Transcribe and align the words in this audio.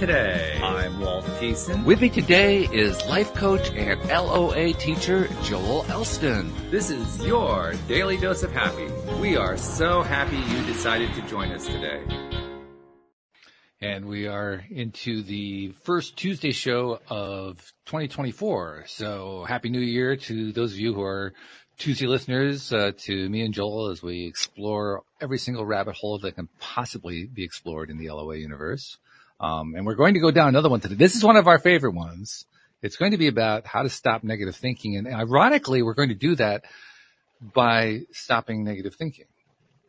Welcome 0.00 0.16
to 0.16 0.22
LOA 0.22 0.32
Today. 0.32 0.60
I'm 0.62 1.00
Walt 1.00 1.24
Thiessen. 1.24 1.84
With 1.84 2.00
me 2.00 2.08
today 2.08 2.64
is 2.72 3.04
life 3.06 3.34
coach 3.34 3.70
and 3.72 4.00
LOA 4.08 4.72
teacher 4.72 5.28
Joel 5.42 5.84
Elston. 5.90 6.50
This 6.70 6.90
is 6.90 7.22
your 7.24 7.74
daily 7.86 8.16
dose 8.16 8.42
of 8.42 8.50
happy. 8.50 8.86
We 9.20 9.36
are 9.36 9.58
so 9.58 10.00
happy 10.00 10.36
you 10.36 10.64
decided 10.64 11.12
to 11.14 11.22
join 11.22 11.52
us 11.52 11.66
today. 11.66 12.02
And 13.82 14.06
we 14.06 14.26
are 14.26 14.64
into 14.70 15.22
the 15.22 15.72
first 15.82 16.16
Tuesday 16.16 16.52
show 16.52 17.00
of 17.08 17.58
2024. 17.86 18.84
So 18.86 19.44
happy 19.46 19.68
new 19.68 19.80
year 19.80 20.16
to 20.16 20.52
those 20.52 20.72
of 20.72 20.78
you 20.78 20.94
who 20.94 21.02
are 21.02 21.34
Tuesday 21.76 22.06
listeners, 22.06 22.72
uh, 22.72 22.92
to 22.96 23.28
me 23.28 23.42
and 23.42 23.52
Joel 23.52 23.90
as 23.90 24.02
we 24.02 24.26
explore 24.26 25.02
every 25.20 25.38
single 25.38 25.66
rabbit 25.66 25.96
hole 25.96 26.18
that 26.20 26.36
can 26.36 26.48
possibly 26.58 27.26
be 27.26 27.44
explored 27.44 27.90
in 27.90 27.98
the 27.98 28.10
LOA 28.10 28.36
universe. 28.36 28.98
Um, 29.40 29.74
and 29.74 29.86
we're 29.86 29.94
going 29.94 30.14
to 30.14 30.20
go 30.20 30.30
down 30.30 30.48
another 30.48 30.68
one 30.68 30.80
today. 30.80 30.96
This 30.96 31.16
is 31.16 31.24
one 31.24 31.36
of 31.36 31.48
our 31.48 31.58
favorite 31.58 31.94
ones. 31.94 32.44
It's 32.82 32.96
going 32.96 33.12
to 33.12 33.18
be 33.18 33.26
about 33.26 33.66
how 33.66 33.82
to 33.82 33.88
stop 33.88 34.22
negative 34.22 34.54
thinking. 34.54 34.96
And 34.96 35.06
ironically, 35.06 35.82
we're 35.82 35.94
going 35.94 36.10
to 36.10 36.14
do 36.14 36.34
that 36.36 36.64
by 37.40 38.02
stopping 38.12 38.64
negative 38.64 38.94
thinking. 38.94 39.24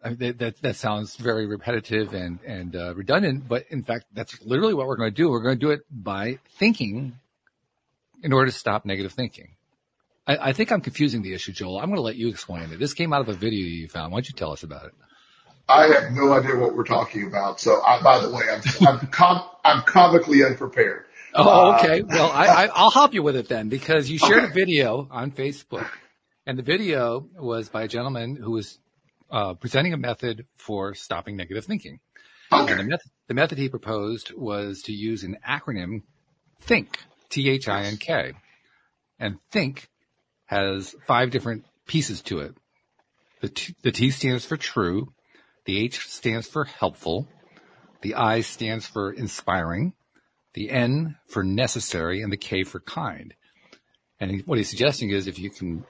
I 0.03 0.09
mean, 0.09 0.17
that, 0.19 0.39
that, 0.39 0.61
that 0.61 0.75
sounds 0.77 1.15
very 1.15 1.45
repetitive 1.45 2.13
and, 2.13 2.39
and, 2.45 2.75
uh, 2.75 2.95
redundant, 2.95 3.47
but 3.47 3.65
in 3.69 3.83
fact, 3.83 4.05
that's 4.13 4.41
literally 4.41 4.73
what 4.73 4.87
we're 4.87 4.95
going 4.95 5.11
to 5.11 5.15
do. 5.15 5.29
We're 5.29 5.43
going 5.43 5.59
to 5.59 5.65
do 5.65 5.71
it 5.71 5.81
by 5.91 6.39
thinking 6.57 7.17
in 8.23 8.33
order 8.33 8.49
to 8.49 8.57
stop 8.57 8.85
negative 8.85 9.11
thinking. 9.11 9.49
I, 10.25 10.49
I 10.49 10.53
think 10.53 10.71
I'm 10.71 10.81
confusing 10.81 11.21
the 11.21 11.33
issue, 11.33 11.51
Joel. 11.51 11.77
I'm 11.77 11.85
going 11.85 11.97
to 11.97 12.01
let 12.01 12.15
you 12.15 12.29
explain 12.29 12.71
it. 12.71 12.79
This 12.79 12.93
came 12.93 13.13
out 13.13 13.21
of 13.21 13.29
a 13.29 13.33
video 13.33 13.65
you 13.65 13.87
found. 13.89 14.11
Why 14.11 14.17
don't 14.17 14.29
you 14.29 14.33
tell 14.33 14.51
us 14.51 14.63
about 14.63 14.85
it? 14.85 14.93
I 15.67 15.87
have 15.87 16.11
no 16.11 16.33
idea 16.33 16.55
what 16.57 16.75
we're 16.75 16.83
talking 16.83 17.27
about. 17.27 17.59
So, 17.59 17.81
I, 17.81 18.01
by 18.01 18.19
the 18.19 18.29
way, 18.29 18.43
I'm 18.51 18.87
I'm, 18.87 19.07
com- 19.07 19.49
I'm 19.63 19.81
comically 19.83 20.43
unprepared. 20.43 21.05
Oh, 21.33 21.75
okay. 21.75 22.01
Uh, 22.01 22.05
well, 22.09 22.31
I, 22.31 22.67
I, 22.67 22.83
will 22.83 22.91
help 22.91 23.13
you 23.13 23.23
with 23.23 23.35
it 23.35 23.47
then 23.47 23.69
because 23.69 24.09
you 24.09 24.17
shared 24.17 24.43
okay. 24.43 24.51
a 24.51 24.53
video 24.53 25.07
on 25.09 25.31
Facebook, 25.31 25.87
and 26.45 26.57
the 26.57 26.63
video 26.63 27.25
was 27.39 27.69
by 27.69 27.83
a 27.83 27.87
gentleman 27.87 28.35
who 28.35 28.51
was 28.51 28.77
uh, 29.31 29.53
presenting 29.53 29.93
a 29.93 29.97
method 29.97 30.45
for 30.57 30.93
stopping 30.93 31.37
negative 31.37 31.65
thinking. 31.65 31.99
Okay. 32.51 32.75
The 32.75 32.83
method, 32.83 33.11
the 33.27 33.33
method 33.33 33.57
he 33.57 33.69
proposed 33.69 34.33
was 34.33 34.81
to 34.83 34.91
use 34.91 35.23
an 35.23 35.37
acronym, 35.47 36.01
THINK, 36.61 36.97
T-H-I-N-K, 37.29 38.33
and 39.19 39.37
THINK 39.51 39.87
has 40.45 40.93
five 41.07 41.31
different 41.31 41.65
pieces 41.87 42.21
to 42.23 42.39
it. 42.39 42.55
The 43.39 43.49
T, 43.49 43.75
the 43.83 43.91
T 43.91 44.11
stands 44.11 44.45
for 44.45 44.57
true. 44.57 45.13
The 45.65 45.77
H 45.83 46.07
stands 46.07 46.47
for 46.47 46.65
helpful. 46.65 47.27
The 48.01 48.15
I 48.15 48.41
stands 48.41 48.85
for 48.85 49.11
inspiring. 49.11 49.93
The 50.53 50.69
N 50.69 51.17
for 51.27 51.43
necessary 51.43 52.21
and 52.21 52.31
the 52.31 52.37
K 52.37 52.63
for 52.63 52.79
kind. 52.79 53.33
And 54.19 54.41
what 54.45 54.57
he's 54.57 54.69
suggesting 54.69 55.09
is 55.11 55.27
if 55.27 55.39
you 55.39 55.49
can 55.49 55.85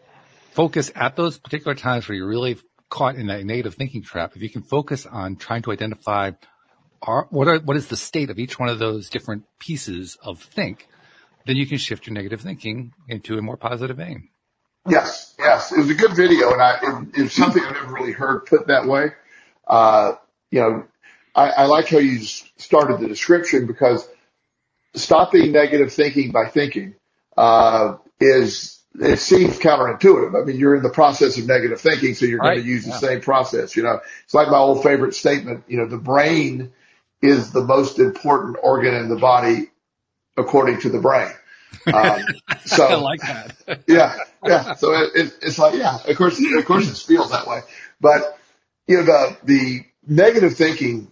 focus 0.51 0.91
at 0.95 1.15
those 1.15 1.37
particular 1.37 1.75
times 1.75 2.07
where 2.07 2.15
you're 2.17 2.27
really 2.27 2.57
caught 2.89 3.15
in 3.15 3.29
a 3.29 3.43
negative 3.43 3.75
thinking 3.75 4.03
trap, 4.03 4.35
if 4.35 4.41
you 4.41 4.49
can 4.49 4.61
focus 4.61 5.05
on 5.05 5.35
trying 5.37 5.61
to 5.63 5.71
identify 5.71 6.31
are, 7.01 7.27
what 7.29 7.47
are, 7.47 7.59
what 7.59 7.77
is 7.77 7.87
the 7.87 7.97
state 7.97 8.29
of 8.29 8.39
each 8.39 8.59
one 8.59 8.69
of 8.69 8.79
those 8.79 9.09
different 9.09 9.45
pieces 9.59 10.17
of 10.21 10.41
think, 10.41 10.87
then 11.45 11.55
you 11.55 11.65
can 11.65 11.77
shift 11.77 12.05
your 12.05 12.13
negative 12.13 12.41
thinking 12.41 12.93
into 13.07 13.37
a 13.37 13.41
more 13.41 13.57
positive 13.57 13.97
vein. 13.97 14.29
Yes, 14.87 15.35
yes, 15.39 15.71
it 15.71 15.77
was 15.79 15.89
a 15.89 15.95
good 15.95 16.15
video, 16.15 16.51
and 16.51 16.61
I 16.61 16.77
it, 16.81 17.07
it's 17.15 17.35
something 17.35 17.63
I've 17.63 17.73
never 17.73 17.93
really 17.93 18.11
heard 18.11 18.45
put 18.45 18.67
that 18.67 18.85
way. 18.87 19.11
Uh, 19.67 20.13
you 20.49 20.59
know, 20.59 20.85
I, 21.33 21.49
I 21.49 21.65
like 21.65 21.87
how 21.87 21.99
you 21.99 22.19
started 22.19 22.99
the 22.99 23.07
description 23.07 23.67
because 23.67 24.07
stopping 24.93 25.51
negative 25.51 25.93
thinking 25.93 26.31
by 26.31 26.47
thinking 26.47 26.95
uh, 27.37 27.95
is 28.19 28.81
it 28.99 29.19
seems 29.19 29.57
counterintuitive. 29.57 30.39
I 30.39 30.45
mean, 30.45 30.57
you're 30.57 30.75
in 30.75 30.83
the 30.83 30.89
process 30.89 31.37
of 31.37 31.47
negative 31.47 31.79
thinking, 31.79 32.13
so 32.13 32.25
you're 32.25 32.39
right. 32.39 32.55
going 32.55 32.65
to 32.65 32.69
use 32.69 32.83
the 32.83 32.91
yeah. 32.91 32.97
same 32.97 33.21
process. 33.21 33.75
You 33.75 33.83
know, 33.83 33.99
it's 34.25 34.33
like 34.33 34.49
my 34.49 34.57
old 34.57 34.83
favorite 34.83 35.15
statement. 35.15 35.63
You 35.67 35.77
know, 35.77 35.87
the 35.87 35.97
brain 35.97 36.73
is 37.21 37.51
the 37.51 37.63
most 37.63 37.99
important 37.99 38.57
organ 38.61 38.93
in 38.95 39.07
the 39.07 39.15
body 39.15 39.71
according 40.37 40.81
to 40.81 40.89
the 40.89 40.99
brain. 40.99 41.31
Um, 41.93 42.21
so 42.65 42.85
I 42.85 42.95
like 42.95 43.21
that. 43.21 43.83
yeah, 43.87 44.17
yeah. 44.45 44.73
So 44.73 44.93
it, 44.93 45.11
it, 45.15 45.33
it's 45.41 45.57
like, 45.57 45.75
yeah, 45.75 45.97
of 46.05 46.17
course, 46.17 46.39
of 46.39 46.65
course, 46.65 46.89
it 46.89 47.07
feels 47.07 47.31
that 47.31 47.47
way. 47.47 47.61
But 48.01 48.37
you 48.91 48.97
know, 48.97 49.03
the 49.03 49.37
the 49.43 49.85
negative 50.05 50.55
thinking 50.55 51.09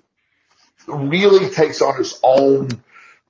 really 0.87 1.49
takes 1.49 1.81
on 1.81 1.99
its 1.99 2.19
own 2.23 2.69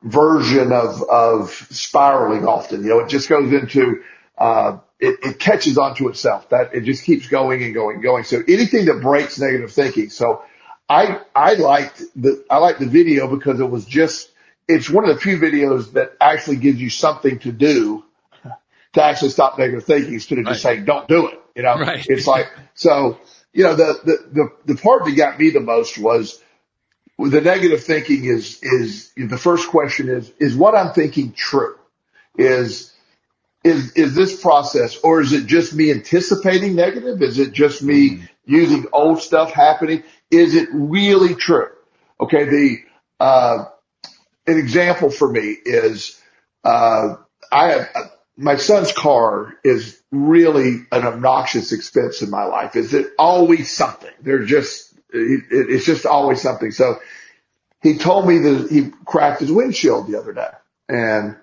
version 0.01 0.71
of 0.71 1.03
of 1.03 1.51
spiraling. 1.69 2.47
Often, 2.47 2.83
you 2.83 2.89
know, 2.89 2.99
it 2.99 3.09
just 3.09 3.29
goes 3.29 3.53
into 3.53 4.01
uh, 4.37 4.79
it, 4.99 5.19
it 5.23 5.39
catches 5.39 5.77
onto 5.77 6.09
itself. 6.09 6.49
That 6.49 6.73
it 6.73 6.81
just 6.81 7.03
keeps 7.03 7.27
going 7.27 7.63
and 7.63 7.73
going 7.73 7.95
and 7.95 8.03
going. 8.03 8.23
So 8.23 8.41
anything 8.47 8.85
that 8.85 9.01
breaks 9.01 9.37
negative 9.37 9.71
thinking. 9.71 10.09
So 10.09 10.41
I 10.89 11.21
I 11.35 11.53
liked 11.53 12.01
the 12.15 12.43
I 12.49 12.57
liked 12.57 12.79
the 12.79 12.87
video 12.87 13.27
because 13.27 13.59
it 13.59 13.69
was 13.69 13.85
just 13.85 14.31
it's 14.67 14.89
one 14.89 15.07
of 15.07 15.15
the 15.15 15.21
few 15.21 15.37
videos 15.37 15.93
that 15.93 16.13
actually 16.19 16.57
gives 16.57 16.81
you 16.81 16.89
something 16.89 17.37
to 17.39 17.51
do 17.51 18.03
to 18.93 19.03
actually 19.03 19.29
stop 19.29 19.59
negative 19.59 19.83
thinking 19.83 20.15
instead 20.15 20.39
of 20.39 20.45
just 20.45 20.63
saying 20.63 20.85
don't 20.85 21.07
do 21.07 21.27
it. 21.27 21.39
You 21.55 21.63
know, 21.63 21.75
right. 21.75 22.03
it's 22.07 22.25
like 22.25 22.47
so. 22.73 23.19
You 23.53 23.63
know, 23.63 23.75
the, 23.75 23.99
the 24.03 24.29
the 24.31 24.73
the 24.73 24.81
part 24.81 25.05
that 25.05 25.15
got 25.15 25.39
me 25.39 25.49
the 25.49 25.59
most 25.59 25.97
was 25.97 26.41
the 27.17 27.41
negative 27.41 27.83
thinking 27.83 28.25
is 28.25 28.59
is 28.61 29.11
the 29.17 29.37
first 29.37 29.69
question 29.69 30.09
is 30.09 30.31
is 30.39 30.55
what 30.55 30.75
I'm 30.75 30.93
thinking 30.93 31.33
true? 31.33 31.75
Is 32.37 32.93
is 33.63 33.93
is 33.93 34.15
this 34.15 34.41
process 34.41 34.97
or 35.03 35.21
is 35.21 35.33
it 35.33 35.45
just 35.45 35.73
me 35.73 35.91
anticipating 35.91 36.75
negative? 36.75 37.21
Is 37.21 37.39
it 37.39 37.51
just 37.51 37.81
me 37.81 38.11
mm-hmm. 38.11 38.25
using 38.45 38.85
old 38.93 39.21
stuff 39.21 39.51
happening? 39.51 40.03
Is 40.31 40.55
it 40.55 40.69
really 40.71 41.35
true? 41.35 41.69
Okay, 42.21 42.45
the 42.45 42.77
uh, 43.19 43.65
an 44.47 44.57
example 44.57 45.09
for 45.09 45.29
me 45.29 45.57
is 45.65 46.21
uh, 46.63 47.15
I 47.51 47.71
have 47.71 48.11
my 48.39 48.55
son's 48.55 48.93
car 48.93 49.53
is 49.65 50.01
really 50.11 50.85
an 50.93 51.03
obnoxious 51.03 51.73
expense 51.73 52.21
in 52.21 52.29
my 52.29 52.45
life. 52.45 52.77
Is 52.77 52.93
it 52.93 53.07
always 53.19 53.69
something? 53.69 54.13
There's 54.21 54.49
just 54.49 54.93
it, 55.11 55.43
it's 55.51 55.85
just 55.85 56.05
always 56.05 56.41
something. 56.41 56.71
So 56.71 56.99
he 57.81 57.97
told 57.97 58.27
me 58.27 58.37
that 58.39 58.71
he 58.71 58.91
cracked 59.05 59.41
his 59.41 59.51
windshield 59.51 60.07
the 60.07 60.17
other 60.17 60.31
day, 60.31 60.49
and 60.87 61.35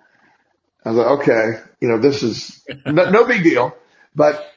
I 0.85 0.91
was 0.91 0.99
like, 0.99 1.21
okay, 1.21 1.61
you 1.81 1.89
know, 1.89 1.99
this 1.99 2.23
is 2.23 2.65
no, 2.87 3.11
no 3.11 3.27
big 3.27 3.43
deal, 3.43 3.77
but 4.15 4.51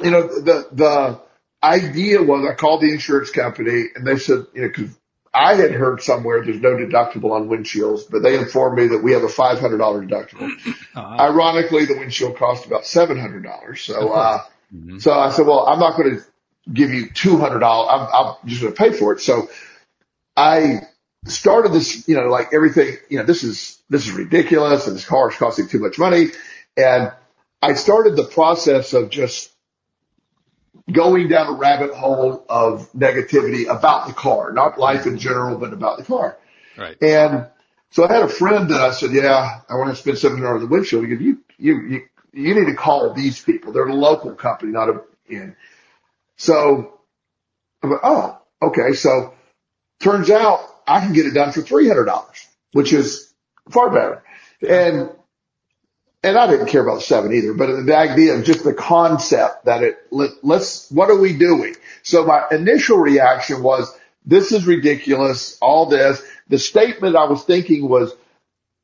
you 0.00 0.12
know, 0.12 0.28
the 0.28 0.68
the 0.70 1.20
idea 1.60 2.22
was 2.22 2.48
I 2.48 2.54
called 2.54 2.82
the 2.82 2.92
insurance 2.92 3.30
company 3.30 3.86
and 3.96 4.06
they 4.06 4.16
said, 4.16 4.46
you 4.54 4.62
know, 4.62 4.70
cause 4.70 4.96
I 5.38 5.54
had 5.54 5.70
heard 5.70 6.02
somewhere 6.02 6.44
there's 6.44 6.60
no 6.60 6.70
deductible 6.70 7.30
on 7.30 7.48
windshields, 7.48 8.10
but 8.10 8.22
they 8.24 8.36
informed 8.36 8.76
me 8.76 8.88
that 8.88 9.04
we 9.04 9.12
have 9.12 9.22
a 9.22 9.28
$500 9.28 9.60
deductible. 9.60 10.50
Uh-huh. 10.96 11.16
Ironically, 11.20 11.84
the 11.84 11.96
windshield 11.96 12.36
cost 12.36 12.66
about 12.66 12.82
$700. 12.82 13.78
So, 13.78 14.12
uh, 14.12 14.42
mm-hmm. 14.74 14.98
so 14.98 15.12
I 15.12 15.30
said, 15.30 15.46
well, 15.46 15.64
I'm 15.64 15.78
not 15.78 15.96
going 15.96 16.16
to 16.16 16.24
give 16.72 16.90
you 16.90 17.06
$200. 17.06 17.62
I'm, 17.62 18.08
I'm 18.12 18.48
just 18.48 18.62
going 18.62 18.74
to 18.74 18.78
pay 18.78 18.92
for 18.92 19.12
it. 19.12 19.20
So 19.20 19.48
I 20.36 20.80
started 21.26 21.72
this, 21.72 22.08
you 22.08 22.16
know, 22.16 22.26
like 22.26 22.48
everything, 22.52 22.96
you 23.08 23.18
know, 23.18 23.24
this 23.24 23.44
is, 23.44 23.80
this 23.88 24.08
is 24.08 24.12
ridiculous 24.12 24.88
and 24.88 24.96
this 24.96 25.06
car 25.06 25.30
is 25.30 25.36
costing 25.36 25.68
too 25.68 25.78
much 25.78 26.00
money. 26.00 26.30
And 26.76 27.12
I 27.62 27.74
started 27.74 28.16
the 28.16 28.24
process 28.24 28.92
of 28.92 29.10
just 29.10 29.52
going 30.90 31.28
down 31.28 31.48
a 31.48 31.52
rabbit 31.52 31.92
hole 31.92 32.44
of 32.48 32.90
negativity 32.92 33.68
about 33.68 34.06
the 34.06 34.12
car, 34.12 34.52
not 34.52 34.78
life 34.78 35.06
in 35.06 35.18
general, 35.18 35.58
but 35.58 35.72
about 35.72 35.98
the 35.98 36.04
car. 36.04 36.38
Right. 36.76 36.96
And 37.02 37.46
so 37.90 38.08
I 38.08 38.12
had 38.12 38.22
a 38.22 38.28
friend 38.28 38.70
that 38.70 38.80
I 38.80 38.92
said, 38.92 39.12
yeah, 39.12 39.60
I 39.68 39.74
want 39.74 39.90
to 39.90 39.96
spend 39.96 40.18
700 40.18 40.54
on 40.54 40.60
the 40.60 40.66
windshield. 40.66 41.04
He 41.04 41.10
goes, 41.10 41.20
you, 41.20 41.38
you, 41.58 41.88
you, 41.88 42.00
you 42.32 42.54
need 42.54 42.66
to 42.66 42.74
call 42.74 43.12
these 43.14 43.42
people. 43.42 43.72
They're 43.72 43.86
a 43.86 43.94
local 43.94 44.34
company, 44.34 44.72
not 44.72 44.88
a, 44.88 45.00
in. 45.28 45.56
So 46.36 47.00
I'm 47.82 47.90
like, 47.90 48.00
oh, 48.02 48.38
okay. 48.62 48.92
So 48.92 49.34
turns 50.00 50.30
out 50.30 50.60
I 50.86 51.00
can 51.00 51.12
get 51.12 51.26
it 51.26 51.34
done 51.34 51.52
for 51.52 51.60
$300, 51.60 52.24
which 52.72 52.92
is 52.92 53.32
far 53.70 53.90
better. 53.90 54.22
And 54.66 55.10
and 56.22 56.36
I 56.36 56.48
didn't 56.48 56.66
care 56.66 56.82
about 56.82 57.02
seven 57.02 57.32
either, 57.32 57.54
but 57.54 57.86
the 57.86 57.96
idea 57.96 58.34
of 58.34 58.44
just 58.44 58.64
the 58.64 58.74
concept 58.74 59.66
that 59.66 59.82
it, 59.82 59.98
let, 60.10 60.30
let's, 60.42 60.90
what 60.90 61.10
are 61.10 61.18
we 61.18 61.36
doing? 61.36 61.76
So 62.02 62.24
my 62.24 62.44
initial 62.50 62.98
reaction 62.98 63.62
was, 63.62 63.96
this 64.24 64.52
is 64.52 64.66
ridiculous, 64.66 65.56
all 65.62 65.86
this. 65.86 66.22
The 66.48 66.58
statement 66.58 67.16
I 67.16 67.24
was 67.24 67.44
thinking 67.44 67.88
was, 67.88 68.12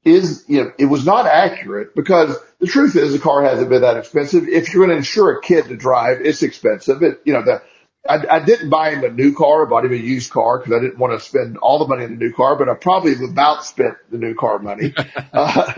is, 0.04 0.44
you 0.46 0.62
know, 0.62 0.72
it 0.78 0.86
was 0.86 1.04
not 1.04 1.26
accurate 1.26 1.94
because 1.94 2.36
the 2.60 2.66
truth 2.66 2.94
is 2.94 3.12
the 3.12 3.18
car 3.18 3.42
hasn't 3.42 3.68
been 3.68 3.82
that 3.82 3.96
expensive. 3.96 4.48
If 4.48 4.72
you're 4.72 4.86
going 4.86 4.94
to 4.94 4.98
insure 4.98 5.38
a 5.38 5.40
kid 5.40 5.66
to 5.66 5.76
drive, 5.76 6.20
it's 6.20 6.42
expensive. 6.42 7.02
It, 7.02 7.20
you 7.24 7.32
know, 7.32 7.42
the, 7.42 7.62
I, 8.08 8.36
I 8.36 8.44
didn't 8.44 8.68
buy 8.68 8.90
him 8.90 9.02
a 9.02 9.10
new 9.10 9.34
car. 9.34 9.66
I 9.66 9.68
bought 9.68 9.84
him 9.84 9.92
a 9.92 9.96
used 9.96 10.30
car 10.30 10.58
because 10.58 10.74
I 10.74 10.80
didn't 10.80 10.98
want 10.98 11.18
to 11.18 11.24
spend 11.24 11.56
all 11.56 11.78
the 11.78 11.88
money 11.88 12.04
on 12.04 12.12
a 12.12 12.16
new 12.16 12.32
car, 12.32 12.56
but 12.56 12.68
I 12.68 12.74
probably 12.74 13.14
have 13.14 13.22
about 13.22 13.64
spent 13.64 13.96
the 14.10 14.18
new 14.18 14.34
car 14.34 14.58
money. 14.58 14.94
uh, 15.32 15.72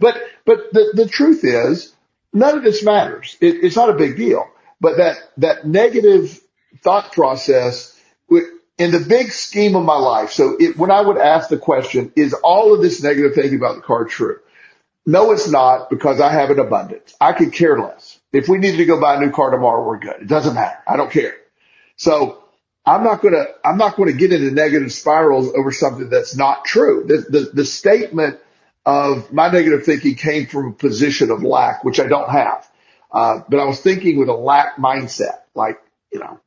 but, 0.00 0.20
but 0.44 0.72
the, 0.72 0.92
the 0.94 1.08
truth 1.08 1.44
is 1.44 1.94
none 2.32 2.56
of 2.56 2.64
this 2.64 2.84
matters. 2.84 3.36
It, 3.40 3.64
it's 3.64 3.76
not 3.76 3.90
a 3.90 3.94
big 3.94 4.16
deal, 4.16 4.46
but 4.80 4.96
that, 4.98 5.16
that 5.38 5.66
negative 5.66 6.40
thought 6.82 7.12
process 7.12 7.98
in 8.78 8.90
the 8.90 9.00
big 9.00 9.30
scheme 9.30 9.76
of 9.76 9.84
my 9.84 9.96
life. 9.96 10.30
So 10.30 10.56
it, 10.58 10.76
when 10.76 10.90
I 10.90 11.00
would 11.00 11.18
ask 11.18 11.48
the 11.48 11.58
question, 11.58 12.12
is 12.16 12.32
all 12.32 12.74
of 12.74 12.80
this 12.82 13.02
negative 13.02 13.34
thinking 13.34 13.56
about 13.56 13.76
the 13.76 13.82
car 13.82 14.04
true? 14.04 14.40
No, 15.04 15.32
it's 15.32 15.48
not 15.48 15.90
because 15.90 16.20
I 16.20 16.32
have 16.32 16.50
an 16.50 16.58
abundance. 16.58 17.14
I 17.20 17.32
could 17.32 17.52
care 17.52 17.78
less. 17.78 18.18
If 18.32 18.48
we 18.48 18.58
needed 18.58 18.78
to 18.78 18.84
go 18.84 19.00
buy 19.00 19.16
a 19.16 19.20
new 19.20 19.30
car 19.30 19.50
tomorrow, 19.50 19.86
we're 19.86 19.98
good. 19.98 20.22
It 20.22 20.28
doesn't 20.28 20.54
matter. 20.54 20.78
I 20.86 20.96
don't 20.96 21.10
care. 21.10 21.34
So 21.96 22.42
I'm 22.86 23.04
not 23.04 23.20
going 23.20 23.34
to, 23.34 23.46
I'm 23.64 23.76
not 23.76 23.96
going 23.96 24.10
to 24.10 24.16
get 24.16 24.32
into 24.32 24.50
negative 24.52 24.92
spirals 24.92 25.52
over 25.54 25.70
something 25.70 26.08
that's 26.08 26.36
not 26.36 26.64
true. 26.64 27.04
The, 27.06 27.38
the, 27.38 27.50
the 27.52 27.64
statement 27.64 28.40
of 28.84 29.32
my 29.32 29.48
negative 29.48 29.84
thinking 29.84 30.14
came 30.14 30.46
from 30.46 30.68
a 30.68 30.72
position 30.72 31.30
of 31.30 31.42
lack, 31.42 31.84
which 31.84 32.00
I 32.00 32.08
don't 32.08 32.30
have. 32.30 32.68
Uh, 33.10 33.40
but 33.48 33.60
I 33.60 33.64
was 33.64 33.80
thinking 33.80 34.18
with 34.18 34.28
a 34.28 34.34
lack 34.34 34.76
mindset, 34.76 35.40
like, 35.54 35.80
you 36.12 36.20
know, 36.20 36.40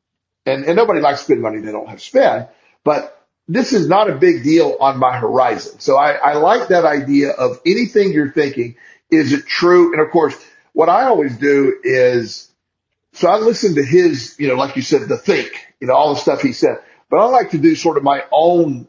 and, 0.46 0.66
and 0.66 0.76
nobody 0.76 1.00
likes 1.00 1.20
to 1.20 1.26
spend 1.26 1.42
money 1.42 1.60
they 1.60 1.72
don't 1.72 1.88
have 1.88 2.00
to 2.00 2.06
spend, 2.06 2.48
but 2.84 3.26
this 3.48 3.74
is 3.74 3.88
not 3.88 4.10
a 4.10 4.16
big 4.16 4.44
deal 4.44 4.76
on 4.80 4.98
my 4.98 5.18
horizon. 5.18 5.80
So 5.80 5.98
I, 5.98 6.14
I 6.14 6.34
like 6.34 6.70
that 6.70 6.84
idea 6.84 7.32
of 7.32 7.60
anything 7.66 8.12
you're 8.12 8.32
thinking. 8.32 8.76
Is 9.12 9.34
it 9.34 9.46
true? 9.46 9.94
And 9.94 10.02
of 10.02 10.12
course, 10.12 10.36
what 10.74 10.90
I 10.90 11.06
always 11.06 11.38
do 11.38 11.80
is, 11.84 12.52
so 13.14 13.30
I 13.30 13.38
listen 13.38 13.76
to 13.76 13.84
his, 13.84 14.36
you 14.40 14.48
know, 14.48 14.56
like 14.56 14.76
you 14.76 14.82
said, 14.82 15.08
the 15.08 15.18
think, 15.18 15.74
you 15.80 15.88
know, 15.88 15.94
all 15.94 16.16
the 16.16 16.20
stuff 16.20 16.42
he 16.42 16.54
said, 16.54 16.80
but 17.10 17.18
I 17.18 17.26
like 17.26 17.52
to 17.52 17.60
do 17.60 17.76
sort 17.76 17.98
of 17.98 18.04
my 18.04 18.24
own 18.32 18.88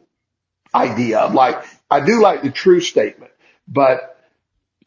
idea 0.73 1.19
of 1.19 1.33
like, 1.33 1.63
I 1.89 2.01
do 2.01 2.21
like 2.21 2.41
the 2.41 2.51
true 2.51 2.81
statement, 2.81 3.31
but 3.67 4.19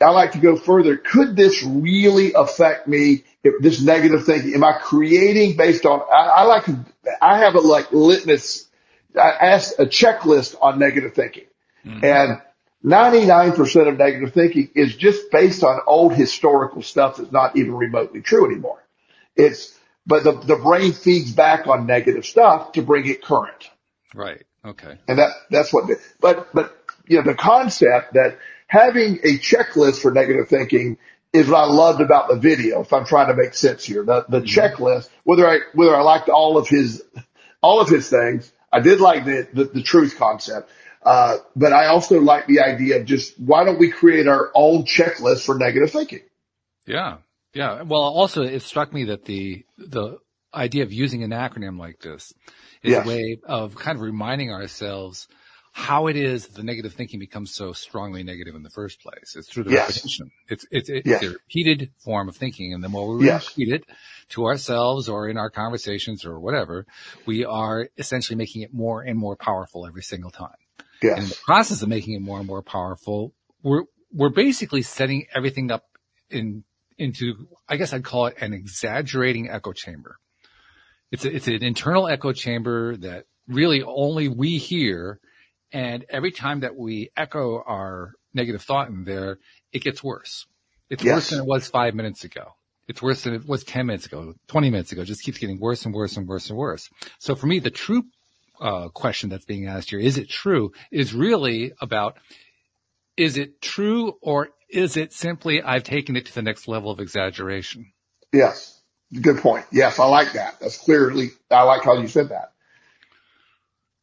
I 0.00 0.10
like 0.10 0.32
to 0.32 0.38
go 0.38 0.56
further. 0.56 0.96
Could 0.96 1.36
this 1.36 1.62
really 1.62 2.32
affect 2.32 2.88
me? 2.88 3.24
If 3.42 3.62
this 3.62 3.80
negative 3.80 4.24
thinking, 4.26 4.54
am 4.54 4.64
I 4.64 4.72
creating 4.72 5.56
based 5.56 5.86
on, 5.86 6.00
I, 6.00 6.26
I 6.26 6.42
like, 6.42 6.64
I 7.22 7.38
have 7.38 7.54
a 7.54 7.60
like 7.60 7.90
litmus 7.90 8.68
I 9.18 9.30
asked 9.40 9.78
a 9.78 9.86
checklist 9.86 10.56
on 10.60 10.78
negative 10.78 11.14
thinking 11.14 11.46
mm-hmm. 11.84 12.04
and 12.04 12.40
99% 12.84 13.88
of 13.88 13.98
negative 13.98 14.32
thinking 14.32 14.70
is 14.74 14.96
just 14.96 15.30
based 15.30 15.62
on 15.62 15.80
old 15.86 16.14
historical 16.14 16.82
stuff 16.82 17.16
that's 17.16 17.32
not 17.32 17.56
even 17.56 17.74
remotely 17.74 18.22
true 18.22 18.46
anymore. 18.46 18.82
It's, 19.36 19.76
but 20.06 20.24
the, 20.24 20.32
the 20.32 20.56
brain 20.56 20.92
feeds 20.92 21.32
back 21.32 21.66
on 21.66 21.86
negative 21.86 22.24
stuff 22.24 22.72
to 22.72 22.82
bring 22.82 23.06
it 23.06 23.22
current. 23.22 23.68
Right. 24.14 24.44
Okay. 24.64 24.98
And 25.06 25.18
that, 25.18 25.32
that's 25.50 25.72
what, 25.72 25.90
but, 26.20 26.48
but, 26.54 26.76
you 27.06 27.18
know, 27.18 27.24
the 27.24 27.34
concept 27.34 28.14
that 28.14 28.38
having 28.70 29.18
a 29.24 29.36
checklist 29.36 30.00
for 30.00 30.12
negative 30.12 30.48
thinking 30.48 30.96
is 31.32 31.48
what 31.48 31.58
I 31.58 31.66
loved 31.66 32.00
about 32.00 32.28
the 32.28 32.36
video. 32.36 32.82
If 32.82 32.92
I'm 32.92 33.04
trying 33.04 33.26
to 33.26 33.34
make 33.34 33.52
sense 33.54 33.84
here, 33.84 34.04
the, 34.04 34.24
the 34.28 34.40
mm-hmm. 34.40 34.46
checklist, 34.46 35.08
whether 35.24 35.48
I, 35.48 35.58
whether 35.74 35.94
I 35.94 36.02
liked 36.02 36.28
all 36.28 36.56
of 36.56 36.68
his, 36.68 37.02
all 37.62 37.80
of 37.80 37.88
his 37.88 38.08
things, 38.08 38.50
I 38.72 38.78
did 38.78 39.00
like 39.00 39.24
the, 39.24 39.48
the, 39.52 39.64
the 39.64 39.82
truth 39.82 40.16
concept. 40.16 40.70
Uh, 41.02 41.38
but 41.56 41.72
I 41.72 41.86
also 41.86 42.20
like 42.20 42.46
the 42.46 42.60
idea 42.60 43.00
of 43.00 43.06
just 43.06 43.38
why 43.40 43.64
don't 43.64 43.80
we 43.80 43.90
create 43.90 44.28
our 44.28 44.52
own 44.54 44.84
checklist 44.84 45.44
for 45.44 45.56
negative 45.56 45.90
thinking? 45.90 46.20
Yeah. 46.86 47.16
Yeah. 47.52 47.82
Well, 47.82 48.02
also 48.02 48.42
it 48.42 48.62
struck 48.62 48.92
me 48.92 49.06
that 49.06 49.24
the, 49.24 49.64
the 49.78 50.18
idea 50.54 50.84
of 50.84 50.92
using 50.92 51.24
an 51.24 51.30
acronym 51.30 51.76
like 51.76 51.98
this 51.98 52.32
is 52.84 52.92
yes. 52.92 53.04
a 53.04 53.08
way 53.08 53.40
of 53.42 53.74
kind 53.74 53.96
of 53.96 54.02
reminding 54.02 54.52
ourselves 54.52 55.26
how 55.72 56.08
it 56.08 56.16
is 56.16 56.48
the 56.48 56.62
negative 56.62 56.92
thinking 56.92 57.20
becomes 57.20 57.54
so 57.54 57.72
strongly 57.72 58.22
negative 58.22 58.54
in 58.54 58.62
the 58.62 58.70
first 58.70 59.00
place. 59.00 59.36
It's 59.36 59.48
through 59.48 59.64
the 59.64 59.70
yes. 59.70 59.88
repetition. 59.88 60.30
It's, 60.48 60.66
it's, 60.70 60.88
it's 60.88 61.06
yes. 61.06 61.22
a 61.22 61.30
repeated 61.30 61.90
form 61.98 62.28
of 62.28 62.36
thinking. 62.36 62.74
And 62.74 62.82
the 62.82 62.88
more 62.88 63.16
we 63.16 63.26
yes. 63.26 63.48
repeat 63.48 63.72
it 63.72 63.84
to 64.30 64.46
ourselves 64.46 65.08
or 65.08 65.28
in 65.28 65.36
our 65.36 65.50
conversations 65.50 66.24
or 66.24 66.40
whatever, 66.40 66.86
we 67.24 67.44
are 67.44 67.88
essentially 67.96 68.36
making 68.36 68.62
it 68.62 68.74
more 68.74 69.02
and 69.02 69.18
more 69.18 69.36
powerful 69.36 69.86
every 69.86 70.02
single 70.02 70.30
time. 70.30 70.56
Yes. 71.02 71.14
And 71.14 71.22
in 71.24 71.28
the 71.28 71.38
process 71.46 71.82
of 71.82 71.88
making 71.88 72.14
it 72.14 72.20
more 72.20 72.38
and 72.38 72.46
more 72.46 72.62
powerful, 72.62 73.32
we're, 73.62 73.84
we're 74.12 74.28
basically 74.28 74.82
setting 74.82 75.26
everything 75.34 75.70
up 75.70 75.84
in, 76.30 76.64
into, 76.98 77.46
I 77.68 77.76
guess 77.76 77.92
I'd 77.92 78.04
call 78.04 78.26
it 78.26 78.36
an 78.40 78.52
exaggerating 78.52 79.48
echo 79.48 79.72
chamber. 79.72 80.18
It's 81.12 81.24
a, 81.24 81.34
it's 81.34 81.46
an 81.46 81.62
internal 81.62 82.08
echo 82.08 82.32
chamber 82.32 82.96
that 82.98 83.26
really 83.48 83.82
only 83.82 84.28
we 84.28 84.58
hear 84.58 85.20
and 85.72 86.04
every 86.08 86.32
time 86.32 86.60
that 86.60 86.76
we 86.76 87.10
echo 87.16 87.62
our 87.62 88.12
negative 88.34 88.62
thought 88.62 88.88
in 88.88 89.04
there, 89.04 89.38
it 89.72 89.82
gets 89.82 90.02
worse. 90.02 90.46
It's 90.88 91.04
yes. 91.04 91.14
worse 91.14 91.30
than 91.30 91.38
it 91.40 91.46
was 91.46 91.68
five 91.68 91.94
minutes 91.94 92.24
ago. 92.24 92.54
It's 92.88 93.00
worse 93.00 93.22
than 93.22 93.34
it 93.34 93.46
was 93.46 93.62
10 93.62 93.86
minutes 93.86 94.06
ago, 94.06 94.34
20 94.48 94.70
minutes 94.70 94.90
ago. 94.90 95.02
It 95.02 95.04
just 95.04 95.22
keeps 95.22 95.38
getting 95.38 95.60
worse 95.60 95.84
and 95.84 95.94
worse 95.94 96.16
and 96.16 96.26
worse 96.26 96.50
and 96.50 96.58
worse. 96.58 96.90
So 97.18 97.36
for 97.36 97.46
me, 97.46 97.60
the 97.60 97.70
true 97.70 98.02
uh, 98.60 98.88
question 98.88 99.30
that's 99.30 99.44
being 99.44 99.68
asked 99.68 99.90
here, 99.90 100.00
is 100.00 100.18
it 100.18 100.28
true, 100.28 100.72
is 100.90 101.14
really 101.14 101.72
about, 101.80 102.18
is 103.16 103.36
it 103.36 103.62
true 103.62 104.16
or 104.20 104.48
is 104.68 104.96
it 104.96 105.12
simply 105.12 105.62
I've 105.62 105.84
taken 105.84 106.16
it 106.16 106.26
to 106.26 106.34
the 106.34 106.42
next 106.42 106.66
level 106.66 106.90
of 106.90 106.98
exaggeration? 106.98 107.92
Yes. 108.32 108.80
Good 109.20 109.38
point. 109.38 109.66
Yes, 109.70 109.98
I 109.98 110.06
like 110.06 110.32
that. 110.32 110.58
That's 110.60 110.78
clearly, 110.78 111.30
I 111.50 111.62
like 111.62 111.84
how 111.84 111.94
you 111.94 112.08
said 112.08 112.30
that. 112.30 112.52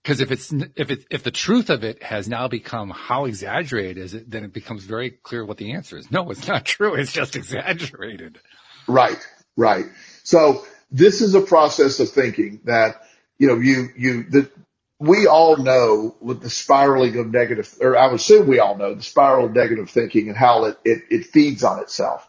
Because 0.07 0.21
if 0.21 0.31
it's 0.31 0.53
if 0.77 0.89
it 0.89 1.05
if 1.09 1.23
the 1.23 1.31
truth 1.31 1.69
of 1.69 1.83
it 1.83 2.01
has 2.01 2.29
now 2.29 2.47
become 2.47 2.91
how 2.91 3.25
exaggerated 3.25 3.97
is 3.97 4.13
it, 4.13 4.31
then 4.31 4.45
it 4.45 4.53
becomes 4.53 4.85
very 4.85 5.09
clear 5.09 5.43
what 5.43 5.57
the 5.57 5.73
answer 5.73 5.97
is. 5.97 6.09
No, 6.09 6.31
it's 6.31 6.47
not 6.47 6.63
true. 6.77 6.95
It's 6.95 7.11
just 7.11 7.35
exaggerated. 7.35 8.39
Right, 8.87 9.19
right. 9.57 9.83
So 10.23 10.63
this 10.89 11.19
is 11.19 11.35
a 11.35 11.41
process 11.41 11.99
of 11.99 12.07
thinking 12.07 12.61
that 12.63 13.01
you 13.37 13.47
know 13.47 13.55
you 13.55 13.89
you 13.97 14.23
that 14.29 14.49
we 14.97 15.27
all 15.27 15.57
know 15.57 16.15
with 16.21 16.41
the 16.41 16.49
spiraling 16.49 17.17
of 17.17 17.29
negative, 17.29 17.75
or 17.81 17.97
I 17.97 18.07
would 18.07 18.21
assume 18.21 18.47
we 18.47 18.59
all 18.59 18.77
know 18.77 18.95
the 18.95 19.03
spiral 19.03 19.47
of 19.47 19.53
negative 19.53 19.89
thinking 19.89 20.29
and 20.29 20.37
how 20.37 20.63
it 20.63 20.79
it, 20.85 21.01
it 21.09 21.25
feeds 21.25 21.65
on 21.65 21.79
itself. 21.79 22.25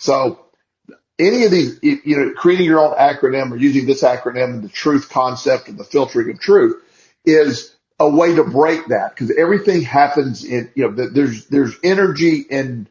So 0.00 0.46
any 1.16 1.44
of 1.44 1.52
these, 1.52 1.78
you 1.80 2.16
know, 2.16 2.32
creating 2.32 2.66
your 2.66 2.80
own 2.80 2.96
acronym 2.96 3.52
or 3.52 3.56
using 3.56 3.86
this 3.86 4.02
acronym 4.02 4.54
and 4.54 4.64
the 4.64 4.68
truth 4.68 5.10
concept 5.10 5.68
and 5.68 5.78
the 5.78 5.84
filtering 5.84 6.30
of 6.30 6.40
truth 6.40 6.82
is 7.24 7.76
a 7.98 8.08
way 8.08 8.34
to 8.34 8.44
break 8.44 8.86
that 8.86 9.10
because 9.10 9.30
everything 9.36 9.82
happens 9.82 10.44
in, 10.44 10.70
you 10.74 10.90
know, 10.90 11.08
there's, 11.08 11.46
there's 11.46 11.76
energy 11.84 12.38
in 12.38 12.88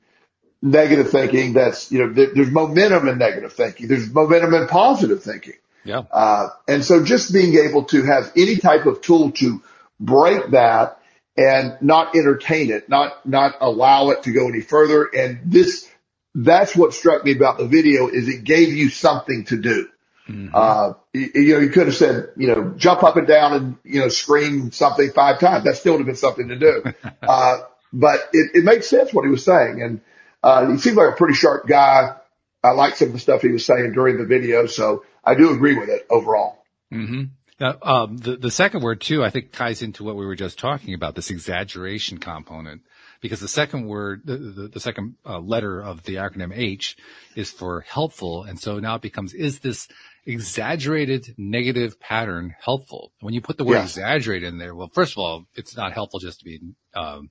negative 0.61 1.09
thinking. 1.09 1.53
That's, 1.53 1.91
you 1.91 1.99
know, 1.99 2.13
there's 2.13 2.51
momentum 2.51 3.07
in 3.07 3.17
negative 3.17 3.53
thinking. 3.53 3.87
There's 3.87 4.13
momentum 4.13 4.53
in 4.53 4.67
positive 4.67 5.23
thinking. 5.23 5.55
Yeah. 5.83 6.03
Uh, 6.11 6.49
and 6.67 6.85
so 6.85 7.03
just 7.03 7.33
being 7.33 7.55
able 7.55 7.85
to 7.85 8.03
have 8.03 8.31
any 8.35 8.57
type 8.57 8.85
of 8.85 9.01
tool 9.01 9.31
to 9.31 9.63
break 9.99 10.51
that 10.51 10.99
and 11.35 11.77
not 11.81 12.15
entertain 12.15 12.69
it, 12.69 12.89
not, 12.89 13.25
not 13.25 13.55
allow 13.61 14.09
it 14.09 14.23
to 14.23 14.31
go 14.31 14.47
any 14.47 14.61
further. 14.61 15.05
And 15.05 15.39
this, 15.45 15.89
that's 16.35 16.75
what 16.75 16.93
struck 16.93 17.23
me 17.23 17.31
about 17.31 17.57
the 17.57 17.65
video 17.65 18.07
is 18.09 18.27
it 18.27 18.43
gave 18.43 18.73
you 18.73 18.89
something 18.89 19.45
to 19.45 19.57
do. 19.57 19.87
Mm-hmm. 20.29 20.49
Uh, 20.53 20.93
you, 21.13 21.31
you, 21.33 21.53
know, 21.53 21.59
you 21.59 21.69
could 21.69 21.87
have 21.87 21.95
said, 21.95 22.29
you 22.37 22.47
know, 22.47 22.73
jump 22.77 23.03
up 23.03 23.17
and 23.17 23.27
down 23.27 23.53
and, 23.53 23.77
you 23.83 23.99
know, 23.99 24.09
scream 24.09 24.71
something 24.71 25.11
five 25.11 25.39
times. 25.39 25.63
That 25.65 25.75
still 25.77 25.93
would 25.93 25.99
have 25.99 26.07
been 26.07 26.15
something 26.15 26.49
to 26.49 26.55
do. 26.55 26.83
uh, 27.23 27.61
but 27.91 28.19
it, 28.31 28.51
it 28.55 28.63
makes 28.63 28.87
sense 28.87 29.11
what 29.11 29.25
he 29.25 29.31
was 29.31 29.43
saying. 29.43 29.81
And, 29.81 30.01
uh, 30.43 30.71
he 30.71 30.77
seemed 30.77 30.97
like 30.97 31.13
a 31.13 31.15
pretty 31.15 31.33
sharp 31.33 31.67
guy. 31.67 32.15
I 32.63 32.71
like 32.71 32.95
some 32.95 33.07
of 33.07 33.13
the 33.13 33.19
stuff 33.19 33.41
he 33.41 33.49
was 33.49 33.65
saying 33.65 33.93
during 33.93 34.17
the 34.17 34.25
video. 34.25 34.67
So 34.67 35.03
I 35.23 35.35
do 35.35 35.53
agree 35.53 35.77
with 35.77 35.89
it 35.89 36.05
overall. 36.09 36.63
Mm-hmm. 36.93 37.23
Now, 37.59 37.77
um, 37.81 38.17
the, 38.17 38.37
the 38.37 38.51
second 38.51 38.83
word 38.83 39.01
too, 39.01 39.23
I 39.23 39.31
think 39.31 39.51
ties 39.51 39.81
into 39.81 40.03
what 40.03 40.15
we 40.15 40.25
were 40.25 40.35
just 40.35 40.59
talking 40.59 40.93
about, 40.93 41.15
this 41.15 41.29
exaggeration 41.29 42.17
component 42.19 42.83
because 43.21 43.39
the 43.39 43.47
second 43.47 43.87
word, 43.87 44.21
the, 44.25 44.37
the, 44.37 44.67
the 44.69 44.79
second 44.79 45.15
uh, 45.25 45.39
letter 45.39 45.81
of 45.81 46.03
the 46.03 46.15
acronym 46.15 46.55
H 46.55 46.97
is 47.35 47.51
for 47.51 47.81
helpful. 47.81 48.43
And 48.43 48.59
so 48.59 48.79
now 48.79 48.95
it 48.95 49.01
becomes, 49.01 49.33
is 49.33 49.59
this 49.59 49.87
exaggerated 50.29 51.35
negative 51.37 51.99
pattern 51.99 52.55
helpful? 52.59 53.11
When 53.19 53.33
you 53.33 53.41
put 53.41 53.57
the 53.57 53.63
word 53.63 53.75
yes. 53.75 53.97
exaggerate 53.97 54.43
in 54.43 54.57
there, 54.57 54.75
well, 54.75 54.89
first 54.93 55.13
of 55.13 55.17
all, 55.19 55.45
it's 55.55 55.75
not 55.75 55.93
helpful 55.93 56.19
just 56.19 56.39
to 56.39 56.45
be, 56.45 56.59
um, 56.95 57.29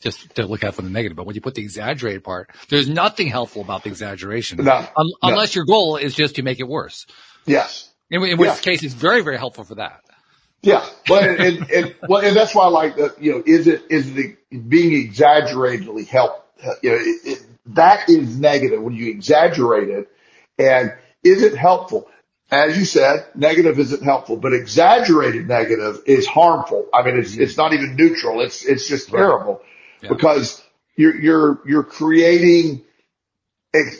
just 0.00 0.34
to 0.36 0.46
look 0.46 0.64
at 0.64 0.74
for 0.74 0.82
the 0.82 0.90
negative. 0.90 1.16
But 1.16 1.26
when 1.26 1.34
you 1.34 1.40
put 1.40 1.54
the 1.54 1.62
exaggerated 1.62 2.24
part, 2.24 2.50
there's 2.68 2.88
nothing 2.88 3.28
helpful 3.28 3.62
about 3.62 3.82
the 3.82 3.90
exaggeration. 3.90 4.64
No, 4.64 4.76
un- 4.76 4.86
no. 4.96 5.12
Unless 5.22 5.54
your 5.54 5.64
goal 5.64 5.96
is 5.96 6.14
just 6.14 6.36
to 6.36 6.42
make 6.42 6.60
it 6.60 6.68
worse. 6.68 7.06
Yes. 7.46 7.90
In, 8.10 8.22
in 8.24 8.38
which 8.38 8.62
case 8.62 8.82
it's 8.82 8.94
very, 8.94 9.22
very 9.22 9.36
helpful 9.36 9.64
for 9.64 9.74
that. 9.74 10.00
Yeah, 10.62 10.84
but 11.06 11.22
and, 11.22 11.70
and 11.70 11.94
well, 12.08 12.24
and 12.24 12.36
that's 12.36 12.52
why 12.52 12.64
I 12.64 12.68
like 12.68 12.96
that. 12.96 13.22
You 13.22 13.32
know, 13.32 13.42
is 13.46 13.68
it 13.68 13.82
is 13.90 14.16
it 14.16 14.38
being 14.68 14.92
exaggeratedly 14.92 16.04
help? 16.04 16.48
You 16.82 16.90
know, 16.90 16.96
it, 16.96 17.20
it, 17.24 17.46
that 17.66 18.08
is 18.08 18.36
negative 18.38 18.82
when 18.82 18.94
you 18.94 19.08
exaggerate 19.10 19.88
it. 19.88 20.08
And 20.58 20.94
is 21.22 21.42
it 21.42 21.56
helpful? 21.56 22.08
As 22.50 22.78
you 22.78 22.84
said, 22.84 23.26
negative 23.34 23.78
isn't 23.78 24.02
helpful, 24.02 24.36
but 24.36 24.52
exaggerated 24.54 25.46
negative 25.48 26.02
is 26.06 26.26
harmful. 26.26 26.86
I 26.94 27.02
mean, 27.02 27.18
it's, 27.18 27.36
it's 27.36 27.56
not 27.56 27.72
even 27.74 27.96
neutral. 27.96 28.40
It's, 28.40 28.64
it's 28.64 28.88
just 28.88 29.10
terrible 29.10 29.60
Yeah. 30.02 30.08
because 30.10 30.62
you're, 30.96 31.14
you're, 31.20 31.60
you're 31.66 31.84
creating, 31.84 32.82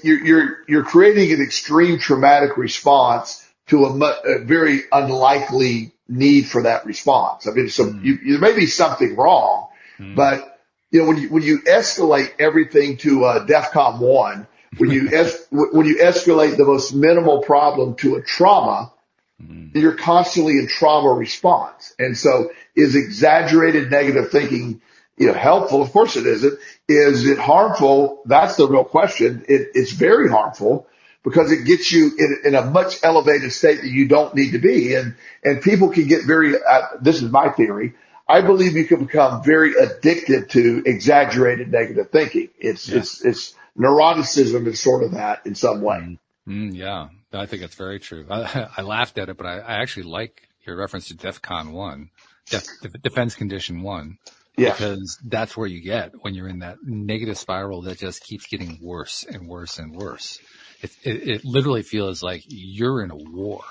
you're, 0.02 0.24
you're, 0.24 0.58
you're 0.66 0.84
creating 0.84 1.32
an 1.32 1.42
extreme 1.42 1.98
traumatic 1.98 2.56
response 2.56 3.44
to 3.68 3.84
a, 3.84 3.94
mu- 3.94 4.06
a 4.06 4.38
very 4.44 4.80
unlikely 4.90 5.92
need 6.08 6.46
for 6.46 6.62
that 6.62 6.86
response. 6.86 7.46
I 7.46 7.50
mean, 7.52 7.68
so 7.68 7.86
you, 8.02 8.16
there 8.38 8.40
may 8.40 8.56
be 8.56 8.66
something 8.66 9.16
wrong, 9.16 9.66
Mm. 10.00 10.14
but 10.14 10.60
you 10.92 11.02
know, 11.02 11.08
when 11.08 11.16
you, 11.16 11.28
when 11.28 11.42
you 11.42 11.58
escalate 11.62 12.30
everything 12.38 12.98
to 12.98 13.24
uh, 13.24 13.44
DEFCON 13.46 13.98
one, 13.98 14.46
when 14.76 14.90
you 14.90 15.08
es- 15.12 15.46
when 15.50 15.86
you 15.86 15.96
escalate 15.96 16.56
the 16.56 16.64
most 16.64 16.94
minimal 16.94 17.40
problem 17.42 17.94
to 17.96 18.16
a 18.16 18.22
trauma, 18.22 18.92
Mm. 19.40 19.70
you're 19.76 19.92
constantly 19.94 20.54
in 20.54 20.66
trauma 20.66 21.12
response. 21.12 21.94
And 21.96 22.18
so 22.18 22.50
is 22.74 22.96
exaggerated 22.96 23.88
negative 23.88 24.32
thinking, 24.32 24.80
you 25.16 25.28
know, 25.28 25.32
helpful? 25.32 25.80
Of 25.80 25.92
course 25.92 26.16
it 26.16 26.26
isn't. 26.26 26.58
Is 26.88 27.24
it 27.24 27.38
harmful? 27.38 28.20
That's 28.26 28.56
the 28.56 28.66
real 28.66 28.82
question. 28.82 29.44
It, 29.48 29.70
it's 29.74 29.92
very 29.92 30.28
harmful 30.28 30.88
because 31.22 31.52
it 31.52 31.64
gets 31.66 31.92
you 31.92 32.10
in, 32.18 32.38
in 32.46 32.54
a 32.56 32.64
much 32.68 32.98
elevated 33.04 33.52
state 33.52 33.82
that 33.82 33.88
you 33.88 34.08
don't 34.08 34.34
need 34.34 34.52
to 34.52 34.58
be. 34.58 34.94
And, 34.94 35.14
and 35.44 35.62
people 35.62 35.90
can 35.90 36.08
get 36.08 36.24
very, 36.24 36.54
uh, 36.56 36.82
this 37.00 37.22
is 37.22 37.30
my 37.30 37.48
theory. 37.50 37.94
I 38.28 38.40
believe 38.40 38.76
you 38.76 38.86
can 38.86 39.04
become 39.04 39.44
very 39.44 39.74
addicted 39.74 40.50
to 40.50 40.82
exaggerated 40.84 41.70
negative 41.70 42.10
thinking. 42.10 42.48
It's, 42.58 42.88
Yeah. 42.88 42.98
it's, 42.98 43.24
it's 43.24 43.54
neuroticism 43.78 44.66
is 44.66 44.80
sort 44.80 45.02
of 45.04 45.12
that 45.12 45.46
in 45.46 45.54
some 45.54 45.80
way. 45.82 46.18
Mm, 46.48 46.74
yeah, 46.74 47.08
I 47.32 47.46
think 47.46 47.62
that's 47.62 47.74
very 47.74 48.00
true. 48.00 48.26
I, 48.30 48.68
I 48.76 48.82
laughed 48.82 49.18
at 49.18 49.28
it, 49.28 49.36
but 49.36 49.46
I, 49.46 49.58
I 49.58 49.82
actually 49.82 50.04
like 50.04 50.48
your 50.66 50.76
reference 50.76 51.08
to 51.08 51.14
DEFCON 51.14 51.72
one, 51.72 52.10
Def, 52.50 52.64
Defense 53.02 53.34
Condition 53.34 53.82
one, 53.82 54.18
Yeah. 54.56 54.72
because 54.72 55.18
that's 55.24 55.56
where 55.56 55.66
you 55.66 55.82
get 55.82 56.12
when 56.22 56.34
you're 56.34 56.48
in 56.48 56.60
that 56.60 56.76
negative 56.82 57.38
spiral 57.38 57.82
that 57.82 57.98
just 57.98 58.22
keeps 58.22 58.46
getting 58.46 58.78
worse 58.82 59.24
and 59.28 59.46
worse 59.48 59.78
and 59.78 59.94
worse. 59.94 60.38
It, 60.80 60.90
it, 61.02 61.28
it 61.28 61.44
literally 61.44 61.82
feels 61.82 62.22
like 62.22 62.42
you're 62.48 63.02
in 63.02 63.10
a 63.10 63.16
war. 63.16 63.62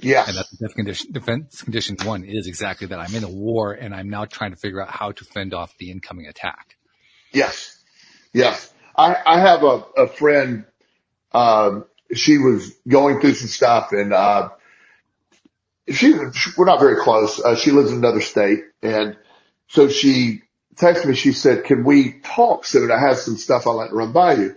Yeah. 0.00 0.24
And 0.26 0.36
that 0.36 0.46
def 0.60 0.74
condition, 0.74 1.12
defense 1.12 1.62
condition 1.62 1.96
one 2.04 2.24
is 2.24 2.46
exactly 2.46 2.86
that. 2.88 2.98
I'm 3.00 3.14
in 3.14 3.24
a 3.24 3.30
war 3.30 3.72
and 3.72 3.94
I'm 3.94 4.08
now 4.10 4.26
trying 4.26 4.50
to 4.50 4.56
figure 4.56 4.80
out 4.80 4.90
how 4.90 5.12
to 5.12 5.24
fend 5.24 5.54
off 5.54 5.76
the 5.78 5.90
incoming 5.90 6.26
attack. 6.26 6.76
Yes. 7.32 7.82
Yes. 8.32 8.72
I, 8.96 9.16
I 9.26 9.40
have 9.40 9.62
a, 9.62 9.84
a 9.96 10.06
friend, 10.08 10.64
um, 11.32 11.84
she 12.14 12.38
was 12.38 12.74
going 12.88 13.20
through 13.20 13.34
some 13.34 13.48
stuff 13.48 13.92
and, 13.92 14.12
uh, 14.12 14.50
she, 15.88 16.14
we're 16.56 16.64
not 16.64 16.80
very 16.80 16.96
close. 16.96 17.40
Uh, 17.40 17.54
she 17.54 17.70
lives 17.70 17.92
in 17.92 17.98
another 17.98 18.20
state. 18.20 18.64
And 18.82 19.16
so 19.68 19.88
she 19.88 20.42
texted 20.76 21.06
me, 21.06 21.14
she 21.14 21.32
said, 21.32 21.64
can 21.64 21.84
we 21.84 22.12
talk 22.22 22.64
soon? 22.64 22.90
I 22.90 22.98
have 22.98 23.18
some 23.18 23.36
stuff 23.36 23.66
I'd 23.66 23.72
like 23.72 23.90
to 23.90 23.96
run 23.96 24.12
by 24.12 24.34
you. 24.34 24.56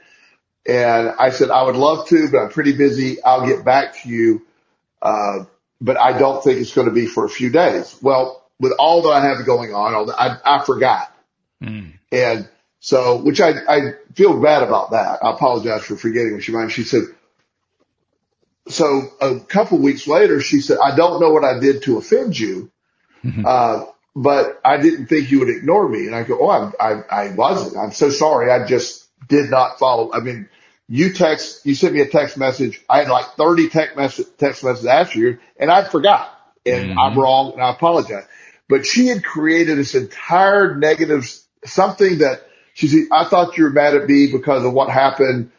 And 0.66 1.10
I 1.20 1.30
said, 1.30 1.50
I 1.50 1.64
would 1.64 1.76
love 1.76 2.08
to, 2.10 2.30
but 2.32 2.38
I'm 2.40 2.50
pretty 2.50 2.76
busy. 2.76 3.22
I'll 3.24 3.46
get 3.46 3.64
back 3.64 4.02
to 4.02 4.10
you. 4.10 4.46
Uh, 5.02 5.46
but 5.82 5.98
I 5.98 6.18
don't 6.18 6.44
think 6.44 6.60
it's 6.60 6.74
going 6.74 6.88
to 6.88 6.94
be 6.94 7.06
for 7.06 7.26
a 7.26 7.30
few 7.30 7.50
days. 7.50 7.98
Well, 8.02 8.46
with 8.60 8.74
all 8.78 9.04
that 9.04 9.10
I 9.10 9.22
have 9.22 9.46
going 9.46 9.74
on, 9.74 9.94
all 9.94 10.06
that, 10.08 10.20
I, 10.20 10.58
I 10.58 10.66
forgot. 10.66 11.16
Mm. 11.64 11.94
And 12.12 12.50
so, 12.80 13.18
which 13.18 13.42
I, 13.42 13.52
I 13.68 13.80
feel 14.16 14.40
bad 14.42 14.64
about 14.64 14.92
that. 14.92 15.20
I 15.24 15.32
apologize 15.32 15.84
for 15.84 15.96
forgetting 15.96 16.34
what 16.34 16.44
she 16.44 16.52
meant. 16.54 16.72
She 16.72 16.84
said, 16.84 17.04
so 18.68 19.02
a 19.20 19.40
couple 19.40 19.80
weeks 19.80 20.08
later, 20.08 20.40
she 20.42 20.62
said, 20.62 20.78
I 20.84 20.96
don't 20.96 21.20
know 21.20 21.32
what 21.32 21.44
I 21.44 21.60
did 21.60 21.84
to 21.84 21.98
offend 21.98 22.38
you. 22.38 22.72
Uh, 23.46 23.86
but 24.16 24.62
I 24.64 24.78
didn't 24.78 25.08
think 25.08 25.30
you 25.32 25.40
would 25.40 25.50
ignore 25.50 25.88
me. 25.90 26.06
And 26.08 26.16
I 26.16 26.24
go, 26.24 26.38
Oh, 26.40 26.50
I, 26.50 26.72
I, 26.80 27.02
I 27.10 27.36
wasn't. 27.36 27.78
I'm 27.78 27.92
so 27.92 28.10
sorry. 28.10 28.52
I 28.52 28.66
just 28.66 29.08
did 29.28 29.50
not 29.50 29.78
follow. 29.80 30.12
I 30.14 30.20
mean, 30.20 30.48
you 30.88 31.14
text, 31.14 31.66
you 31.66 31.76
sent 31.76 31.94
me 31.94 32.02
a 32.02 32.08
text 32.08 32.38
message. 32.38 32.82
I 32.90 33.00
had 33.00 33.10
like 33.10 33.26
30 33.38 33.70
text 33.70 33.98
message, 33.98 34.28
text 34.38 34.64
messages 34.64 34.86
after 34.86 35.20
you 35.20 35.40
and 35.58 35.70
I 35.70 35.84
forgot 35.84 36.32
and 36.66 36.92
Mhm. 36.92 36.96
I'm 36.98 37.20
wrong 37.20 37.54
and 37.54 37.62
I 37.62 37.72
apologize. 37.72 38.26
But 38.68 38.86
she 38.86 39.08
had 39.08 39.24
created 39.24 39.78
this 39.78 39.96
entire 39.96 40.76
negative, 40.76 41.30
something 41.66 42.20
that 42.20 42.48
she 42.80 42.88
said, 42.88 43.04
I 43.12 43.26
thought 43.26 43.58
you 43.58 43.66
were 43.66 43.70
mad 43.72 43.94
at 43.94 44.08
me 44.08 44.32
because 44.32 44.64
of 44.64 44.72
what 44.74 44.90
happened, 44.90 45.52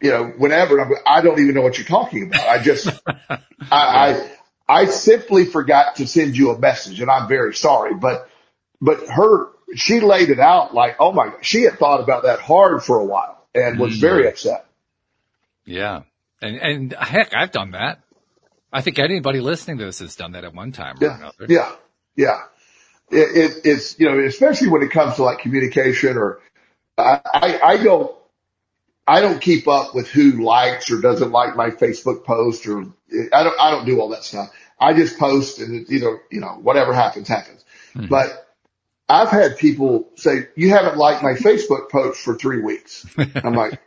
you 0.00 0.10
know, 0.10 0.26
whenever. 0.38 0.80
I'm, 0.80 0.92
I 1.04 1.20
don't 1.20 1.40
even 1.40 1.54
know 1.56 1.62
what 1.62 1.76
you're 1.76 1.86
talking 1.86 2.28
about. 2.28 2.46
I 2.48 2.62
just, 2.62 2.88
I, 3.06 3.38
I, 3.70 4.30
I 4.68 4.84
simply 4.86 5.44
forgot 5.44 5.96
to 5.96 6.06
send 6.06 6.36
you 6.36 6.50
a 6.52 6.58
message 6.58 7.00
and 7.00 7.10
I'm 7.10 7.28
very 7.28 7.52
sorry, 7.54 7.94
but, 7.94 8.28
but 8.80 9.08
her, 9.08 9.48
she 9.74 9.98
laid 10.00 10.30
it 10.30 10.38
out 10.38 10.72
like, 10.72 10.96
oh 11.00 11.10
my, 11.10 11.30
god, 11.30 11.44
she 11.44 11.62
had 11.62 11.78
thought 11.80 12.00
about 12.00 12.22
that 12.22 12.38
hard 12.40 12.84
for 12.84 12.98
a 13.00 13.04
while 13.04 13.44
and 13.52 13.78
was 13.80 13.96
Mhm. 13.96 14.00
very 14.00 14.28
upset. 14.28 14.66
Yeah. 15.64 16.02
And, 16.40 16.56
and 16.58 16.92
heck, 16.92 17.34
I've 17.34 17.50
done 17.50 17.72
that. 17.72 17.98
I 18.72 18.82
think 18.82 19.00
anybody 19.00 19.40
listening 19.40 19.78
to 19.78 19.84
this 19.86 19.98
has 19.98 20.14
done 20.14 20.32
that 20.32 20.44
at 20.44 20.54
one 20.54 20.70
time 20.70 20.94
or 21.00 21.04
Yeah. 21.06 21.16
another. 21.18 21.46
Yeah. 21.48 21.72
Yeah. 22.14 22.38
It, 23.10 23.36
it, 23.36 23.60
it's, 23.64 23.98
you 23.98 24.08
know, 24.08 24.18
especially 24.24 24.68
when 24.68 24.82
it 24.82 24.90
comes 24.90 25.16
to 25.16 25.22
like 25.22 25.38
communication 25.38 26.16
or 26.16 26.40
I, 26.98 27.20
I, 27.24 27.60
I 27.62 27.76
don't, 27.82 28.14
I 29.06 29.20
don't 29.20 29.40
keep 29.40 29.68
up 29.68 29.94
with 29.94 30.08
who 30.08 30.42
likes 30.42 30.90
or 30.90 31.00
doesn't 31.00 31.30
like 31.30 31.54
my 31.56 31.70
Facebook 31.70 32.24
post 32.24 32.66
or 32.66 32.80
I 33.32 33.44
don't, 33.44 33.60
I 33.60 33.70
don't 33.70 33.86
do 33.86 34.00
all 34.00 34.08
that 34.10 34.24
stuff. 34.24 34.50
I 34.80 34.92
just 34.94 35.18
post 35.18 35.60
and 35.60 35.82
it's 35.82 35.92
either, 35.92 36.20
you 36.30 36.40
know, 36.40 36.58
whatever 36.60 36.92
happens, 36.92 37.28
happens. 37.28 37.64
Mhm. 37.94 38.08
But 38.08 38.42
I've 39.08 39.28
had 39.30 39.56
people 39.56 40.08
say, 40.16 40.48
you 40.56 40.70
haven't 40.70 40.96
liked 40.96 41.22
my 41.22 41.34
Facebook 41.34 41.90
post 41.90 42.20
for 42.20 42.34
three 42.34 42.60
weeks. 42.60 43.06
I'm 43.36 43.54
like, 43.54 43.80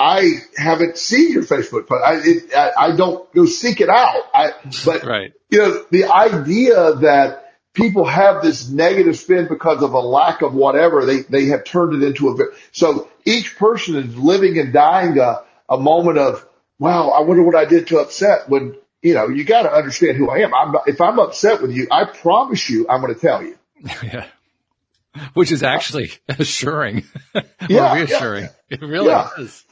I 0.00 0.30
haven't 0.56 0.96
seen 0.96 1.32
your 1.32 1.42
Facebook 1.42 1.86
post. 1.86 2.02
I, 2.02 2.14
it, 2.24 2.54
I, 2.56 2.70
I 2.76 2.96
don't 2.96 3.30
go 3.34 3.44
seek 3.44 3.80
it 3.82 3.90
out. 3.90 4.22
I, 4.34 4.52
but 4.84 5.04
Right. 5.04 5.32
you 5.50 5.58
know, 5.58 5.84
the 5.90 6.04
idea 6.06 6.94
that 6.94 7.43
people 7.74 8.06
have 8.06 8.42
this 8.42 8.68
negative 8.68 9.18
spin 9.18 9.48
because 9.48 9.82
of 9.82 9.92
a 9.92 9.98
lack 10.00 10.42
of 10.42 10.54
whatever, 10.54 11.04
they, 11.04 11.22
they 11.22 11.46
have 11.46 11.64
turned 11.64 12.00
it 12.02 12.06
into 12.06 12.28
a, 12.30 12.36
so 12.72 13.10
each 13.24 13.56
person 13.56 13.96
is 13.96 14.16
living 14.16 14.58
and 14.58 14.72
dying 14.72 15.18
a, 15.18 15.42
a 15.68 15.76
moment 15.76 16.18
of, 16.18 16.46
wow, 16.78 17.10
I 17.10 17.20
wonder 17.20 17.42
what 17.42 17.56
I 17.56 17.64
did 17.64 17.88
to 17.88 17.98
upset 17.98 18.48
when, 18.48 18.76
you 19.02 19.14
know, 19.14 19.28
you 19.28 19.44
got 19.44 19.62
to 19.62 19.72
understand 19.72 20.16
who 20.16 20.30
I 20.30 20.38
am. 20.38 20.54
I'm 20.54 20.74
if 20.86 21.00
I'm 21.00 21.18
upset 21.18 21.60
with 21.60 21.72
you, 21.72 21.88
I 21.90 22.04
promise 22.04 22.70
you, 22.70 22.86
I'm 22.88 23.00
going 23.00 23.14
to 23.14 23.20
tell 23.20 23.42
you. 23.42 23.58
Yeah. 24.02 24.26
Which 25.34 25.52
is 25.52 25.62
actually 25.62 26.10
assuring 26.28 27.04
or 27.34 27.42
Yeah, 27.68 27.94
reassuring. 27.94 28.48
It 28.68 28.80
really 28.82 29.06
Yeah. 29.08 29.28
is. 29.38 29.64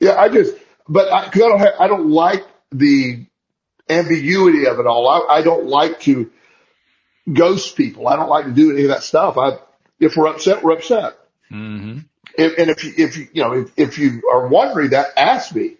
Yeah, 0.00 0.14
I 0.18 0.28
just, 0.28 0.54
but 0.88 1.12
I, 1.12 1.28
cause 1.28 1.42
I 1.42 1.48
don't 1.48 1.58
have, 1.58 1.74
I 1.80 1.86
don't 1.88 2.10
like 2.10 2.46
the 2.70 3.26
ambiguity 3.88 4.66
of 4.66 4.78
it 4.78 4.86
all. 4.86 5.08
I, 5.08 5.36
I 5.38 5.42
don't 5.42 5.66
like 5.66 6.00
to 6.02 6.30
ghost 7.32 7.76
people. 7.76 8.08
I 8.08 8.16
don't 8.16 8.28
like 8.28 8.44
to 8.46 8.52
do 8.52 8.72
any 8.72 8.82
of 8.82 8.88
that 8.88 9.02
stuff. 9.02 9.36
I, 9.38 9.58
if 10.00 10.16
we're 10.16 10.28
upset, 10.28 10.62
we're 10.62 10.72
upset. 10.74 11.16
hmm 11.48 11.98
If, 12.36 12.58
and 12.58 12.70
if 12.70 12.84
you, 12.84 12.92
if 12.96 13.16
you, 13.16 13.28
you 13.32 13.42
know, 13.42 13.52
if, 13.52 13.70
if 13.76 13.98
you 13.98 14.22
are 14.32 14.48
wondering 14.48 14.90
that, 14.90 15.08
ask 15.16 15.54
me. 15.54 15.76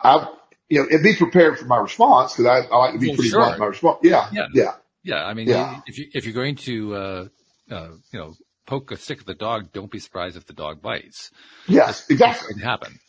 I, 0.00 0.28
you 0.68 0.82
know, 0.82 0.88
and 0.90 1.02
be 1.02 1.16
prepared 1.16 1.58
for 1.58 1.64
my 1.64 1.78
response 1.78 2.34
because 2.36 2.46
I, 2.46 2.68
I 2.72 2.76
like 2.78 2.92
to 2.92 2.98
be 2.98 3.08
Well, 3.08 3.16
pretty 3.16 3.30
sure. 3.30 3.40
blunt 3.40 3.54
in 3.54 3.60
my 3.60 3.66
response. 3.66 3.98
Yeah. 4.02 4.28
Yeah. 4.32 4.46
Yeah. 4.52 4.74
Yeah. 5.02 5.24
I 5.24 5.34
mean, 5.34 5.48
Yeah. 5.48 5.80
if 5.86 5.98
you, 5.98 6.06
if 6.12 6.24
you're 6.24 6.34
going 6.34 6.56
to, 6.56 6.94
uh, 6.94 7.28
uh, 7.70 7.88
you 8.12 8.18
know, 8.18 8.34
poke 8.66 8.90
a 8.92 8.96
stick 8.96 9.20
at 9.20 9.26
the 9.26 9.34
dog, 9.34 9.72
don't 9.72 9.90
be 9.90 9.98
surprised 9.98 10.36
if 10.36 10.46
the 10.46 10.52
dog 10.52 10.82
bites. 10.82 11.30
Yes, 11.66 12.00
It's 12.02 12.10
exactly. 12.10 12.48
going 12.54 12.60
to 12.60 12.66
happen. 12.66 13.00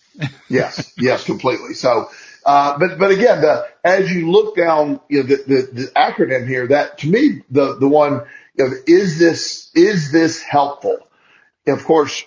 Yes, 0.49 0.91
yes, 0.97 1.23
completely. 1.25 1.73
So, 1.75 2.09
uh, 2.49 2.79
but, 2.79 2.97
but 2.97 3.11
again, 3.11 3.41
the, 3.41 3.67
as 3.83 4.11
you 4.11 4.31
look 4.31 4.55
down, 4.55 4.99
you 5.07 5.21
know, 5.21 5.27
the, 5.29 5.35
the, 5.35 5.69
the 5.71 5.85
acronym 5.95 6.47
here, 6.47 6.65
that 6.67 6.97
to 6.97 7.07
me, 7.07 7.43
the, 7.51 7.75
the 7.77 7.87
one, 7.87 8.23
you 8.55 8.65
know, 8.65 8.71
is 8.87 9.19
this, 9.19 9.69
is 9.75 10.11
this 10.11 10.41
helpful? 10.41 10.97
And 11.67 11.77
of 11.77 11.85
course, 11.85 12.25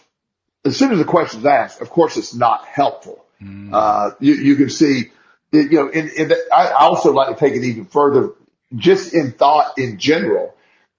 as 0.64 0.76
soon 0.76 0.92
as 0.92 0.98
the 0.98 1.04
question 1.04 1.40
is 1.40 1.46
asked, 1.46 1.80
of 1.80 1.90
course, 1.90 2.16
it's 2.16 2.34
not 2.34 2.64
helpful. 2.66 3.24
Mm. 3.42 3.70
Uh, 3.72 4.14
you, 4.20 4.34
you 4.34 4.54
can 4.54 4.70
see, 4.70 5.10
you 5.50 5.70
know, 5.70 5.88
in, 5.88 6.08
in 6.16 6.28
the, 6.28 6.38
I 6.54 6.70
also 6.70 7.12
like 7.12 7.36
to 7.36 7.40
take 7.44 7.54
it 7.54 7.64
even 7.64 7.86
further, 7.86 8.30
just 8.76 9.12
in 9.14 9.32
thought 9.32 9.76
in 9.76 9.98
general. 9.98 10.54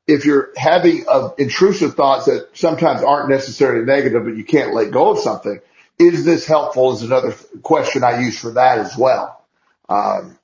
If 0.05 0.25
you're 0.25 0.49
having 0.57 1.05
uh, 1.07 1.29
intrusive 1.37 1.95
thoughts 1.95 2.25
that 2.25 2.49
sometimes 2.53 3.01
aren't 3.01 3.29
necessarily 3.29 3.85
negative, 3.85 4.25
but 4.25 4.35
you 4.35 4.43
can't 4.43 4.73
let 4.73 4.91
go 4.91 5.11
of 5.11 5.19
something, 5.19 5.61
is 5.99 6.25
this 6.25 6.45
helpful 6.45 6.93
is 6.93 7.01
another 7.03 7.33
question 7.61 8.03
I 8.03 8.21
use 8.21 8.39
for 8.39 8.51
that 8.51 8.79
as 8.79 8.97
well. 8.97 9.45
Um, 9.89 10.37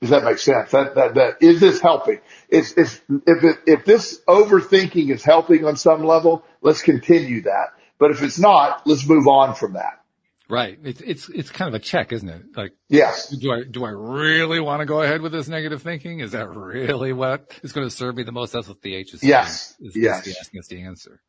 does 0.00 0.10
that 0.10 0.24
make 0.24 0.38
sense? 0.38 0.70
That, 0.72 0.94
that, 0.96 1.14
that, 1.14 1.36
is 1.40 1.60
this 1.60 1.80
helping? 1.80 2.20
It's, 2.48 2.72
it's, 2.72 3.00
if 3.26 3.42
it, 3.44 3.58
if 3.66 3.84
this 3.84 4.20
overthinking 4.28 5.10
is 5.10 5.24
helping 5.24 5.64
on 5.64 5.76
some 5.76 6.04
level, 6.04 6.44
let's 6.60 6.82
continue 6.82 7.42
that. 7.42 7.68
But 7.98 8.10
if 8.10 8.22
it's 8.22 8.38
not, 8.38 8.86
let's 8.86 9.08
move 9.08 9.26
on 9.26 9.54
from 9.54 9.74
that. 9.74 10.00
Right. 10.48 10.78
It's 10.84 11.00
it's 11.00 11.28
it's 11.30 11.50
kind 11.50 11.74
of 11.74 11.80
a 11.80 11.82
check, 11.82 12.12
isn't 12.12 12.28
it? 12.28 12.42
Like, 12.54 12.72
Yes. 12.90 13.30
do 13.30 13.50
I 13.50 13.62
do 13.64 13.82
I 13.82 13.90
really 13.90 14.60
want 14.60 14.80
to 14.80 14.86
go 14.86 15.00
ahead 15.00 15.22
with 15.22 15.32
this 15.32 15.48
negative 15.48 15.80
thinking? 15.80 16.20
Is 16.20 16.32
that 16.32 16.50
really 16.50 17.14
what 17.14 17.50
is 17.62 17.72
going 17.72 17.86
to 17.86 17.90
serve 17.90 18.16
me 18.16 18.24
the 18.24 18.32
most? 18.32 18.52
That's 18.52 18.68
what 18.68 18.82
the 18.82 18.94
H 18.94 19.14
is. 19.14 19.22
Yes. 19.24 19.74
Is, 19.80 19.96
Yes. 19.96 20.26
is 20.26 20.36
asking 20.38 20.60
us 20.60 20.66
to 20.66 20.78
answer. 20.78 21.22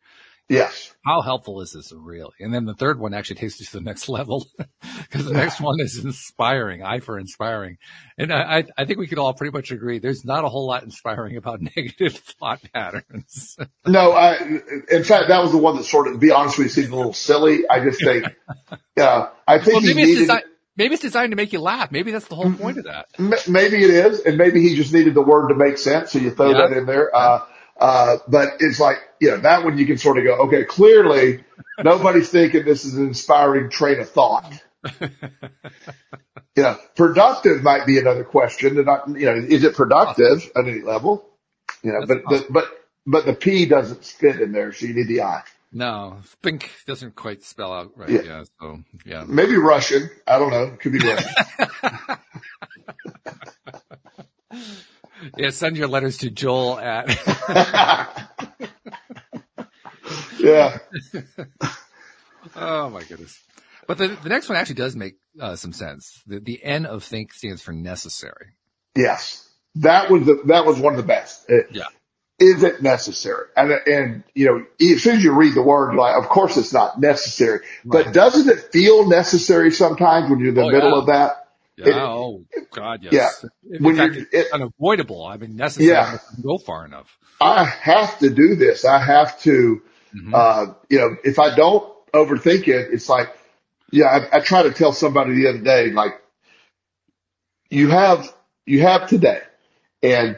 Yes. 0.48 0.94
How 1.04 1.22
helpful 1.22 1.62
is 1.62 1.72
this 1.74 1.92
really? 1.96 2.34
And 2.40 2.54
then 2.54 2.66
the 2.66 2.75
third 2.75 3.00
one 3.00 3.14
actually 3.16 3.38
takes 3.38 3.60
you 3.60 3.66
to 3.66 3.72
the 3.74 3.82
next 3.82 4.08
level 4.10 4.46
because 5.02 5.25
the 5.25 5.34
next 5.34 5.60
one 5.60 5.80
is 5.80 6.04
inspiring. 6.04 6.84
I 6.84 7.00
for 7.00 7.18
inspiring. 7.18 7.78
And 8.18 8.32
I, 8.32 8.58
I, 8.60 8.64
I 8.78 8.86
think 8.86 9.00
we 9.00 9.08
could 9.08 9.18
all 9.18 9.34
pretty 9.34 9.52
much 9.52 9.72
agree 9.72 9.98
there's 10.00 10.24
not 10.24 10.44
a 10.46 10.48
whole 10.50 10.68
lot 10.68 10.84
inspiring 10.84 11.38
about 11.38 11.62
negative 11.75 12.16
thought 12.40 12.62
patterns. 12.74 13.58
No, 13.88 14.12
I, 14.12 14.38
in 14.92 15.04
fact, 15.04 15.30
that 15.30 15.42
was 15.42 15.52
the 15.52 15.58
one 15.58 15.78
that 15.78 15.84
sort 15.86 16.08
of, 16.08 16.14
to 16.14 16.20
be 16.20 16.32
honest 16.32 16.58
with 16.58 16.66
you, 16.68 16.70
seemed 16.84 16.94
a 16.94 16.96
little 16.96 17.14
silly. 17.14 17.68
I 17.68 17.84
just 17.84 18.00
think, 18.04 18.25
yeah, 18.98 19.30
I 19.48 19.58
think 19.60 19.74
well, 19.74 19.82
he 19.82 19.94
maybe 19.96 20.12
it's, 20.12 20.20
needed, 20.22 20.30
desi- 20.30 20.50
maybe 20.78 20.94
it's 20.94 21.02
designed 21.02 21.32
to 21.32 21.36
make 21.38 21.54
you 21.54 21.60
laugh. 21.60 21.92
Maybe 21.92 22.12
that's 22.12 22.28
the 22.28 22.36
whole 22.36 22.54
point 22.54 22.78
of 22.78 22.84
that. 22.86 23.08
maybe 23.48 23.84
it 23.84 23.90
is, 23.90 24.20
and 24.22 24.38
maybe 24.38 24.62
he 24.62 24.75
just 24.75 24.94
needed 24.94 25.16
the 25.16 25.22
word 25.24 25.48
to 25.50 25.56
make 25.56 25.80
sense. 25.80 26.12
So 26.12 26.20
you 26.20 26.30
throw 26.32 26.52
Yeah. 26.52 26.68
that 26.68 26.78
in 26.78 26.86
there. 26.86 27.16
Uh, 27.16 27.46
uh, 27.79 28.17
but 28.27 28.50
it's 28.60 28.79
like, 28.79 28.98
you 29.20 29.32
know, 29.32 29.38
that 29.38 29.63
one 29.63 29.77
you 29.77 29.86
can 29.86 29.98
sort 29.98 30.17
of 30.17 30.24
go, 30.24 30.36
okay, 30.46 30.63
clearly 30.63 31.44
nobody's 31.84 32.29
thinking 32.29 32.65
this 32.65 32.86
is 32.86 32.96
an 32.96 33.08
inspiring 33.08 33.70
train 33.70 34.00
of 34.00 34.10
thought. 34.10 34.51
You 36.55 36.63
know, 36.63 36.77
productive 36.96 37.62
might 37.63 37.86
be 37.86 38.00
another 38.00 38.24
question. 38.24 38.77
And 38.77 38.86
not, 38.86 39.10
you 39.10 39.25
know, 39.25 39.36
is 39.36 39.65
it 39.65 39.75
productive 39.75 40.50
at 40.55 40.65
any 40.65 40.82
level? 40.82 41.29
You 41.84 41.91
know, 41.91 42.05
That's 42.05 42.22
but, 42.25 42.29
the, 42.29 42.46
but, 42.50 42.65
but 43.05 43.25
the 43.25 43.34
P 43.34 43.65
doesn't 43.65 44.05
fit 44.05 44.39
in 44.39 44.53
there. 44.53 44.72
So 44.72 44.86
you 44.86 44.94
need 44.94 45.10
the 45.10 45.24
I. 45.24 45.41
No, 45.74 46.20
think 46.41 46.72
doesn't 46.88 47.15
quite 47.15 47.44
spell 47.44 47.74
out 47.74 47.91
right. 47.98 48.10
Yeah. 48.10 48.22
Yeah. 48.24 48.44
So 48.62 48.79
yeah. 49.05 49.25
Maybe 49.27 49.58
Russian. 49.58 50.10
I 50.25 50.39
don't 50.39 50.51
know. 50.51 50.77
Could 50.79 50.94
be 50.94 51.00
Russian. 51.00 51.29
Yeah. 55.38 55.50
Send 55.51 55.77
your 55.77 55.88
letters 55.88 56.17
to 56.20 56.29
Joel 56.29 56.79
at. 56.79 57.08
yeah. 60.39 60.77
oh 62.55 62.89
my 62.89 63.03
goodness. 63.03 63.39
But 63.88 63.98
the, 63.98 64.08
the 64.08 64.29
next 64.29 64.50
one 64.50 64.58
actually 64.58 64.75
does 64.75 64.96
make 64.96 65.15
uh, 65.39 65.55
some 65.55 65.74
sense. 65.74 66.22
The, 66.25 66.39
the 66.39 66.63
N 66.63 66.86
of 66.86 67.03
think 67.03 67.34
stands 67.34 67.62
for 67.62 67.72
necessary. 67.72 68.53
Yes. 68.96 69.48
That 69.75 70.10
was 70.10 70.25
the, 70.25 70.41
that 70.48 70.65
was 70.65 70.79
one 70.79 70.94
of 70.94 70.98
the 70.98 71.08
best. 71.08 71.50
It- 71.50 71.67
Yeah. 71.72 71.84
Is 72.38 72.63
it 72.63 72.84
necessary? 72.84 73.46
And, 73.55 73.72
and, 73.88 74.24
you 74.34 74.46
know, 74.48 74.65
as 74.94 75.01
soon 75.01 75.15
as 75.15 75.24
you 75.24 75.32
read 75.32 75.53
the 75.53 75.62
word, 75.62 75.96
like, 75.96 76.17
of 76.22 76.27
course 76.27 76.58
it's 76.58 76.74
not 76.74 77.00
necessary, 77.00 77.62
but 77.86 78.12
doesn't 78.12 78.50
it 78.50 78.74
feel 78.74 79.08
necessary 79.08 79.72
sometimes 79.72 80.29
when 80.29 80.39
you're 80.39 80.50
in 80.50 80.55
the 80.55 80.63
Oh, 80.63 80.70
middle 80.70 80.91
yeah. 80.91 80.98
of 80.98 81.05
that? 81.05 81.45
Yeah. 81.77 81.88
It- 81.88 81.94
oh 81.96 82.46
God. 82.72 83.03
Yes. 83.03 83.46
Yeah. 83.63 83.77
In 83.77 83.84
When 83.84 83.96
fact, 83.98 84.15
you're- 84.15 84.27
it- 84.32 84.51
unavoidable. 84.53 85.25
I 85.25 85.38
mean, 85.38 85.55
necessary. 85.55 85.89
Yeah. 85.89 86.17
Go 86.41 86.58
far 86.58 86.86
enough. 86.86 87.17
I 87.41 87.65
have 87.65 88.20
to 88.20 88.29
do 88.29 88.55
this. 88.55 88.86
I 88.86 89.00
have 89.00 89.39
to, 89.41 89.82
Mhm. 90.15 90.34
uh, 90.34 90.74
you 90.89 91.00
know, 91.00 91.17
if 91.24 91.38
I 91.39 91.53
don't 91.55 91.91
overthink 92.13 92.67
it, 92.70 92.94
it's 92.94 93.10
like, 93.10 93.29
yeah, 93.91 94.05
I, 94.05 94.38
I 94.38 94.39
try 94.39 94.63
to 94.63 94.72
tell 94.72 94.94
somebody 94.94 95.36
the 95.36 95.48
other 95.50 95.60
day, 95.60 95.91
like, 95.91 96.22
you 97.70 97.89
have, 97.89 98.34
you 98.65 98.82
have 98.82 99.10
today 99.10 99.41
and 100.01 100.38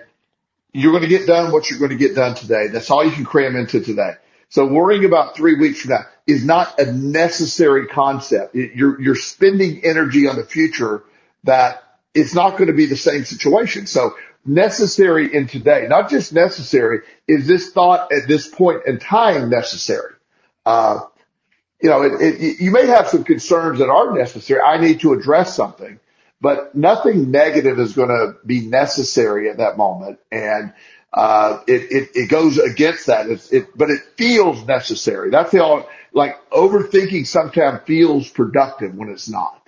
you're 0.73 0.91
going 0.91 1.03
to 1.03 1.09
get 1.09 1.27
done 1.27 1.51
what 1.51 1.69
you're 1.69 1.79
going 1.79 1.91
to 1.91 1.97
get 1.97 2.15
done 2.15 2.35
today. 2.35 2.67
That's 2.67 2.89
all 2.89 3.03
you 3.05 3.11
can 3.11 3.25
cram 3.25 3.55
into 3.55 3.79
today. 3.81 4.13
So 4.49 4.65
worrying 4.65 5.05
about 5.05 5.35
three 5.35 5.55
weeks 5.55 5.81
from 5.81 5.91
now 5.91 6.05
is 6.25 6.43
not 6.45 6.79
a 6.79 6.91
necessary 6.91 7.87
concept. 7.87 8.55
You're, 8.55 8.99
you're 9.01 9.15
spending 9.15 9.83
energy 9.83 10.27
on 10.27 10.35
the 10.37 10.43
future 10.45 11.03
that 11.47 11.83
it's 12.13 12.33
not 12.33 12.51
going 12.51 12.67
to 12.67 12.73
be 12.73 12.85
the 12.85 12.95
same 12.95 13.25
situation. 13.25 13.87
So 13.87 14.15
necessary 14.45 15.33
in 15.33 15.47
today, 15.47 15.87
not 15.89 16.09
just 16.09 16.31
necessary, 16.33 17.01
is 17.27 17.47
this 17.47 17.71
thought 17.71 18.11
at 18.11 18.27
this 18.27 18.47
point 18.47 18.85
in 18.85 18.99
time 18.99 19.49
necessary? 19.49 20.13
Uh, 20.65 21.01
you 21.81 21.89
know, 21.89 22.03
it, 22.03 22.13
it, 22.21 22.61
you 22.61 22.71
may 22.71 22.87
have 22.87 23.07
some 23.07 23.23
concerns 23.23 23.79
that 23.79 23.89
are 23.89 24.13
necessary. 24.17 24.61
I 24.61 24.79
need 24.79 25.01
to 25.01 25.13
address 25.13 25.55
something, 25.55 25.99
but 26.41 26.73
nothing 26.75 27.29
negative 27.29 27.79
is 27.79 27.93
going 27.93 28.09
to 28.09 28.35
be 28.45 28.61
necessary 28.61 29.49
at 29.49 29.57
that 29.57 29.77
moment. 29.77 30.19
And, 30.31 30.73
uh, 31.13 31.61
it, 31.67 31.91
it, 31.91 32.09
it 32.15 32.29
goes 32.29 32.57
against 32.57 33.07
that. 33.07 33.27
It's, 33.29 33.51
it, 33.51 33.75
but 33.75 33.89
it 33.89 34.01
feels 34.17 34.65
necessary. 34.65 35.29
That's 35.29 35.51
the 35.51 35.63
all, 35.63 35.87
like 36.13 36.35
overthinking 36.49 37.27
sometimes 37.27 37.81
feels 37.85 38.29
productive 38.29 38.95
when 38.95 39.09
it's 39.09 39.29
not. 39.29 39.66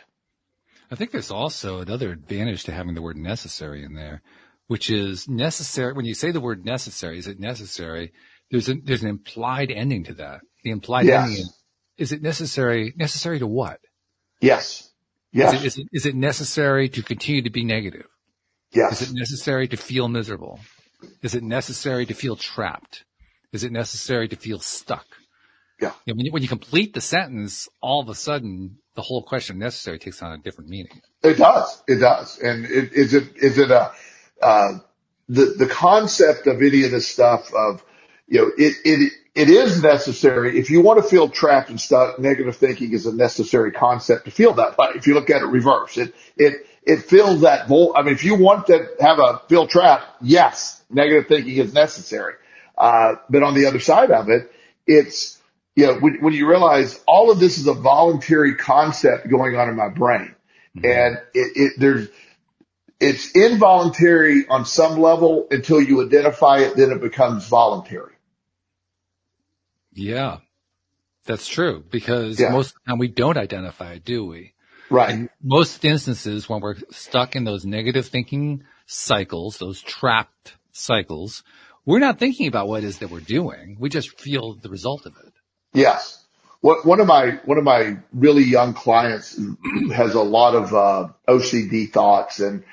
I 0.91 0.95
think 0.95 1.12
there's 1.12 1.32
also 1.32 1.80
another 1.82 2.12
advantage 2.12 2.63
to 2.63 2.71
having 2.71 2.95
the 2.95 3.02
word 3.02 3.17
necessary 3.17 3.84
in 3.84 3.93
there, 3.93 4.21
which 4.67 4.89
is 4.89 5.28
necessary. 5.30 5.93
When 5.93 6.06
you 6.06 6.13
say 6.15 6.32
the 6.32 6.39
word 6.41 6.65
necessary, 6.65 7.19
is 7.19 7.28
it 7.28 7.39
necessary? 7.39 8.12
There's 8.52 8.69
a, 8.69 8.75
there's 8.84 9.04
an 9.04 9.10
implied 9.10 9.71
ending 9.71 10.04
to 10.06 10.13
that. 10.15 10.41
The 10.63 10.71
implied 10.71 11.06
Yes. 11.06 11.28
ending 11.28 11.41
is, 11.41 11.54
is 11.97 12.12
it 12.12 12.21
necessary? 12.21 12.93
Necessary 12.97 13.39
to 13.39 13.47
what? 13.47 13.80
Yes. 14.41 14.82
Is 14.82 14.89
Yes. 15.32 15.54
it, 15.54 15.65
is 15.65 15.78
it, 15.78 15.88
is 15.93 16.06
it 16.08 16.15
necessary 16.15 16.89
to 16.89 17.04
continue 17.04 17.43
to 17.43 17.52
be 17.52 17.63
negative? 17.63 18.08
yes. 18.71 19.02
Is 19.02 19.12
it 19.12 19.15
necessary 19.15 19.67
to 19.67 19.78
feel 19.78 20.08
miserable? 20.08 20.60
Is 21.21 21.36
it 21.36 21.43
necessary 21.43 22.06
to 22.08 22.13
feel 22.13 22.36
trapped? 22.36 23.04
Is 23.54 23.63
it 23.63 23.71
necessary 23.71 24.28
to 24.28 24.36
feel 24.36 24.60
stuck? 24.60 25.06
Yeah. 25.82 25.93
You 26.06 26.13
know, 26.13 26.17
when, 26.17 26.25
you, 26.25 26.32
when 26.32 26.41
you 26.43 26.49
complete 26.49 26.93
the 26.93 27.02
sentence, 27.02 27.67
all 27.82 28.02
of 28.02 28.10
a 28.10 28.15
sudden 28.15 28.78
the 28.95 29.02
whole 29.02 29.23
question 29.23 29.60
necessary 29.60 29.99
takes 29.99 30.21
on 30.21 30.34
a 30.34 30.38
different 30.38 30.69
meaning. 30.69 31.02
It 31.23 31.38
does. 31.38 31.84
It 31.88 31.97
does. 31.97 32.38
And 32.39 32.65
it, 32.65 32.93
is 32.93 33.13
it, 33.13 33.38
is 33.38 33.58
it 33.58 33.71
a, 33.71 33.91
uh, 34.41 34.80
the, 35.28 35.56
the 35.58 35.67
concept 35.67 36.47
of 36.47 36.62
any 36.62 36.84
of 36.84 36.91
this 36.91 37.08
stuff 37.08 37.54
of, 37.54 37.84
you 38.28 38.41
know, 38.41 38.52
it, 38.58 38.75
it, 38.84 39.13
it 39.36 39.49
is 39.49 39.82
necessary. 39.82 40.60
If 40.60 40.69
you 40.69 40.82
want 40.82 41.02
to 41.02 41.10
feel 41.10 41.30
trapped 41.30 41.69
and 41.69 41.80
stuck, 41.80 42.19
negative 42.19 42.58
thinking 42.58 42.93
is 42.93 43.06
a 43.06 43.15
necessary 43.15 43.71
concept 43.71 44.25
to 44.25 44.32
feel 44.32 44.54
that 44.54 44.78
way. 44.78 44.89
If 44.95 45.08
you 45.08 45.13
look 45.13 45.30
at 45.30 45.41
it 45.41 45.45
reverse, 45.45 45.97
it, 45.97 46.13
it, 46.36 46.65
it 46.84 47.04
fills 47.04 47.41
that 47.41 47.67
void. 47.67 47.93
I 47.95 48.02
mean, 48.02 48.13
if 48.13 48.23
you 48.23 48.36
want 48.36 48.67
to 48.67 48.88
have 48.99 49.19
a 49.19 49.41
feel 49.47 49.67
trapped, 49.67 50.06
yes, 50.21 50.84
negative 50.89 51.28
thinking 51.28 51.58
is 51.58 51.73
necessary. 51.73 52.34
Uh, 52.78 53.15
but 53.30 53.43
on 53.43 53.54
the 53.54 53.65
other 53.65 53.80
side 53.80 54.12
of 54.12 54.30
it, 54.30 54.52
it's, 54.86 55.38
you 55.80 55.88
know, 55.88 55.94
when, 55.94 56.22
when 56.22 56.34
you 56.34 56.46
realize 56.46 57.02
all 57.08 57.32
of 57.32 57.39
this 57.39 57.58
is 57.58 57.65
a 57.68 57.74
voluntary 57.74 58.56
concept 58.56 59.30
going 59.30 59.56
on 59.56 59.70
in 59.70 59.78
my 59.78 59.88
brain 59.88 60.36
mm-hmm. 60.76 60.86
and 60.86 61.18
it, 61.34 61.52
it, 61.56 61.74
there's, 61.78 62.10
it's 63.00 63.32
involuntary 63.32 64.46
on 64.50 64.65
some 64.65 65.00
level 65.00 65.48
until 65.52 65.82
you 65.82 66.06
identify 66.06 66.58
it, 66.60 66.76
then 66.76 66.92
it 66.92 67.00
becomes 67.00 67.48
voluntary. 67.48 68.13
Yeah, 69.94 70.39
that's 71.24 71.48
true 71.48 71.82
because 71.89 72.38
Yeah. 72.38 72.50
most 72.50 72.72
of 72.72 72.74
the 72.84 72.92
time 72.92 73.00
we 73.00 73.08
don't 73.08 73.38
identify 73.38 73.94
it, 73.94 74.04
do 74.04 74.26
we? 74.26 74.54
Right. 74.89 75.12
In 75.12 75.30
most 75.42 75.86
instances, 75.86 76.50
when 76.50 76.60
we're 76.60 76.76
stuck 76.92 77.38
in 77.38 77.46
those 77.46 77.63
negative 77.63 78.08
thinking 78.08 78.65
cycles, 78.86 79.60
those 79.60 79.82
trapped 79.82 80.56
cycles, 80.74 81.44
we're 81.86 82.00
not 82.00 82.20
thinking 82.20 82.48
about 82.48 82.68
what 82.68 82.84
it 82.84 82.88
is 82.88 82.98
that 82.98 83.12
we're 83.12 83.22
doing. 83.22 83.78
We 83.80 83.88
just 83.88 84.20
feel 84.20 84.56
the 84.56 84.70
result 84.70 85.06
of 85.06 85.13
it. 85.26 85.29
Yes. 85.73 86.23
What, 86.62 86.86
one 86.86 86.99
of 86.99 87.08
my, 87.08 87.39
one 87.45 87.58
of 87.58 87.63
my 87.63 87.97
really 88.13 88.43
young 88.43 88.73
clients 88.73 89.39
has 89.93 90.13
a 90.13 90.21
lot 90.21 90.55
of, 90.55 90.73
uh, 90.73 91.10
OCD 91.27 91.91
thoughts 91.91 92.39
and, 92.39 92.63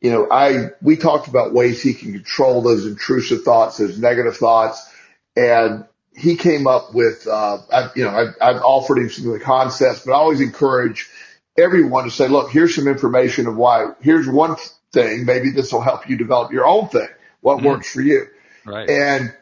you 0.00 0.12
know, 0.12 0.28
I, 0.30 0.70
we 0.80 0.96
talked 0.96 1.28
about 1.28 1.52
ways 1.52 1.82
he 1.82 1.92
can 1.94 2.12
control 2.12 2.62
those 2.62 2.86
intrusive 2.86 3.42
thoughts, 3.42 3.78
those 3.78 3.98
negative 3.98 4.36
thoughts. 4.36 4.88
And 5.36 5.86
he 6.16 6.36
came 6.36 6.66
up 6.66 6.94
with, 6.94 7.26
uh, 7.26 7.58
I, 7.72 7.90
you 7.94 8.04
know, 8.04 8.10
I've, 8.10 8.34
I've 8.40 8.62
offered 8.62 8.98
him 8.98 9.10
some 9.10 9.26
of 9.26 9.32
the 9.32 9.40
concepts, 9.40 10.04
but 10.04 10.12
I 10.12 10.16
always 10.16 10.40
encourage 10.40 11.08
everyone 11.56 12.04
to 12.04 12.10
say, 12.10 12.28
look, 12.28 12.50
here's 12.50 12.74
some 12.74 12.86
information 12.86 13.46
of 13.46 13.56
why, 13.56 13.92
here's 14.00 14.28
one 14.28 14.56
thing. 14.92 15.24
Maybe 15.24 15.50
this 15.50 15.72
will 15.72 15.80
help 15.80 16.08
you 16.08 16.16
develop 16.16 16.52
your 16.52 16.66
own 16.66 16.88
thing. 16.88 17.08
What 17.40 17.58
Mhm. 17.58 17.64
works 17.64 17.92
for 17.92 18.00
you? 18.00 18.26
Right. 18.64 18.88
And 18.88 19.34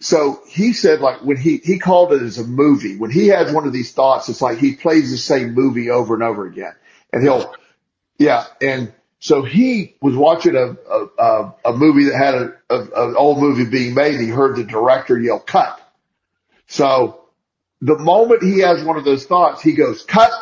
so 0.00 0.40
he 0.48 0.72
said 0.72 1.00
like 1.00 1.22
when 1.22 1.36
he, 1.36 1.58
he 1.58 1.78
called 1.78 2.12
it 2.12 2.22
as 2.22 2.38
a 2.38 2.44
movie, 2.44 2.96
when 2.96 3.10
he 3.10 3.28
has 3.28 3.52
one 3.52 3.66
of 3.66 3.72
these 3.72 3.92
thoughts, 3.92 4.28
it's 4.28 4.42
like 4.42 4.58
he 4.58 4.74
plays 4.74 5.10
the 5.10 5.16
same 5.16 5.54
movie 5.54 5.90
over 5.90 6.14
and 6.14 6.22
over 6.22 6.46
again 6.46 6.74
and 7.14 7.22
he'll, 7.22 7.54
yeah. 8.18 8.44
And 8.60 8.92
so 9.20 9.42
he 9.42 9.94
was 10.02 10.16
watching 10.16 10.56
a, 10.56 10.76
a, 11.22 11.54
a, 11.64 11.72
movie 11.72 12.04
that 12.04 12.16
had 12.16 12.34
a, 12.34 12.52
a, 12.68 13.08
an 13.08 13.16
old 13.16 13.38
movie 13.38 13.64
being 13.70 13.94
made. 13.94 14.14
And 14.16 14.24
he 14.24 14.30
heard 14.30 14.56
the 14.56 14.64
director 14.64 15.18
yell 15.18 15.38
cut. 15.38 15.80
So 16.66 17.24
the 17.80 17.96
moment 17.96 18.42
he 18.42 18.60
has 18.60 18.82
one 18.82 18.96
of 18.96 19.04
those 19.04 19.26
thoughts, 19.26 19.62
he 19.62 19.74
goes 19.74 20.02
cut 20.02 20.32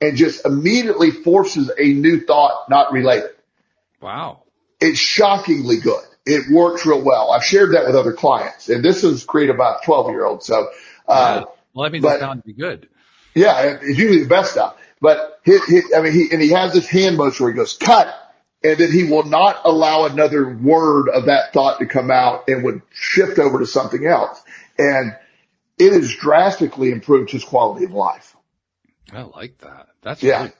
and 0.00 0.16
just 0.16 0.46
immediately 0.46 1.10
forces 1.10 1.70
a 1.76 1.92
new 1.92 2.20
thought 2.20 2.70
not 2.70 2.92
related 2.92 3.30
wow. 4.00 4.42
it's 4.80 4.98
shockingly 4.98 5.78
good. 5.78 6.04
It 6.26 6.50
works 6.50 6.84
real 6.86 7.02
well. 7.02 7.30
I've 7.32 7.44
shared 7.44 7.72
that 7.74 7.86
with 7.86 7.96
other 7.96 8.12
clients 8.12 8.68
and 8.68 8.84
this 8.84 9.04
is 9.04 9.24
created 9.24 9.56
by 9.56 9.76
a 9.80 9.84
12 9.84 10.10
year 10.10 10.24
old. 10.24 10.42
So, 10.42 10.68
uh, 11.08 11.44
well, 11.74 11.84
that 11.84 11.92
means 11.92 12.02
but- 12.02 12.18
to 12.18 12.42
be 12.44 12.52
good. 12.52 12.88
yeah, 13.34 13.78
it's 13.80 13.98
usually 13.98 14.22
the 14.22 14.28
best 14.28 14.52
stuff. 14.52 14.76
But 15.00 15.40
he, 15.44 15.58
he, 15.66 15.80
I 15.96 16.02
mean, 16.02 16.12
he, 16.12 16.28
and 16.30 16.42
he 16.42 16.50
has 16.50 16.74
this 16.74 16.86
hand 16.86 17.16
motion 17.16 17.44
where 17.44 17.52
he 17.52 17.56
goes, 17.56 17.76
cut. 17.76 18.14
And 18.62 18.76
then 18.76 18.92
he 18.92 19.04
will 19.04 19.22
not 19.24 19.62
allow 19.64 20.04
another 20.04 20.54
word 20.54 21.08
of 21.08 21.24
that 21.24 21.54
thought 21.54 21.78
to 21.78 21.86
come 21.86 22.10
out 22.10 22.48
and 22.48 22.62
would 22.64 22.82
shift 22.92 23.38
over 23.38 23.58
to 23.60 23.66
something 23.66 24.04
else. 24.06 24.42
And 24.76 25.16
it 25.78 25.94
has 25.94 26.14
drastically 26.14 26.90
improved 26.92 27.30
his 27.30 27.42
quality 27.42 27.86
of 27.86 27.92
life. 27.92 28.36
I 29.10 29.22
like 29.22 29.56
that. 29.58 29.86
That's 30.02 30.22
Yeah. 30.22 30.40
really, 30.42 30.52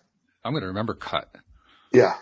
I'm 0.42 0.52
going 0.54 0.62
to 0.62 0.68
remember 0.68 0.94
cut. 0.94 1.28
Yeah. 1.92 2.14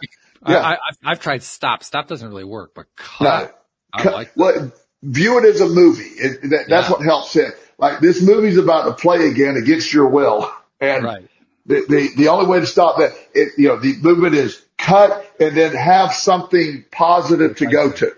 I, 0.43 0.53
Yeah. 0.53 0.59
I, 0.61 0.73
I've, 0.73 0.99
I've 1.05 1.21
tried 1.21 1.43
stop. 1.43 1.83
Stop 1.83 2.09
doesn't 2.09 2.29
really 2.29 2.45
work, 2.45 2.73
but 2.75 2.87
No. 3.21 3.27
cut. 3.29 3.65
I 3.93 4.03
Cut- 4.03 4.13
like 4.13 4.33
well, 4.37 4.73
view 5.03 5.39
it 5.39 5.45
as 5.45 5.61
a 5.61 5.69
movie. 5.69 6.03
It, 6.05 6.51
that, 6.51 6.67
that's 6.69 6.89
Yeah. 6.89 6.93
what 6.93 7.03
helps 7.05 7.37
it. 7.37 7.55
Like 7.79 8.01
this 8.01 8.23
movie's 8.23 8.59
about 8.59 8.85
to 8.85 8.93
play 8.93 9.29
again 9.29 9.57
against 9.57 9.93
your 9.93 10.09
will. 10.09 10.51
And 10.81 11.03
right. 11.03 11.29
the, 11.67 11.85
the, 11.89 12.09
the 12.17 12.29
only 12.29 12.47
way 12.47 12.61
to 12.61 12.67
stop 12.67 12.99
that, 12.99 13.11
it, 13.35 13.49
you 13.59 13.67
know, 13.67 13.81
the 13.81 13.97
movement 14.01 14.37
is 14.37 14.65
cut 14.79 15.29
and 15.41 15.57
then 15.57 15.75
have 15.75 16.13
something 16.15 16.85
positive 16.93 17.57
to 17.57 17.67
go 17.67 17.91
to. 17.91 18.13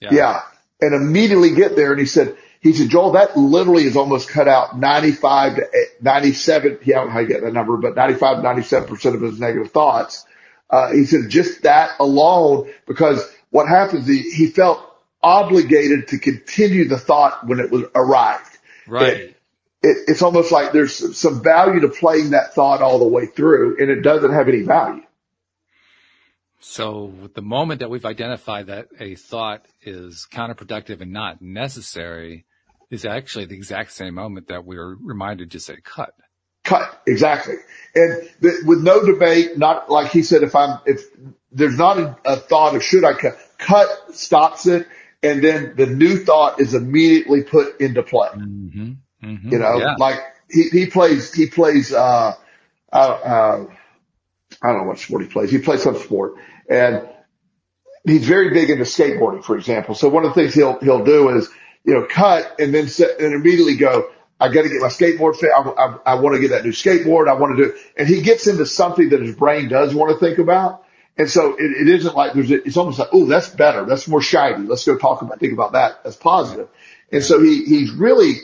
Yeah. 0.00 0.40
And 0.80 0.94
immediately 0.94 1.54
get 1.54 1.76
there. 1.76 1.90
And 1.92 2.00
he 2.00 2.06
said, 2.06 2.38
he 2.60 2.72
said, 2.72 2.88
Joel, 2.88 3.12
that 3.12 3.36
literally 3.36 3.84
is 3.84 3.98
almost 3.98 4.30
cut 4.30 4.48
out 4.48 4.78
95 4.78 5.56
to 5.56 5.66
97. 6.00 6.78
Yeah, 6.84 6.96
I 6.96 6.98
don't 7.00 7.06
know 7.08 7.12
how 7.12 7.20
you 7.20 7.28
get 7.28 7.42
that 7.42 7.52
number, 7.52 7.76
but 7.76 7.94
95, 7.96 8.42
to 8.42 8.42
97% 8.48 9.14
of 9.14 9.20
his 9.20 9.38
negative 9.38 9.72
thoughts. 9.72 10.24
Uh, 10.68 10.92
he 10.92 11.04
said 11.04 11.28
just 11.28 11.62
that 11.62 11.90
alone, 12.00 12.70
because 12.86 13.24
what 13.50 13.68
happens, 13.68 14.06
he, 14.06 14.22
he 14.22 14.48
felt 14.48 14.80
obligated 15.22 16.08
to 16.08 16.18
continue 16.18 16.88
the 16.88 16.98
thought 16.98 17.46
when 17.46 17.60
it 17.60 17.70
was 17.70 17.84
arrived. 17.94 18.58
Right. 18.86 19.16
It, 19.16 19.36
it's 19.82 20.22
almost 20.22 20.52
like 20.52 20.72
there's 20.72 21.18
some 21.18 21.42
value 21.42 21.80
to 21.80 21.88
playing 21.88 22.30
that 22.30 22.54
thought 22.54 22.82
all 22.82 22.98
the 22.98 23.06
way 23.06 23.26
through 23.26 23.76
and 23.78 23.90
it 23.90 24.02
doesn't 24.02 24.32
have 24.32 24.48
any 24.48 24.62
value. 24.62 25.02
So 26.60 27.12
the 27.34 27.42
moment 27.42 27.80
that 27.80 27.90
we've 27.90 28.04
identified 28.04 28.66
that 28.66 28.88
a 28.98 29.14
thought 29.14 29.66
is 29.82 30.26
counterproductive 30.32 31.00
and 31.00 31.12
not 31.12 31.40
necessary 31.40 32.44
is 32.90 33.04
actually 33.04 33.46
the 33.46 33.54
exact 33.54 33.92
same 33.92 34.14
moment 34.14 34.48
that 34.48 34.64
we 34.64 34.76
are 34.76 34.96
reminded 34.96 35.52
to 35.52 35.60
say 35.60 35.76
cut. 35.82 36.14
Cut. 36.66 37.00
Exactly. 37.06 37.54
And 37.94 38.28
the, 38.40 38.62
with 38.66 38.82
no 38.82 39.06
debate, 39.06 39.56
not 39.56 39.88
like 39.88 40.10
he 40.10 40.22
said, 40.22 40.42
if 40.42 40.54
I'm, 40.56 40.80
if 40.84 41.00
there's 41.52 41.78
not 41.78 41.96
a, 41.96 42.16
a 42.24 42.36
thought 42.36 42.74
of 42.74 42.82
should 42.82 43.04
I 43.04 43.14
cut, 43.14 43.38
cut 43.56 43.88
stops 44.14 44.66
it. 44.66 44.86
And 45.22 45.42
then 45.42 45.74
the 45.76 45.86
new 45.86 46.18
thought 46.18 46.60
is 46.60 46.74
immediately 46.74 47.44
put 47.44 47.80
into 47.80 48.02
play. 48.02 48.28
Mm-hmm. 48.28 48.92
Mm-hmm. 49.24 49.52
You 49.52 49.58
know, 49.58 49.78
yeah. 49.78 49.94
like 49.98 50.18
he, 50.50 50.68
he 50.70 50.86
plays, 50.86 51.32
he 51.32 51.46
plays, 51.46 51.94
uh, 51.94 52.34
uh, 52.92 52.96
uh, 52.96 53.66
I 54.62 54.68
don't 54.68 54.78
know 54.78 54.88
what 54.88 54.98
sport 54.98 55.22
he 55.22 55.28
plays. 55.28 55.50
He 55.50 55.58
plays 55.58 55.82
some 55.82 55.96
sport 55.96 56.34
and 56.68 57.08
he's 58.04 58.26
very 58.26 58.50
big 58.50 58.70
into 58.70 58.84
skateboarding, 58.84 59.44
for 59.44 59.56
example. 59.56 59.94
So 59.94 60.08
one 60.08 60.24
of 60.24 60.34
the 60.34 60.40
things 60.40 60.52
he'll, 60.52 60.80
he'll 60.80 61.04
do 61.04 61.30
is, 61.30 61.48
you 61.84 61.94
know, 61.94 62.06
cut 62.10 62.60
and 62.60 62.74
then 62.74 62.88
set, 62.88 63.20
and 63.20 63.32
immediately 63.32 63.76
go, 63.76 64.10
I 64.38 64.48
got 64.52 64.62
to 64.62 64.68
get 64.68 64.80
my 64.80 64.88
skateboard 64.88 65.36
fit. 65.36 65.50
I, 65.56 65.60
I, 65.60 65.98
I 66.12 66.14
want 66.20 66.34
to 66.36 66.40
get 66.40 66.50
that 66.50 66.64
new 66.64 66.72
skateboard. 66.72 67.28
I 67.28 67.34
want 67.34 67.56
to 67.56 67.62
do 67.64 67.70
it. 67.70 67.76
And 67.96 68.06
he 68.08 68.20
gets 68.22 68.46
into 68.46 68.66
something 68.66 69.08
that 69.10 69.22
his 69.22 69.34
brain 69.34 69.68
does 69.68 69.94
want 69.94 70.12
to 70.12 70.18
think 70.18 70.38
about. 70.38 70.84
And 71.16 71.30
so 71.30 71.54
it, 71.54 71.62
it 71.62 71.88
isn't 71.88 72.14
like 72.14 72.34
there's, 72.34 72.50
a, 72.50 72.62
it's 72.62 72.76
almost 72.76 72.98
like, 72.98 73.08
oh, 73.12 73.24
that's 73.24 73.48
better. 73.48 73.86
That's 73.86 74.06
more 74.06 74.20
shiny. 74.20 74.66
Let's 74.66 74.84
go 74.84 74.98
talk 74.98 75.22
about, 75.22 75.40
think 75.40 75.54
about 75.54 75.72
that. 75.72 76.04
That's 76.04 76.16
positive. 76.16 76.68
And 77.10 77.24
so 77.24 77.42
he, 77.42 77.64
he's 77.64 77.90
really, 77.92 78.34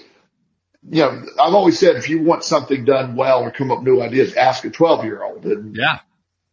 you 0.89 1.03
know, 1.03 1.23
I've 1.39 1.55
always 1.55 1.79
said 1.79 1.97
if 1.97 2.09
you 2.09 2.23
want 2.23 2.45
something 2.45 2.85
done 2.87 3.15
well 3.15 3.43
or 3.43 3.51
come 3.51 3.71
up 3.71 3.81
with 3.81 3.89
new 3.89 4.01
ideas, 4.01 4.35
ask 4.35 4.65
a 4.65 4.71
12 4.71 5.05
year 5.05 5.23
old. 5.23 5.45
And 5.45 5.77
Yeah. 5.77 5.99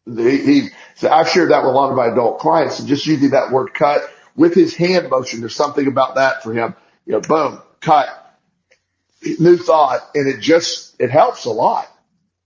he, 0.06 0.38
he 0.43 0.69
so 0.95 1.10
I've 1.10 1.30
shared 1.30 1.52
that 1.52 1.63
with 1.63 1.71
a 1.71 1.75
lot 1.75 1.89
of 1.91 1.95
my 1.95 2.08
adult 2.08 2.39
clients 2.39 2.80
and 2.80 2.88
just 2.89 3.06
using 3.06 3.30
that 3.30 3.52
word 3.52 3.73
cut 3.73 4.02
with 4.36 4.54
his 4.54 4.75
hand 4.75 5.10
motion. 5.10 5.39
There's 5.39 5.56
something 5.56 5.88
about 5.88 6.15
that 6.15 6.43
for 6.43 6.54
him. 6.54 6.75
You 7.06 7.13
know, 7.13 7.21
boom, 7.21 7.62
cut, 7.80 8.08
new 9.39 9.58
thought. 9.58 10.01
And 10.15 10.27
it 10.27 10.39
just, 10.41 10.95
it 10.99 11.10
helps 11.12 11.45
a 11.45 11.51
lot. 11.51 11.88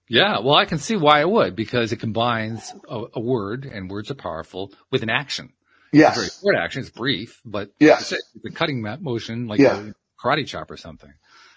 Yeah. 0.09 0.39
Well, 0.39 0.55
I 0.55 0.65
can 0.65 0.77
see 0.79 0.95
why 0.95 1.21
it 1.21 1.29
would 1.29 1.55
because 1.55 1.91
it 1.91 1.97
combines 1.97 2.71
a, 2.89 3.03
a 3.15 3.19
word 3.19 3.65
and 3.65 3.89
words 3.89 4.11
are 4.11 4.15
powerful 4.15 4.71
with 4.91 5.03
an 5.03 5.09
action. 5.09 5.53
It's 5.91 6.01
a 6.01 6.13
very 6.13 6.25
Yes. 6.27 6.41
short 6.41 6.55
action. 6.55 6.81
It's 6.81 6.89
brief, 6.89 7.39
but 7.45 7.69
Yes. 7.79 8.11
it's 8.11 8.23
a, 8.45 8.51
cutting 8.51 8.81
motion 9.01 9.47
like 9.47 9.59
Yeah. 9.59 9.89
a 9.89 9.93
karate 10.21 10.45
chop 10.47 10.69
or 10.71 10.77
something. 10.77 11.11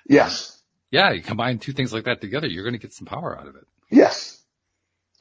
Yes. 0.08 0.62
Yeah. 0.90 1.10
You 1.12 1.22
combine 1.22 1.58
two 1.58 1.72
things 1.72 1.92
like 1.92 2.04
that 2.04 2.20
together, 2.20 2.46
you're 2.46 2.64
going 2.64 2.74
to 2.74 2.78
get 2.78 2.92
some 2.92 3.06
power 3.06 3.38
out 3.38 3.48
of 3.48 3.56
it. 3.56 3.64
Yes. 3.90 4.40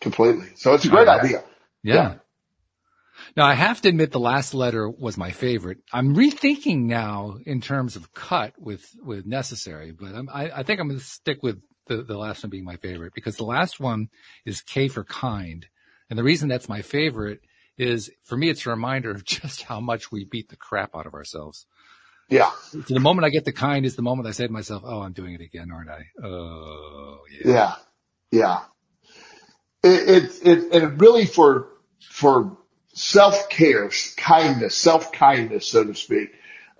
Completely. 0.01 0.47
So 0.55 0.73
it's 0.73 0.86
a 0.86 0.89
great 0.89 1.08
Yeah. 1.08 1.15
idea. 1.15 1.43
Yeah. 1.84 1.93
Yeah. 1.95 2.15
Now 3.36 3.45
I 3.45 3.54
have 3.54 3.82
to 3.82 3.89
admit 3.89 4.12
the 4.12 4.19
last 4.19 4.54
letter 4.54 4.89
was 4.89 5.17
my 5.17 5.32
favorite. 5.32 5.80
I'm 5.91 6.15
rethinking 6.15 6.84
now 6.84 7.38
in 7.45 7.62
terms 7.62 7.95
of 7.95 8.13
cut 8.13 8.54
with, 8.58 8.86
with 9.04 9.25
necessary, 9.25 9.91
but 9.91 10.13
I'm, 10.13 10.30
I, 10.30 10.51
I 10.51 10.63
think 10.63 10.80
I'm 10.80 10.88
going 10.88 10.99
to 10.99 11.06
stick 11.06 11.39
with 11.41 11.62
the, 11.88 12.04
the 12.04 12.17
last 12.17 12.43
one 12.43 12.49
being 12.49 12.65
my 12.65 12.78
favorite 12.78 13.13
because 13.13 13.38
the 13.38 13.45
last 13.45 13.80
one 13.80 14.10
is 14.45 14.62
K 14.62 14.88
for 14.88 15.04
kind. 15.04 15.65
And 16.10 16.17
the 16.19 16.23
reason 16.23 16.49
that's 16.49 16.69
my 16.69 16.82
favorite 16.82 17.41
is 17.78 18.10
for 18.23 18.38
me, 18.38 18.49
it's 18.49 18.65
a 18.65 18.69
reminder 18.69 19.12
of 19.12 19.23
just 19.25 19.63
how 19.63 19.80
much 19.80 20.12
we 20.12 20.25
beat 20.25 20.49
the 20.49 20.56
crap 20.56 20.95
out 20.95 21.06
of 21.06 21.13
ourselves. 21.13 21.65
Yeah. 22.30 22.49
So 22.71 22.80
the 22.80 22.99
moment 22.99 23.25
I 23.25 23.30
get 23.30 23.45
the 23.45 23.54
kind 23.54 23.86
is 23.86 23.95
the 23.95 24.01
moment 24.01 24.28
I 24.28 24.32
say 24.32 24.47
to 24.47 24.54
myself, 24.54 24.84
Oh, 24.86 25.01
I'm 25.01 25.13
doing 25.13 25.34
it 25.34 25.41
again, 25.41 25.69
aren't 25.71 25.91
I? 25.91 26.06
Oh, 26.23 27.19
yeah. 27.32 27.51
Yeah. 27.51 27.75
Yeah. 28.32 28.60
It, 29.84 30.10
it, 30.10 30.47
it, 30.47 30.73
and 30.73 30.99
really 30.99 31.25
for, 31.25 31.67
for 32.10 32.58
self 32.95 33.49
care, 33.49 33.89
kindness, 34.17 34.75
self 34.75 35.12
kindness, 35.12 35.67
so 35.67 35.84
to 35.84 35.93
speak, 35.93 36.34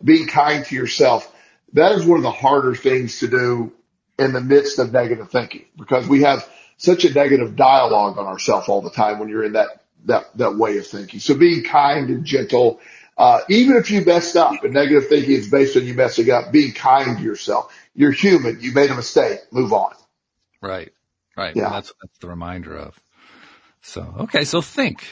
being 0.04 0.28
kind 0.28 0.66
to 0.66 0.76
yourself, 0.76 1.32
that 1.74 1.92
is 1.92 2.06
one 2.06 2.18
of 2.18 2.24
the 2.24 2.32
harder 2.32 2.74
things 2.74 3.20
to 3.20 3.28
do 3.28 3.72
in 4.18 4.34
the 4.34 4.42
midst 4.42 4.80
of 4.80 4.92
negative 4.92 5.30
thinking 5.30 5.66
because 5.78 6.08
we 6.08 6.22
have 6.22 6.50
such 6.78 7.06
a 7.06 7.14
negative 7.14 7.56
dialogue 7.56 8.18
on 8.18 8.26
ourselves 8.26 8.68
all 8.70 8.82
the 8.82 8.90
time 8.90 9.20
when 9.20 9.30
you're 9.30 9.44
in 9.44 9.54
that, 9.54 9.84
that, 10.06 10.26
that 10.38 10.56
way 10.56 10.78
of 10.78 10.88
thinking. 10.88 11.20
So 11.20 11.36
being 11.36 11.64
kind 11.64 12.10
and 12.10 12.26
gentle, 12.26 12.80
uh, 13.18 13.42
even 13.50 13.76
if 13.76 13.92
you 13.92 14.04
messed 14.04 14.38
up 14.38 14.64
and 14.64 14.74
negative 14.74 15.08
thinking 15.08 15.34
is 15.34 15.50
based 15.50 15.76
on 15.76 15.86
you 15.86 15.94
messing 15.94 16.30
up, 16.32 16.52
being 16.52 16.74
kind 16.74 17.18
to 17.18 17.24
yourself. 17.24 17.74
You're 17.94 18.12
human. 18.12 18.60
You 18.60 18.74
made 18.74 18.90
a 18.90 18.96
mistake. 18.96 19.40
Move 19.52 19.72
on. 19.72 19.94
Right. 20.62 20.92
Right. 21.38 21.56
Yeah. 21.56 21.70
That's, 21.70 21.94
that's 22.02 22.18
the 22.20 22.28
reminder 22.28 22.76
of. 22.76 23.00
So, 23.82 24.16
okay. 24.20 24.44
So 24.44 24.62
think. 24.62 25.06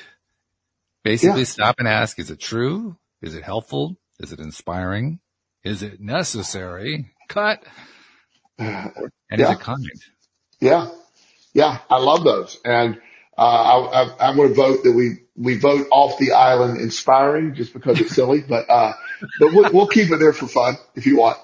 Basically 1.03 1.39
Yeah. 1.41 1.45
stop 1.45 1.75
and 1.79 1.87
ask, 1.87 2.17
is 2.19 2.31
it 2.31 2.39
true? 2.39 2.97
Is 3.21 3.35
it 3.35 3.43
helpful? 3.43 3.97
Is 4.19 4.31
it 4.31 4.39
inspiring? 4.39 5.19
Is 5.63 5.83
it 5.83 5.99
necessary? 5.99 7.11
Cut. 7.29 7.63
And 8.59 9.41
is 9.41 9.49
it 9.49 9.59
kind? 9.59 9.83
Yeah. 10.59 10.89
Yeah. 11.53 11.79
I 11.89 11.97
love 11.97 12.23
those. 12.23 12.59
And, 12.63 13.01
uh, 13.37 13.41
I, 13.41 14.03
I, 14.03 14.29
I'm 14.29 14.35
going 14.35 14.49
to 14.49 14.55
vote 14.55 14.83
that 14.83 14.91
we, 14.91 15.19
we 15.35 15.57
vote 15.57 15.87
off 15.91 16.17
the 16.19 16.33
island 16.33 16.79
inspiring 16.79 17.55
just 17.55 17.73
because 17.73 17.99
it's 17.99 18.13
silly, 18.15 18.41
but, 18.47 18.69
uh, 18.69 18.93
but 19.39 19.53
we'll, 19.53 19.71
we'll 19.73 19.87
keep 19.87 20.11
it 20.11 20.19
there 20.19 20.33
for 20.33 20.47
fun 20.47 20.75
if 20.95 21.05
you 21.07 21.17
want. 21.17 21.37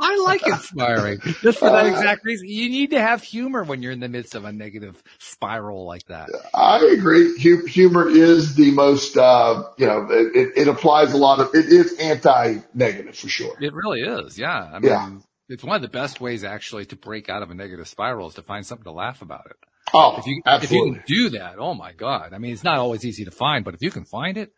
I 0.00 0.16
like 0.24 0.46
inspiring. 0.46 1.18
Just 1.42 1.58
for 1.58 1.70
that 1.70 1.84
Uh, 1.84 1.88
exact 1.88 2.24
reason. 2.24 2.48
You 2.48 2.70
need 2.70 2.90
to 2.90 3.00
have 3.00 3.22
humor 3.22 3.64
when 3.64 3.82
you're 3.82 3.92
in 3.92 4.00
the 4.00 4.08
midst 4.08 4.34
of 4.34 4.44
a 4.46 4.52
negative 4.52 5.02
spiral 5.18 5.84
like 5.84 6.06
that. 6.06 6.30
I 6.54 6.78
agree. 6.96 7.38
Hu- 7.40 7.66
Humor 7.66 8.08
is 8.08 8.54
the 8.54 8.70
most, 8.70 9.16
uh, 9.18 9.64
you 9.76 9.86
know, 9.86 10.06
it, 10.10 10.36
it, 10.36 10.52
it 10.56 10.68
applies 10.68 11.12
a 11.12 11.18
lot 11.18 11.40
of, 11.40 11.54
it 11.54 11.66
is 11.66 11.98
anti-negative 11.98 13.16
for 13.16 13.28
sure. 13.28 13.54
It 13.60 13.74
really 13.74 14.00
is. 14.00 14.38
Yeah. 14.38 14.54
I 14.72 14.78
mean, 14.78 14.90
Yeah. 14.90 15.10
it's 15.50 15.64
one 15.64 15.76
of 15.76 15.82
the 15.82 15.88
best 15.88 16.20
ways 16.20 16.44
actually 16.44 16.86
to 16.86 16.96
break 16.96 17.28
out 17.28 17.42
of 17.42 17.50
a 17.50 17.54
negative 17.54 17.88
spiral 17.88 18.28
is 18.28 18.34
to 18.36 18.42
find 18.42 18.64
something 18.64 18.84
to 18.84 18.92
laugh 18.92 19.20
about 19.22 19.46
it. 19.50 19.56
Oh, 19.92 20.16
If 20.18 20.26
you, 20.26 20.42
if 20.44 20.72
you 20.72 20.92
can 20.92 21.02
do 21.06 21.28
that, 21.30 21.56
oh 21.58 21.74
my 21.74 21.92
God. 21.92 22.32
I 22.32 22.38
mean, 22.38 22.52
it's 22.52 22.64
not 22.64 22.78
always 22.78 23.04
easy 23.04 23.24
to 23.26 23.30
find, 23.30 23.64
but 23.64 23.74
if 23.74 23.82
you 23.82 23.90
can 23.90 24.04
find 24.04 24.36
it, 24.36 24.52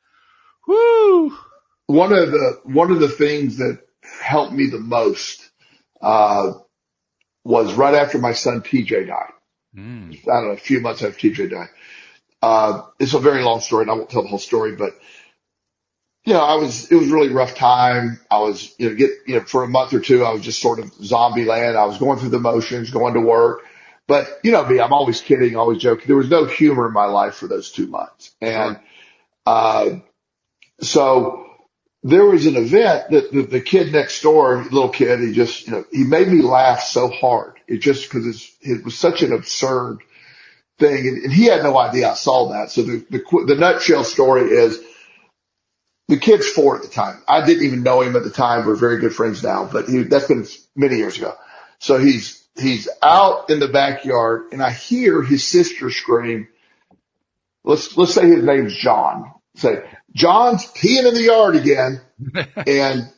whoo. 0.67 1.37
one 1.87 2.13
of 2.13 2.31
the 2.31 2.61
one 2.65 2.91
of 2.91 3.01
the 3.01 3.09
things 3.09 3.59
that 3.59 3.81
helped 4.21 4.53
me 4.53 4.69
the 4.71 4.79
most 4.79 5.49
uh, 6.01 6.53
was 7.45 7.75
right 7.75 7.95
after 7.95 8.19
my 8.19 8.33
son 8.33 8.61
TJ 8.61 9.09
died. 9.09 9.33
Mm, 9.77 10.19
I 10.21 10.41
don't 10.41 10.49
know, 10.49 10.55
a 10.55 10.57
few 10.57 10.81
months 10.81 11.03
after 11.03 11.29
TJ 11.29 11.51
died. 11.51 11.69
Uh, 12.41 12.83
it's 12.99 13.15
a 13.15 13.19
very 13.19 13.43
long 13.43 13.61
story, 13.61 13.83
and 13.83 13.91
I 13.91 13.95
won't 13.95 14.11
tell 14.11 14.23
the 14.23 14.29
whole 14.29 14.39
story, 14.39 14.77
but 14.77 14.93
you 16.25 16.33
know, 16.33 16.41
I 16.41 16.57
was 16.57 16.91
it 16.91 16.97
was 16.97 17.11
a 17.11 17.15
really 17.15 17.33
rough 17.33 17.55
time. 17.55 18.21
I 18.31 18.41
was 18.41 18.75
you 18.79 18.89
know 18.89 18.97
get 18.97 19.11
you 19.27 19.37
know 19.37 19.45
for 19.45 19.65
a 19.65 19.69
month 19.69 19.95
or 19.95 20.01
two, 20.01 20.25
I 20.25 20.33
was 20.33 20.43
just 20.43 20.61
sort 20.61 20.81
of 20.81 20.93
zombie 20.95 21.45
land. 21.45 21.77
I 21.77 21.87
was 21.87 21.99
going 21.99 22.19
through 22.19 22.31
the 22.31 22.41
motions, 22.41 22.91
going 22.91 23.15
to 23.15 23.21
work. 23.21 23.63
But 24.09 24.41
you 24.43 24.53
know 24.53 24.65
me, 24.65 24.81
I'm 24.81 24.93
always 24.93 25.21
kidding, 25.21 25.57
always 25.57 25.79
joking. 25.79 26.07
There 26.07 26.17
was 26.17 26.31
no 26.31 26.45
humor 26.45 26.87
in 26.87 26.93
my 26.93 27.07
life 27.07 27.35
for 27.35 27.49
those 27.49 27.73
two 27.73 27.87
months. 27.87 28.35
And, 28.41 28.79
uh, 29.45 29.97
so 30.81 31.47
there 32.03 32.25
was 32.25 32.47
an 32.47 32.57
event 32.57 33.11
that 33.11 33.33
the, 33.33 33.43
the 33.43 33.61
kid 33.61 33.93
next 33.93 34.23
door, 34.23 34.63
little 34.65 34.91
kid, 34.91 35.21
he 35.21 35.33
just, 35.33 35.67
you 35.67 35.73
know, 35.73 35.85
he 35.91 36.05
made 36.05 36.29
me 36.29 36.43
laugh 36.43 36.83
so 36.83 37.09
hard. 37.09 37.55
It 37.67 37.79
just, 37.79 38.09
cause 38.11 38.53
it 38.61 38.85
was 38.85 38.97
such 38.97 39.23
an 39.23 39.33
absurd 39.33 39.99
thing, 40.79 41.09
and, 41.09 41.25
and 41.25 41.33
he 41.33 41.47
had 41.47 41.63
no 41.63 41.77
idea 41.79 42.11
I 42.11 42.15
saw 42.15 42.51
that. 42.51 42.71
So 42.71 42.83
the, 42.83 43.05
the 43.11 43.45
the 43.47 43.57
nutshell 43.57 44.05
story 44.05 44.51
is 44.51 44.79
the 46.09 46.17
kid's 46.17 46.49
four 46.49 46.77
at 46.77 46.83
the 46.83 46.89
time. 46.89 47.23
I 47.27 47.45
didn't 47.45 47.65
even 47.65 47.83
know 47.83 48.03
him 48.03 48.15
at 48.15 48.25
the 48.25 48.31
time. 48.31 48.67
We're 48.67 48.77
very 48.77 48.99
good 48.99 49.15
friends 49.15 49.43
now, 49.43 49.69
but 49.71 49.89
he, 49.89 50.03
that's 50.03 50.29
been 50.29 50.47
many 50.77 50.97
years 50.97 51.17
ago. 51.17 51.35
So 51.79 51.99
he's, 51.99 52.46
he's 52.59 52.89
out 53.03 53.51
in 53.51 53.61
the 53.61 53.69
backyard 53.69 54.53
and 54.53 54.63
I 54.63 54.71
hear 54.71 55.23
his 55.23 55.47
sister 55.47 55.91
scream. 55.91 56.49
Let's, 57.65 57.97
let's 57.97 58.15
say 58.15 58.29
his 58.29 58.45
name's 58.45 58.77
John. 58.77 59.33
Say, 59.57 59.83
John's 60.15 60.67
peeing 60.67 61.07
in 61.07 61.15
the 61.15 61.23
yard 61.23 61.57
again. 61.57 62.01
and 62.67 63.13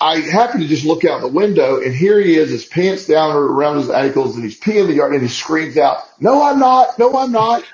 I 0.00 0.16
happen 0.18 0.60
to 0.60 0.66
just 0.66 0.84
look 0.84 1.04
out 1.04 1.20
the 1.20 1.28
window 1.28 1.80
and 1.80 1.94
here 1.94 2.20
he 2.20 2.34
is, 2.34 2.50
his 2.50 2.64
pants 2.64 3.06
down 3.06 3.34
around 3.34 3.76
his 3.76 3.90
ankles 3.90 4.34
and 4.34 4.44
he's 4.44 4.60
peeing 4.60 4.82
in 4.82 4.86
the 4.88 4.94
yard 4.94 5.12
and 5.12 5.22
he 5.22 5.28
screams 5.28 5.78
out, 5.78 5.98
no, 6.20 6.42
I'm 6.42 6.58
not. 6.58 6.98
No, 6.98 7.16
I'm 7.16 7.32
not. 7.32 7.64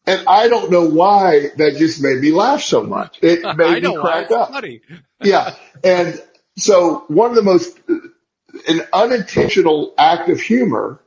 And 0.07 0.23
I 0.27 0.47
don't 0.47 0.69
know 0.69 0.87
why 0.87 1.49
that 1.57 1.77
just 1.77 2.01
made 2.01 2.19
me 2.19 2.31
laugh 2.31 2.61
so 2.61 2.83
much. 2.83 3.19
It 3.21 3.41
made 3.57 3.83
me 3.83 3.95
crack 3.95 4.31
up. 4.31 4.51
Funny. 4.51 4.81
yeah. 5.23 5.55
And 5.83 6.21
so 6.57 7.05
one 7.07 7.29
of 7.29 7.35
the 7.35 7.43
most, 7.43 7.77
an 8.67 8.81
unintentional 8.93 9.93
act 9.97 10.29
of 10.29 10.39
humor 10.39 10.99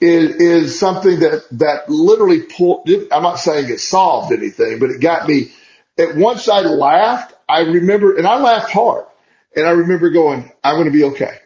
is, 0.00 0.36
is 0.36 0.78
something 0.78 1.20
that, 1.20 1.44
that 1.52 1.88
literally 1.88 2.42
pulled, 2.42 2.88
I'm 3.12 3.22
not 3.22 3.36
saying 3.36 3.70
it 3.70 3.80
solved 3.80 4.32
anything, 4.32 4.78
but 4.80 4.90
it 4.90 5.00
got 5.00 5.28
me, 5.28 5.52
at 5.96 6.16
once 6.16 6.48
I 6.48 6.60
laughed, 6.60 7.34
I 7.48 7.60
remember, 7.60 8.16
and 8.16 8.26
I 8.26 8.40
laughed 8.40 8.72
hard 8.72 9.06
and 9.54 9.66
I 9.66 9.70
remember 9.70 10.10
going, 10.10 10.50
I'm 10.62 10.74
going 10.74 10.86
to 10.86 10.90
be 10.90 11.04
okay. 11.04 11.38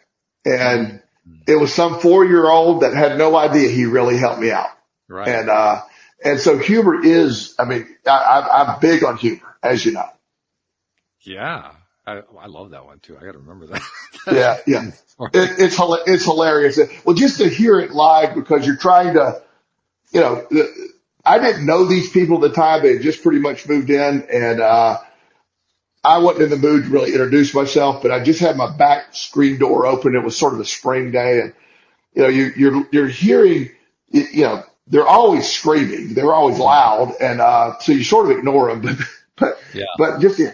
And 0.44 1.02
it 1.46 1.56
was 1.56 1.74
some 1.74 2.00
four 2.00 2.24
year 2.24 2.48
old 2.48 2.82
that 2.82 2.94
had 2.94 3.18
no 3.18 3.36
idea 3.36 3.68
he 3.68 3.84
really 3.84 4.16
helped 4.16 4.40
me 4.40 4.50
out. 4.50 4.70
Right. 5.08 5.28
And, 5.28 5.50
uh, 5.50 5.82
and 6.24 6.40
so 6.40 6.56
humor 6.56 7.04
is, 7.04 7.54
I 7.58 7.64
mean, 7.64 7.86
I, 8.06 8.48
I'm 8.66 8.80
big 8.80 9.04
on 9.04 9.18
humor, 9.18 9.56
as 9.62 9.84
you 9.84 9.92
know. 9.92 10.08
Yeah. 11.20 11.72
I, 12.08 12.22
I 12.40 12.46
love 12.46 12.70
that 12.70 12.86
one 12.86 13.00
too. 13.00 13.16
I 13.16 13.24
got 13.24 13.32
to 13.32 13.38
remember 13.38 13.66
that. 13.66 13.82
yeah. 14.32 14.58
Yeah. 14.66 14.90
It, 15.20 15.58
it's, 15.58 15.76
it's 16.06 16.24
hilarious. 16.24 16.78
Well, 17.04 17.16
just 17.16 17.38
to 17.38 17.48
hear 17.48 17.80
it 17.80 17.90
live 17.90 18.36
because 18.36 18.64
you're 18.64 18.76
trying 18.76 19.14
to, 19.14 19.42
you 20.12 20.20
know, 20.20 20.46
I 21.24 21.40
didn't 21.40 21.66
know 21.66 21.86
these 21.86 22.08
people 22.10 22.36
at 22.36 22.42
the 22.42 22.54
time. 22.54 22.84
They 22.84 22.92
had 22.92 23.02
just 23.02 23.24
pretty 23.24 23.40
much 23.40 23.68
moved 23.68 23.90
in 23.90 24.28
and, 24.32 24.60
uh, 24.60 24.98
I 26.04 26.18
wasn't 26.18 26.44
in 26.44 26.50
the 26.50 26.56
mood 26.56 26.84
to 26.84 26.90
really 26.90 27.10
introduce 27.10 27.52
myself, 27.52 28.00
but 28.00 28.12
I 28.12 28.22
just 28.22 28.38
had 28.38 28.56
my 28.56 28.70
back 28.76 29.06
screen 29.10 29.58
door 29.58 29.86
open. 29.86 30.14
It 30.14 30.22
was 30.22 30.38
sort 30.38 30.54
of 30.54 30.60
a 30.60 30.64
spring 30.64 31.10
day 31.10 31.40
and, 31.40 31.52
you 32.14 32.22
know, 32.22 32.28
you, 32.28 32.52
you're, 32.56 32.86
you're 32.92 33.08
hearing, 33.08 33.70
you 34.10 34.42
know, 34.44 34.62
they're 34.86 35.04
always 35.04 35.50
screaming. 35.50 36.14
They're 36.14 36.32
always 36.32 36.60
loud. 36.60 37.12
And, 37.20 37.40
uh, 37.40 37.76
so 37.80 37.90
you 37.90 38.04
sort 38.04 38.30
of 38.30 38.38
ignore 38.38 38.72
them, 38.72 38.82
but, 38.82 38.98
but, 39.34 39.58
yeah. 39.74 39.86
but 39.98 40.20
just, 40.20 40.38
yeah, 40.38 40.52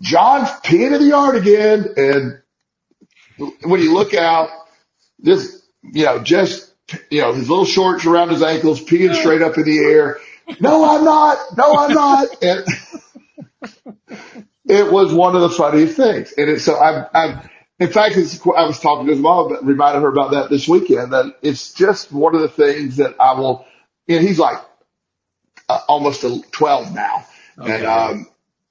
John's 0.00 0.48
peeing 0.60 0.94
in 0.94 1.02
the 1.02 1.08
yard 1.08 1.36
again. 1.36 1.86
And 1.96 2.42
when 3.62 3.80
you 3.80 3.94
look 3.94 4.14
out, 4.14 4.50
just, 5.22 5.64
you 5.82 6.04
know, 6.04 6.18
just, 6.18 6.72
you 7.10 7.20
know, 7.20 7.32
his 7.32 7.48
little 7.48 7.64
shorts 7.64 8.04
around 8.04 8.30
his 8.30 8.42
ankles, 8.42 8.80
peeing 8.82 9.14
straight 9.14 9.42
up 9.42 9.56
in 9.56 9.64
the 9.64 9.78
air. 9.78 10.18
No, 10.60 10.84
I'm 10.84 11.04
not. 11.04 11.38
No, 11.56 11.76
I'm 11.76 11.94
not. 11.94 12.42
And 12.42 12.64
it 14.66 14.90
was 14.90 15.12
one 15.12 15.34
of 15.34 15.42
the 15.42 15.50
funniest 15.50 15.96
things. 15.96 16.32
And 16.36 16.50
it, 16.50 16.60
so 16.60 16.78
I've, 16.78 17.06
I've, 17.14 17.50
in 17.78 17.88
fact, 17.88 18.16
I 18.16 18.64
was 18.64 18.78
talking 18.80 19.06
to 19.06 19.12
his 19.12 19.20
mom, 19.20 19.48
but 19.48 19.64
reminded 19.64 20.00
her 20.02 20.08
about 20.08 20.32
that 20.32 20.50
this 20.50 20.68
weekend, 20.68 21.12
that 21.12 21.34
it's 21.42 21.72
just 21.72 22.12
one 22.12 22.34
of 22.34 22.40
the 22.40 22.48
things 22.48 22.96
that 22.96 23.16
I 23.20 23.34
will, 23.34 23.66
and 24.08 24.26
he's 24.26 24.38
like 24.38 24.58
uh, 25.68 25.80
almost 25.88 26.24
a 26.24 26.40
12 26.52 26.94
now. 26.94 27.26
Okay. 27.58 27.76
And, 27.76 27.86
um, 27.86 28.26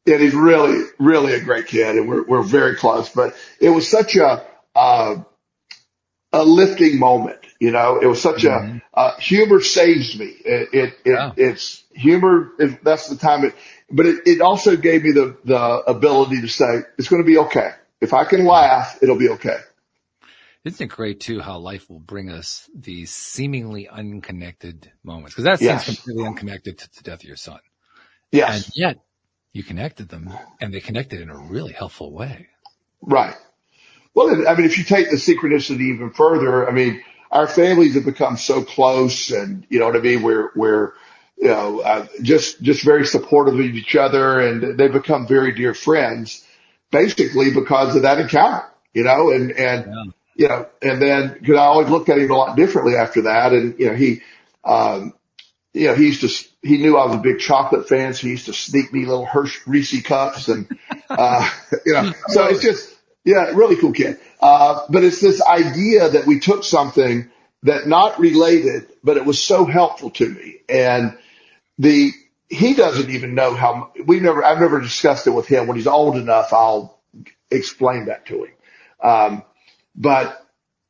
and 0.05 0.21
he's 0.21 0.33
really, 0.33 0.83
really 0.99 1.33
a 1.33 1.43
great 1.43 1.67
kid 1.67 1.95
and 1.95 2.07
we're, 2.09 2.23
we're 2.23 2.43
very 2.43 2.75
close, 2.75 3.09
but 3.09 3.35
it 3.59 3.69
was 3.69 3.87
such 3.87 4.15
a, 4.15 4.45
uh, 4.75 5.15
a 6.31 6.43
lifting 6.43 6.99
moment. 6.99 7.39
You 7.59 7.71
know, 7.71 7.99
it 8.01 8.07
was 8.07 8.21
such 8.21 8.41
mm-hmm. 8.41 8.79
a, 8.93 8.99
uh, 8.99 9.17
humor 9.17 9.61
saves 9.61 10.17
me. 10.17 10.25
It, 10.25 10.69
it, 10.73 10.73
it 10.73 10.95
yeah. 11.05 11.31
it's 11.37 11.83
humor. 11.93 12.51
It, 12.59 12.83
that's 12.83 13.07
the 13.07 13.15
time 13.15 13.45
it, 13.45 13.55
but 13.89 14.05
it, 14.05 14.27
it 14.27 14.41
also 14.41 14.75
gave 14.75 15.03
me 15.03 15.11
the, 15.11 15.37
the 15.45 15.59
ability 15.87 16.41
to 16.41 16.49
say, 16.49 16.81
it's 16.97 17.07
going 17.07 17.21
to 17.21 17.27
be 17.27 17.37
okay. 17.37 17.71
If 18.01 18.13
I 18.13 18.25
can 18.25 18.45
laugh, 18.45 18.99
it'll 19.01 19.17
be 19.17 19.29
okay. 19.29 19.57
Isn't 20.65 20.85
it 20.85 20.87
great 20.87 21.19
too 21.19 21.39
how 21.39 21.57
life 21.57 21.89
will 21.89 21.99
bring 21.99 22.29
us 22.29 22.69
these 22.73 23.11
seemingly 23.11 23.87
unconnected 23.87 24.91
moments? 25.03 25.35
Because 25.35 25.45
that 25.45 25.61
yes. 25.61 25.85
seems 25.85 25.99
completely 25.99 26.25
unconnected 26.25 26.77
to 26.79 26.89
the 26.95 27.03
death 27.03 27.19
of 27.19 27.25
your 27.25 27.35
son. 27.35 27.59
Yes. 28.31 28.65
And 28.65 28.73
yet 28.75 28.97
you 29.53 29.63
connected 29.63 30.09
them 30.09 30.29
and 30.59 30.73
they 30.73 30.81
connected 30.81 31.21
in 31.21 31.29
a 31.29 31.37
really 31.37 31.73
helpful 31.73 32.11
way. 32.11 32.47
Right. 33.01 33.35
Well, 34.13 34.47
I 34.47 34.55
mean, 34.55 34.65
if 34.65 34.77
you 34.77 34.83
take 34.83 35.09
the 35.09 35.15
synchronicity 35.15 35.93
even 35.93 36.11
further, 36.11 36.67
I 36.67 36.71
mean, 36.71 37.03
our 37.31 37.47
families 37.47 37.95
have 37.95 38.05
become 38.05 38.37
so 38.37 38.63
close 38.63 39.31
and 39.31 39.65
you 39.69 39.79
know 39.79 39.85
what 39.85 39.95
I 39.95 39.99
mean? 39.99 40.21
We're, 40.21 40.51
we're, 40.55 40.93
you 41.37 41.47
know, 41.47 41.79
uh, 41.81 42.07
just, 42.21 42.61
just 42.61 42.83
very 42.83 43.05
supportive 43.05 43.55
of 43.55 43.61
each 43.61 43.95
other 43.95 44.39
and 44.39 44.77
they've 44.77 44.91
become 44.91 45.27
very 45.27 45.53
dear 45.53 45.73
friends 45.73 46.45
basically 46.91 47.51
because 47.51 47.95
of 47.95 48.03
that 48.03 48.19
encounter, 48.19 48.65
you 48.93 49.03
know, 49.03 49.31
and, 49.31 49.51
and, 49.51 49.85
yeah 49.87 50.11
you 50.35 50.47
know, 50.47 50.67
and 50.81 51.01
then 51.01 51.39
cause 51.45 51.55
I 51.55 51.65
always 51.65 51.89
looked 51.89 52.09
at 52.09 52.17
him 52.17 52.31
a 52.31 52.35
lot 52.35 52.55
differently 52.55 52.95
after 52.95 53.23
that. 53.23 53.53
And, 53.53 53.79
you 53.79 53.87
know, 53.87 53.95
he, 53.95 54.21
um, 54.63 55.13
you 55.73 55.87
know, 55.87 55.95
he 55.95 56.05
used 56.05 56.21
to, 56.21 56.49
he 56.61 56.77
knew 56.77 56.97
I 56.97 57.05
was 57.05 57.15
a 57.15 57.19
big 57.19 57.39
chocolate 57.39 57.89
fan. 57.89 58.13
So 58.13 58.21
he 58.21 58.29
used 58.29 58.45
to 58.45 58.53
sneak 58.53 58.93
me 58.93 59.05
little 59.05 59.25
Hershey 59.25 59.59
Reese 59.65 60.03
cups 60.03 60.47
and, 60.47 60.67
uh, 61.09 61.49
you 61.85 61.93
know, 61.93 62.13
so 62.27 62.47
it's 62.47 62.61
just, 62.61 62.95
yeah, 63.25 63.51
really 63.53 63.75
cool 63.75 63.91
kid. 63.91 64.19
Uh, 64.39 64.85
but 64.89 65.03
it's 65.03 65.19
this 65.19 65.41
idea 65.41 66.09
that 66.09 66.27
we 66.27 66.39
took 66.39 66.63
something 66.63 67.29
that 67.63 67.87
not 67.87 68.19
related, 68.19 68.87
but 69.03 69.17
it 69.17 69.25
was 69.25 69.41
so 69.41 69.65
helpful 69.65 70.11
to 70.11 70.29
me. 70.29 70.57
And 70.69 71.17
the, 71.79 72.11
he 72.49 72.75
doesn't 72.75 73.09
even 73.09 73.33
know 73.33 73.55
how 73.55 73.91
we 74.05 74.19
never, 74.19 74.43
I've 74.43 74.59
never 74.59 74.79
discussed 74.79 75.25
it 75.25 75.31
with 75.31 75.47
him. 75.47 75.65
When 75.65 75.77
he's 75.77 75.87
old 75.87 76.17
enough, 76.17 76.53
I'll 76.53 76.99
explain 77.49 78.05
that 78.05 78.27
to 78.27 78.43
him. 78.43 78.53
Um, 79.01 79.43
but 79.95 80.45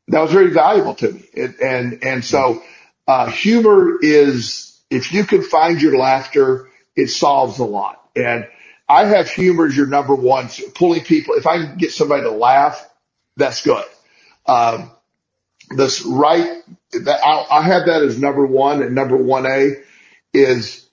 that 0.10 0.22
was 0.22 0.32
very 0.32 0.52
valuable 0.52 0.96
to 0.96 1.12
me. 1.12 1.24
It, 1.32 1.62
and, 1.62 2.04
and 2.04 2.26
so, 2.26 2.62
uh, 3.08 3.30
humor 3.30 4.00
is, 4.02 4.73
if 4.94 5.12
you 5.12 5.26
can 5.26 5.42
find 5.42 5.82
your 5.82 5.98
laughter, 5.98 6.70
it 6.96 7.08
solves 7.08 7.60
a 7.60 7.66
lot. 7.66 8.02
And 8.16 8.48
I 8.88 9.06
have 9.06 9.30
humor 9.30 9.66
as 9.66 9.76
your 9.76 9.88
number 9.88 10.14
one, 10.14 10.50
so 10.50 10.70
pulling 10.70 11.04
people. 11.04 11.36
If 11.36 11.48
I 11.48 11.58
can 11.58 11.78
get 11.78 11.92
somebody 11.92 12.24
to 12.24 12.32
laugh, 12.32 12.88
that's 13.36 13.64
good. 13.64 13.86
Um, 14.46 14.92
this 15.70 16.06
right, 16.06 16.62
that 16.92 17.20
I, 17.26 17.60
I 17.60 17.62
have 17.64 17.88
that 17.88 18.04
as 18.04 18.20
number 18.20 18.46
one 18.46 18.84
and 18.84 18.94
number 18.94 19.18
one 19.18 19.46
A 19.46 19.72
is 20.34 20.88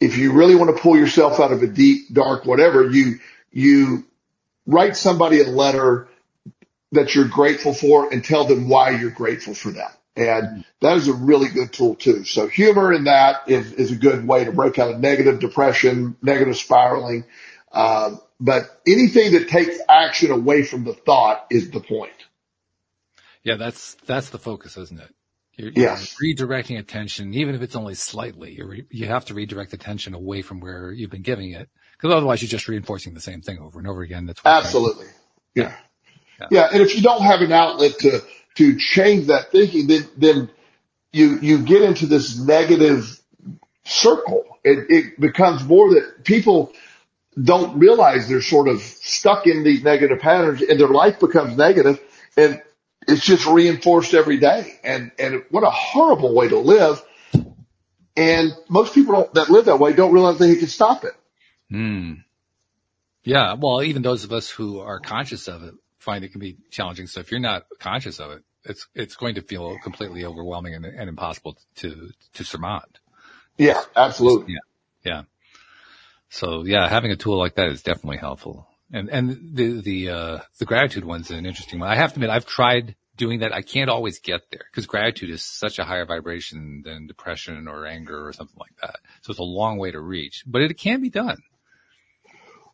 if 0.00 0.16
you 0.16 0.32
really 0.32 0.54
want 0.54 0.74
to 0.74 0.82
pull 0.82 0.96
yourself 0.96 1.38
out 1.38 1.52
of 1.52 1.62
a 1.62 1.66
deep, 1.66 2.12
dark, 2.12 2.44
whatever, 2.44 2.88
you, 2.88 3.18
you 3.52 4.04
write 4.66 4.96
somebody 4.96 5.40
a 5.40 5.44
letter 5.44 6.08
that 6.92 7.14
you're 7.14 7.28
grateful 7.28 7.74
for 7.74 8.12
and 8.12 8.24
tell 8.24 8.44
them 8.46 8.68
why 8.68 8.90
you're 8.90 9.10
grateful 9.10 9.54
for 9.54 9.70
them. 9.70 9.90
And 10.18 10.64
that 10.80 10.96
is 10.96 11.08
a 11.08 11.14
really 11.14 11.48
good 11.48 11.72
tool 11.72 11.94
too. 11.94 12.24
So 12.24 12.48
humor 12.48 12.92
in 12.92 13.04
that 13.04 13.42
is, 13.46 13.72
is 13.72 13.92
a 13.92 13.96
good 13.96 14.26
way 14.26 14.44
to 14.44 14.52
break 14.52 14.78
out 14.78 14.90
of 14.90 15.00
negative 15.00 15.40
depression, 15.40 16.16
negative 16.22 16.56
spiraling. 16.56 17.24
Uh, 17.70 18.16
but 18.40 18.64
anything 18.86 19.32
that 19.32 19.48
takes 19.48 19.78
action 19.88 20.30
away 20.30 20.62
from 20.62 20.84
the 20.84 20.94
thought 20.94 21.46
is 21.50 21.70
the 21.70 21.80
point. 21.80 22.12
Yeah, 23.42 23.56
that's, 23.56 23.96
that's 24.06 24.30
the 24.30 24.38
focus, 24.38 24.76
isn't 24.76 25.00
it? 25.00 25.14
You're, 25.56 25.70
you're 25.70 25.86
yes. 25.86 26.14
redirecting 26.22 26.78
attention, 26.78 27.34
even 27.34 27.56
if 27.56 27.62
it's 27.62 27.74
only 27.74 27.94
slightly, 27.94 28.52
you 28.52 28.84
you 28.90 29.06
have 29.06 29.24
to 29.24 29.34
redirect 29.34 29.72
attention 29.72 30.14
away 30.14 30.40
from 30.40 30.60
where 30.60 30.92
you've 30.92 31.10
been 31.10 31.22
giving 31.22 31.50
it. 31.50 31.68
Cause 32.00 32.12
otherwise 32.12 32.40
you're 32.40 32.48
just 32.48 32.68
reinforcing 32.68 33.12
the 33.12 33.20
same 33.20 33.40
thing 33.40 33.58
over 33.58 33.80
and 33.80 33.88
over 33.88 34.02
again. 34.02 34.26
That's 34.26 34.40
absolutely. 34.44 35.06
Yeah. 35.56 35.74
Yeah. 36.40 36.46
yeah. 36.52 36.68
And 36.72 36.80
if 36.80 36.94
you 36.94 37.02
don't 37.02 37.22
have 37.22 37.40
an 37.40 37.50
outlet 37.50 37.98
to, 37.98 38.22
to 38.58 38.76
change 38.76 39.28
that 39.28 39.52
thinking, 39.52 39.86
then, 39.86 40.08
then 40.16 40.50
you, 41.12 41.38
you 41.40 41.62
get 41.62 41.82
into 41.82 42.06
this 42.06 42.38
negative 42.38 43.20
circle. 43.84 44.44
It, 44.64 44.90
it 44.90 45.20
becomes 45.20 45.64
more 45.64 45.94
that 45.94 46.24
people 46.24 46.72
don't 47.40 47.78
realize 47.78 48.28
they're 48.28 48.42
sort 48.42 48.66
of 48.66 48.80
stuck 48.80 49.46
in 49.46 49.62
these 49.62 49.84
negative 49.84 50.18
patterns 50.18 50.60
and 50.60 50.78
their 50.78 50.88
life 50.88 51.20
becomes 51.20 51.56
negative 51.56 52.00
and 52.36 52.60
it's 53.06 53.24
just 53.24 53.46
reinforced 53.46 54.12
every 54.12 54.38
day. 54.38 54.80
And, 54.82 55.12
and 55.20 55.44
what 55.50 55.62
a 55.62 55.70
horrible 55.70 56.34
way 56.34 56.48
to 56.48 56.58
live. 56.58 57.00
And 58.16 58.52
most 58.68 58.92
people 58.92 59.30
that 59.34 59.48
live 59.50 59.66
that 59.66 59.78
way 59.78 59.92
don't 59.92 60.12
realize 60.12 60.38
that 60.38 60.46
they 60.46 60.56
can 60.56 60.66
stop 60.66 61.04
it. 61.04 61.14
Hmm. 61.70 62.14
Yeah. 63.22 63.54
Well, 63.54 63.84
even 63.84 64.02
those 64.02 64.24
of 64.24 64.32
us 64.32 64.50
who 64.50 64.80
are 64.80 64.98
conscious 64.98 65.46
of 65.46 65.62
it 65.62 65.74
find 65.98 66.24
it 66.24 66.32
can 66.32 66.40
be 66.40 66.56
challenging. 66.70 67.06
So 67.06 67.20
if 67.20 67.30
you're 67.30 67.40
not 67.40 67.66
conscious 67.78 68.18
of 68.18 68.30
it, 68.32 68.42
it's, 68.68 68.86
it's 68.94 69.16
going 69.16 69.34
to 69.36 69.42
feel 69.42 69.78
completely 69.82 70.24
overwhelming 70.24 70.74
and, 70.74 70.84
and 70.84 71.08
impossible 71.08 71.56
to, 71.76 72.10
to 72.34 72.44
surmount. 72.44 72.98
Yeah, 73.56 73.82
absolutely. 73.96 74.54
Yeah. 74.54 75.12
Yeah. 75.12 75.22
So 76.30 76.64
yeah, 76.64 76.88
having 76.88 77.10
a 77.10 77.16
tool 77.16 77.38
like 77.38 77.54
that 77.56 77.68
is 77.68 77.82
definitely 77.82 78.18
helpful. 78.18 78.68
And, 78.92 79.10
and 79.10 79.54
the, 79.54 79.80
the, 79.80 80.10
uh, 80.10 80.38
the 80.58 80.64
gratitude 80.64 81.04
one's 81.04 81.30
an 81.30 81.44
interesting 81.44 81.78
one. 81.78 81.88
I 81.88 81.96
have 81.96 82.10
to 82.10 82.16
admit, 82.16 82.30
I've 82.30 82.46
tried 82.46 82.96
doing 83.16 83.40
that. 83.40 83.52
I 83.52 83.62
can't 83.62 83.90
always 83.90 84.20
get 84.20 84.50
there 84.50 84.64
because 84.70 84.86
gratitude 84.86 85.30
is 85.30 85.42
such 85.42 85.78
a 85.78 85.84
higher 85.84 86.06
vibration 86.06 86.82
than 86.84 87.06
depression 87.06 87.68
or 87.68 87.86
anger 87.86 88.26
or 88.28 88.32
something 88.32 88.56
like 88.58 88.76
that. 88.80 89.00
So 89.22 89.32
it's 89.32 89.40
a 89.40 89.42
long 89.42 89.76
way 89.78 89.90
to 89.90 90.00
reach, 90.00 90.44
but 90.46 90.62
it 90.62 90.72
can 90.78 91.02
be 91.02 91.10
done. 91.10 91.38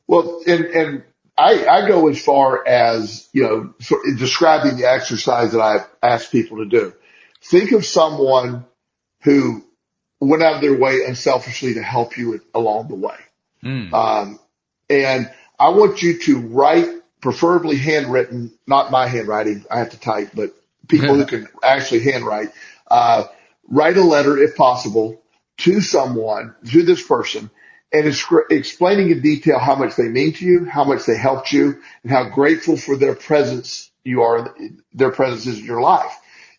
Well, 0.06 0.42
and, 0.46 0.64
and 0.66 1.02
I, 1.36 1.66
I 1.66 1.88
go 1.88 2.08
as 2.08 2.22
far 2.22 2.66
as, 2.66 3.28
you 3.32 3.42
know, 3.42 3.74
describing 4.16 4.76
the 4.76 4.88
exercise 4.88 5.52
that 5.52 5.60
I 5.60 5.84
ask 6.02 6.30
people 6.30 6.58
to 6.58 6.66
do. 6.66 6.92
Think 7.42 7.72
of 7.72 7.84
someone 7.84 8.64
who 9.22 9.64
went 10.20 10.42
out 10.42 10.56
of 10.56 10.60
their 10.60 10.78
way 10.78 11.04
unselfishly 11.06 11.74
to 11.74 11.82
help 11.82 12.16
you 12.16 12.40
along 12.54 12.88
the 12.88 12.94
way. 12.94 13.16
Mm. 13.64 13.92
Um, 13.92 14.38
and 14.88 15.30
I 15.58 15.70
want 15.70 16.02
you 16.02 16.18
to 16.20 16.38
write, 16.38 16.88
preferably 17.20 17.76
handwritten, 17.76 18.52
not 18.66 18.90
my 18.90 19.06
handwriting. 19.08 19.64
I 19.70 19.78
have 19.78 19.90
to 19.90 19.98
type, 19.98 20.30
but 20.34 20.54
people 20.88 21.14
who 21.14 21.26
can 21.26 21.48
actually 21.62 22.04
handwrite, 22.04 22.52
uh, 22.88 23.24
write 23.68 23.96
a 23.96 24.02
letter 24.02 24.38
if 24.38 24.56
possible 24.56 25.20
to 25.58 25.80
someone, 25.80 26.54
to 26.70 26.82
this 26.82 27.04
person 27.04 27.50
and 27.94 28.08
explaining 28.50 29.10
in 29.10 29.22
detail 29.22 29.60
how 29.60 29.76
much 29.76 29.94
they 29.94 30.08
mean 30.08 30.32
to 30.32 30.44
you, 30.44 30.64
how 30.64 30.82
much 30.82 31.06
they 31.06 31.16
helped 31.16 31.52
you 31.52 31.80
and 32.02 32.10
how 32.10 32.28
grateful 32.28 32.76
for 32.76 32.96
their 32.96 33.14
presence 33.14 33.90
you 34.02 34.22
are, 34.22 34.52
their 34.92 35.12
presence 35.12 35.46
is 35.46 35.60
in 35.60 35.64
your 35.64 35.80
life. 35.80 36.12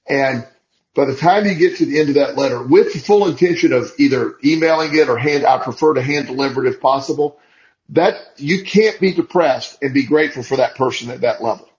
And 0.08 0.48
by 0.96 1.04
the 1.04 1.16
time 1.16 1.46
you 1.46 1.54
get 1.56 1.78
to 1.78 1.86
the 1.86 2.00
end 2.00 2.08
of 2.08 2.16
that 2.16 2.38
letter 2.38 2.64
with 2.64 2.94
the 2.94 3.00
full 3.00 3.28
intention 3.28 3.74
of 3.74 3.92
either 4.00 4.36
emailing 4.46 4.96
it 4.96 5.10
or 5.10 5.18
hand, 5.18 5.46
I 5.46 5.58
prefer 5.58 5.96
to 5.96 6.02
hand 6.02 6.28
deliver 6.28 6.66
it 6.66 6.70
if 6.70 6.80
possible, 6.80 7.38
that 7.90 8.16
you 8.38 8.64
can't 8.64 8.98
be 9.02 9.14
depressed 9.14 9.78
and 9.82 9.94
be 9.94 10.06
grateful 10.06 10.42
for 10.42 10.56
that 10.58 10.76
person 10.76 11.10
at 11.10 11.22
that 11.22 11.44
level. 11.44 11.70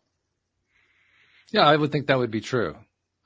Yeah, 1.50 1.62
I 1.62 1.76
would 1.76 1.92
think 1.92 2.08
that 2.08 2.18
would 2.18 2.30
be 2.30 2.42
true. 2.42 2.76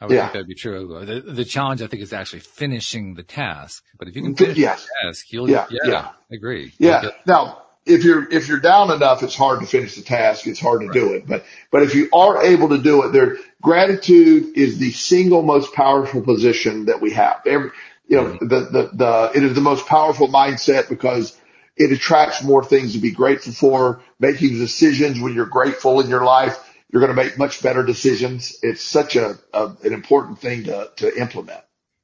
I 0.01 0.07
would 0.07 0.15
yeah. 0.15 0.23
think 0.23 0.33
that'd 0.33 0.49
be 0.49 0.55
true. 0.55 1.05
The, 1.05 1.21
the 1.21 1.45
challenge, 1.45 1.83
I 1.83 1.87
think, 1.87 2.03
is 2.03 2.13
actually 2.13 2.41
finishing 2.41 3.15
the 3.15 3.23
task. 3.23 3.85
But 3.99 4.09
if 4.09 4.17
you 4.17 4.23
can 4.23 4.35
finish 4.35 4.57
yes. 4.57 4.83
the 4.83 5.09
task, 5.09 5.31
you'll, 5.31 5.51
yeah, 5.51 5.67
yeah, 5.71 5.91
yeah. 5.91 6.09
I 6.31 6.35
agree. 6.35 6.73
Yeah. 6.79 7.03
Get, 7.03 7.27
now, 7.27 7.63
if 7.85 8.03
you're, 8.03 8.27
if 8.33 8.49
you're 8.49 8.61
down 8.61 8.91
enough, 8.91 9.23
it's 9.23 9.37
hard 9.37 9.61
to 9.61 9.67
finish 9.67 9.97
the 9.97 10.03
task. 10.03 10.47
It's 10.47 10.59
hard 10.59 10.81
to 10.81 10.87
right. 10.87 10.95
do 10.95 11.13
it. 11.13 11.27
But, 11.27 11.45
but 11.71 11.83
if 11.83 11.95
you 11.95 12.09
are 12.15 12.43
able 12.43 12.71
to 12.71 12.79
do 12.79 13.03
it, 13.05 13.13
there, 13.13 13.37
gratitude 13.61 14.57
is 14.57 14.79
the 14.79 14.91
single 14.91 15.43
most 15.43 15.75
powerful 15.75 16.23
position 16.23 16.87
that 16.87 17.03
we 17.03 17.13
have. 17.13 17.43
Every, 17.47 17.71
you 18.09 18.17
know, 18.17 18.25
mm-hmm. 18.25 18.49
the, 18.49 18.61
the, 18.61 18.91
the, 18.95 19.33
it 19.35 19.45
is 19.45 19.55
the 19.55 19.61
most 19.61 19.87
powerful 19.87 20.29
mindset 20.29 20.89
because 20.89 21.37
it 21.77 21.93
attracts 21.93 22.43
more 22.43 22.65
things 22.65 22.95
to 22.95 23.01
be 23.01 23.13
grateful 23.13 23.53
for, 23.53 24.03
making 24.19 24.59
decisions 24.59 25.21
when 25.21 25.35
you're 25.35 25.47
grateful 25.47 26.01
in 26.01 26.09
your 26.09 26.25
life 26.25 26.59
you're 26.92 27.00
going 27.00 27.14
to 27.14 27.22
make 27.22 27.38
much 27.38 27.62
better 27.62 27.85
decisions. 27.85 28.59
It's 28.62 28.83
such 28.83 29.16
a, 29.16 29.38
a 29.53 29.76
an 29.85 29.92
important 29.92 30.40
thing 30.40 30.64
to, 30.64 30.90
to 30.96 31.20
implement. 31.20 31.61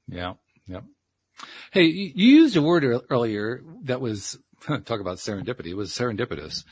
Yeah. 0.08 0.34
Yeah. 0.66 0.80
Hey, 1.72 1.84
you 1.84 2.38
used 2.38 2.56
a 2.56 2.62
word 2.62 2.84
earlier 3.10 3.62
that 3.84 4.00
was 4.00 4.38
talk 4.66 5.00
about 5.00 5.18
serendipity. 5.18 5.68
It 5.68 5.74
was 5.74 5.92
serendipitous 5.92 6.64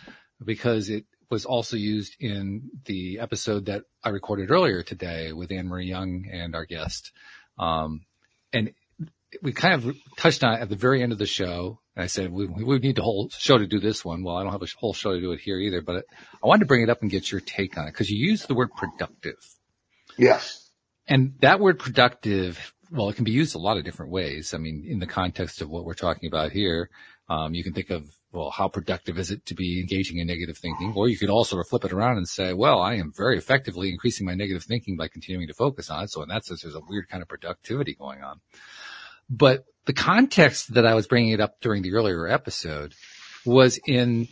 because 0.43 0.89
it 0.89 1.05
was 1.31 1.45
also 1.45 1.77
used 1.77 2.17
in 2.21 2.71
the 2.85 3.19
episode 3.21 3.67
that 3.67 3.83
I 4.03 4.11
recorded 4.11 4.51
earlier 4.51 4.83
today 4.83 5.33
with 5.33 5.53
Anne 5.53 5.69
Marie 5.69 5.87
Young 5.87 6.27
and 6.31 6.55
our 6.55 6.65
guest. 6.65 7.13
Um, 7.59 8.05
and 8.53 8.73
we 9.43 9.53
kind 9.53 9.75
of 9.75 9.97
touched 10.17 10.45
on 10.45 10.55
it 10.55 10.61
at 10.61 10.69
the 10.69 10.77
very 10.77 11.03
end 11.03 11.13
of 11.13 11.19
the 11.19 11.27
show. 11.27 11.81
And 11.97 12.03
I 12.03 12.07
said, 12.07 12.33
we, 12.33 12.47
we 12.47 12.79
need 12.79 12.97
the 12.97 13.03
whole 13.03 13.31
show 13.31 13.59
to 13.59 13.67
do 13.67 13.79
this 13.79 14.05
one. 14.05 14.25
Well, 14.25 14.37
I 14.37 14.43
don't 14.43 14.53
have 14.53 14.63
a 14.63 14.67
whole 14.79 14.95
show 14.95 15.15
to 15.15 15.21
do 15.21 15.33
it 15.33 15.41
here 15.41 15.59
either, 15.59 15.81
but 15.81 16.05
I 16.43 16.47
wanted 16.47 16.61
to 16.61 16.67
bring 16.67 16.83
it 16.83 16.91
up 16.91 17.03
and 17.03 17.11
get 17.11 17.31
your 17.31 17.41
take 17.41 17.79
on 17.79 17.87
it 17.87 17.93
because 17.93 18.11
you 18.11 18.19
used 18.19 18.49
the 18.49 18.55
word 18.55 18.71
productive. 18.77 19.37
Yes. 20.19 20.71
And 21.07 21.35
that 21.41 21.61
word 21.61 21.79
productive, 21.79 22.75
well, 22.91 23.09
it 23.11 23.17
can 23.17 23.25
be 23.25 23.31
used 23.31 23.55
a 23.55 23.59
lot 23.59 23.77
of 23.77 23.85
different 23.85 24.11
ways. 24.11 24.55
I 24.55 24.59
mean, 24.59 24.85
in 24.89 24.99
the 24.99 25.07
context 25.07 25.61
of 25.61 25.69
what 25.69 25.85
we're 25.85 25.95
talking 25.95 26.27
about 26.27 26.53
here, 26.53 26.91
um, 27.29 27.55
you 27.55 27.63
can 27.63 27.73
think 27.73 27.91
of, 27.91 28.05
well, 28.33 28.51
how 28.51 28.69
productive 28.69 29.19
is 29.19 29.31
it 29.31 29.47
to 29.47 29.55
be 29.55 29.81
engaging 29.81 30.19
in 30.19 30.27
negative 30.27 30.59
thinking? 30.59 30.93
Or 30.97 31.09
you 31.09 31.17
could 31.17 31.31
also 31.31 31.63
flip 31.63 31.85
it 31.85 31.93
around 31.93 32.17
and 32.17 32.29
say, 32.29 32.53
well, 32.53 32.81
I 32.81 32.95
am 32.95 33.13
very 33.17 33.39
effectively 33.39 33.91
increasing 33.91 34.27
my 34.27 34.35
negative 34.35 34.65
thinking 34.65 34.97
by 34.97 35.09
continuing 35.09 35.47
to 35.47 35.55
focus 35.55 35.91
on 35.91 36.05
it. 36.05 36.11
So 36.11 36.23
in 36.23 36.29
that 36.29 36.45
sense, 36.45 36.63
there's 36.63 36.75
a 36.75 36.81
weird 36.89 37.09
kind 37.09 37.23
of 37.23 37.29
productivity 37.29 37.95
going 37.95 38.23
on. 38.23 38.41
But 39.29 39.65
the 39.87 39.93
context 39.93 40.75
that 40.75 40.87
I 40.87 40.95
was 40.95 41.07
bringing 41.07 41.33
it 41.33 41.41
up 41.41 41.61
during 41.61 41.83
the 41.83 41.93
earlier 41.93 42.27
episode 42.27 42.95
was 43.45 43.79
in 43.87 44.29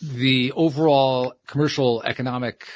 the 0.00 0.52
overall 0.52 1.34
commercial 1.46 2.02
economic 2.04 2.66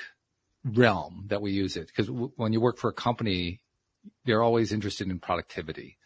realm 0.64 1.26
that 1.28 1.42
we 1.42 1.52
use 1.52 1.76
it. 1.76 1.86
Because 1.86 2.06
w- 2.06 2.32
when 2.36 2.52
you 2.52 2.60
work 2.60 2.78
for 2.78 2.88
a 2.88 2.94
company, 2.94 3.60
they're 4.24 4.42
always 4.42 4.72
interested 4.72 5.08
in 5.08 5.18
productivity. 5.18 5.98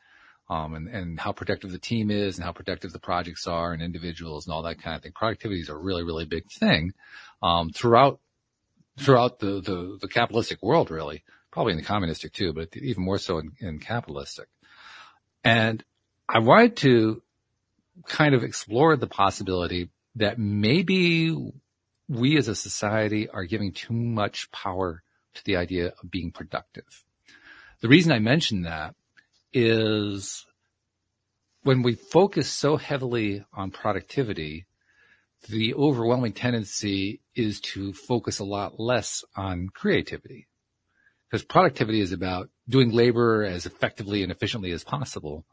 Um, 0.48 0.74
and, 0.74 0.88
and 0.88 1.18
how 1.18 1.32
productive 1.32 1.72
the 1.72 1.78
team 1.78 2.08
is 2.08 2.36
and 2.36 2.44
how 2.44 2.52
productive 2.52 2.92
the 2.92 3.00
projects 3.00 3.48
are 3.48 3.72
and 3.72 3.82
individuals 3.82 4.46
and 4.46 4.54
all 4.54 4.62
that 4.62 4.80
kind 4.80 4.94
of 4.94 5.02
thing. 5.02 5.10
Productivity 5.12 5.60
is 5.60 5.68
a 5.68 5.76
really, 5.76 6.04
really 6.04 6.24
big 6.24 6.44
thing, 6.60 6.92
um, 7.42 7.70
throughout, 7.70 8.20
throughout 8.96 9.40
the, 9.40 9.60
the, 9.60 9.98
the 10.00 10.08
capitalistic 10.08 10.62
world, 10.62 10.90
really. 10.90 11.24
Probably 11.50 11.72
in 11.72 11.78
the 11.78 11.84
communistic 11.84 12.32
too, 12.32 12.52
but 12.52 12.76
even 12.76 13.02
more 13.02 13.18
so 13.18 13.38
in, 13.38 13.52
in 13.60 13.80
capitalistic. 13.80 14.46
And 15.46 15.84
I 16.28 16.40
wanted 16.40 16.76
to 16.78 17.22
kind 18.06 18.34
of 18.34 18.42
explore 18.42 18.96
the 18.96 19.06
possibility 19.06 19.90
that 20.16 20.38
maybe 20.38 21.52
we 22.08 22.36
as 22.36 22.48
a 22.48 22.54
society 22.54 23.28
are 23.28 23.44
giving 23.44 23.72
too 23.72 23.94
much 23.94 24.50
power 24.50 25.04
to 25.34 25.44
the 25.44 25.56
idea 25.56 25.92
of 26.02 26.10
being 26.10 26.32
productive. 26.32 27.04
The 27.80 27.88
reason 27.88 28.10
I 28.10 28.18
mention 28.18 28.62
that 28.62 28.96
is 29.52 30.44
when 31.62 31.82
we 31.82 31.94
focus 31.94 32.48
so 32.48 32.76
heavily 32.76 33.44
on 33.52 33.70
productivity, 33.70 34.66
the 35.48 35.74
overwhelming 35.74 36.32
tendency 36.32 37.20
is 37.34 37.60
to 37.60 37.92
focus 37.92 38.40
a 38.40 38.44
lot 38.44 38.80
less 38.80 39.24
on 39.36 39.68
creativity. 39.72 40.48
Because 41.30 41.44
productivity 41.44 42.00
is 42.00 42.12
about 42.12 42.50
doing 42.68 42.90
labor 42.90 43.44
as 43.44 43.66
effectively 43.66 44.22
and 44.22 44.30
efficiently 44.30 44.70
as 44.70 44.84
possible, 44.84 45.44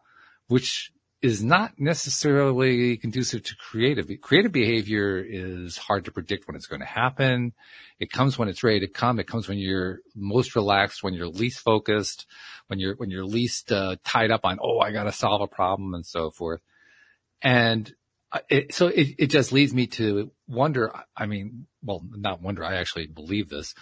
which 0.48 0.92
is 1.24 1.42
not 1.42 1.80
necessarily 1.80 2.98
conducive 2.98 3.44
to 3.44 3.56
creative. 3.56 4.10
Creative 4.22 4.52
behavior 4.52 5.24
is 5.26 5.78
hard 5.78 6.04
to 6.06 6.12
predict 6.12 6.48
when 6.48 6.56
it's 6.56 6.68
going 6.68 6.82
to 6.82 6.86
happen. 6.86 7.54
It 7.98 8.12
comes 8.12 8.38
when 8.38 8.50
it's 8.50 8.62
ready 8.62 8.82
to 8.82 8.90
come. 8.90 9.20
It 9.20 9.28
comes 9.28 9.48
when 9.48 9.58
you're 9.58 10.00
most 10.16 10.54
relaxed, 10.54 11.02
when 11.02 11.14
you're 11.14 11.30
least 11.30 11.62
focused, 11.62 12.26
when 12.68 12.80
you're, 12.80 12.96
when 12.96 13.10
you're 13.10 13.26
least 13.26 13.72
uh, 13.72 13.96
tied 14.04 14.32
up 14.32 14.42
on, 14.44 14.60
oh, 14.62 14.80
I 14.80 14.92
got 14.92 15.06
to 15.06 15.14
solve 15.14 15.42
a 15.42 15.48
problem 15.48 15.94
and 15.94 16.06
so 16.06 16.30
forth. 16.30 16.60
And 17.42 17.90
it, 18.50 18.74
so 18.74 18.88
it, 18.88 19.16
it 19.18 19.28
just 19.28 19.54
leads 19.54 19.74
me 19.74 19.88
to 19.88 20.30
wonder. 20.48 20.94
I 21.16 21.26
mean, 21.26 21.68
well, 21.82 22.04
not 22.12 22.42
wonder. 22.42 22.66
I 22.66 22.76
actually 22.76 23.08
believe 23.08 23.48
this. 23.48 23.76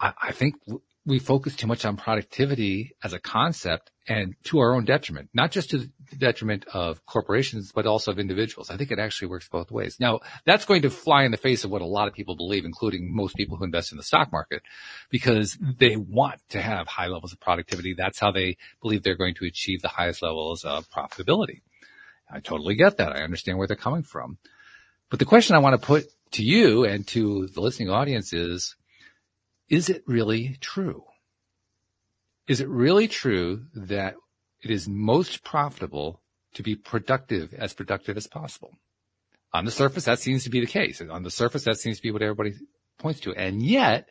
I, 0.00 0.14
I 0.20 0.32
think 0.32 0.56
we 1.06 1.20
focus 1.20 1.54
too 1.54 1.68
much 1.68 1.84
on 1.84 1.96
productivity 1.96 2.96
as 3.02 3.12
a 3.12 3.20
concept 3.20 3.92
and 4.08 4.34
to 4.42 4.58
our 4.58 4.74
own 4.74 4.84
detriment, 4.84 5.30
not 5.32 5.52
just 5.52 5.70
to 5.70 5.78
the 5.78 6.16
detriment 6.18 6.64
of 6.72 7.04
corporations, 7.06 7.70
but 7.72 7.86
also 7.86 8.10
of 8.10 8.18
individuals. 8.18 8.70
I 8.70 8.76
think 8.76 8.90
it 8.90 8.98
actually 8.98 9.28
works 9.28 9.48
both 9.48 9.70
ways. 9.70 9.98
Now, 10.00 10.20
that's 10.44 10.64
going 10.64 10.82
to 10.82 10.90
fly 10.90 11.22
in 11.22 11.30
the 11.30 11.36
face 11.36 11.64
of 11.64 11.70
what 11.70 11.80
a 11.80 11.86
lot 11.86 12.08
of 12.08 12.14
people 12.14 12.34
believe, 12.34 12.64
including 12.64 13.14
most 13.14 13.36
people 13.36 13.56
who 13.56 13.64
invest 13.64 13.92
in 13.92 13.98
the 13.98 14.04
stock 14.04 14.32
market, 14.32 14.62
because 15.08 15.56
they 15.78 15.96
want 15.96 16.40
to 16.50 16.60
have 16.60 16.88
high 16.88 17.06
levels 17.06 17.32
of 17.32 17.40
productivity. 17.40 17.94
That's 17.96 18.18
how 18.18 18.32
they 18.32 18.56
believe 18.82 19.02
they're 19.02 19.16
going 19.16 19.34
to 19.36 19.46
achieve 19.46 19.82
the 19.82 19.88
highest 19.88 20.22
levels 20.22 20.64
of 20.64 20.90
profitability. 20.90 21.62
I 22.28 22.40
totally 22.40 22.74
get 22.74 22.96
that. 22.96 23.12
I 23.12 23.22
understand 23.22 23.58
where 23.58 23.68
they're 23.68 23.76
coming 23.76 24.02
from. 24.02 24.38
But 25.08 25.20
the 25.20 25.24
question 25.24 25.54
I 25.54 25.60
want 25.60 25.80
to 25.80 25.86
put 25.86 26.06
to 26.32 26.42
you 26.42 26.84
and 26.84 27.06
to 27.08 27.46
the 27.46 27.60
listening 27.60 27.90
audience 27.90 28.32
is, 28.32 28.74
is 29.68 29.88
it 29.88 30.02
really 30.06 30.56
true? 30.60 31.04
Is 32.48 32.60
it 32.60 32.68
really 32.68 33.08
true 33.08 33.66
that 33.74 34.14
it 34.62 34.70
is 34.70 34.88
most 34.88 35.42
profitable 35.42 36.20
to 36.54 36.62
be 36.62 36.76
productive, 36.76 37.52
as 37.54 37.74
productive 37.74 38.16
as 38.16 38.26
possible? 38.26 38.72
On 39.52 39.64
the 39.64 39.70
surface, 39.70 40.04
that 40.04 40.20
seems 40.20 40.44
to 40.44 40.50
be 40.50 40.60
the 40.60 40.66
case. 40.66 41.00
On 41.00 41.22
the 41.22 41.30
surface, 41.30 41.64
that 41.64 41.78
seems 41.78 41.96
to 41.96 42.02
be 42.02 42.10
what 42.10 42.22
everybody 42.22 42.54
points 42.98 43.20
to. 43.20 43.34
And 43.34 43.62
yet, 43.62 44.08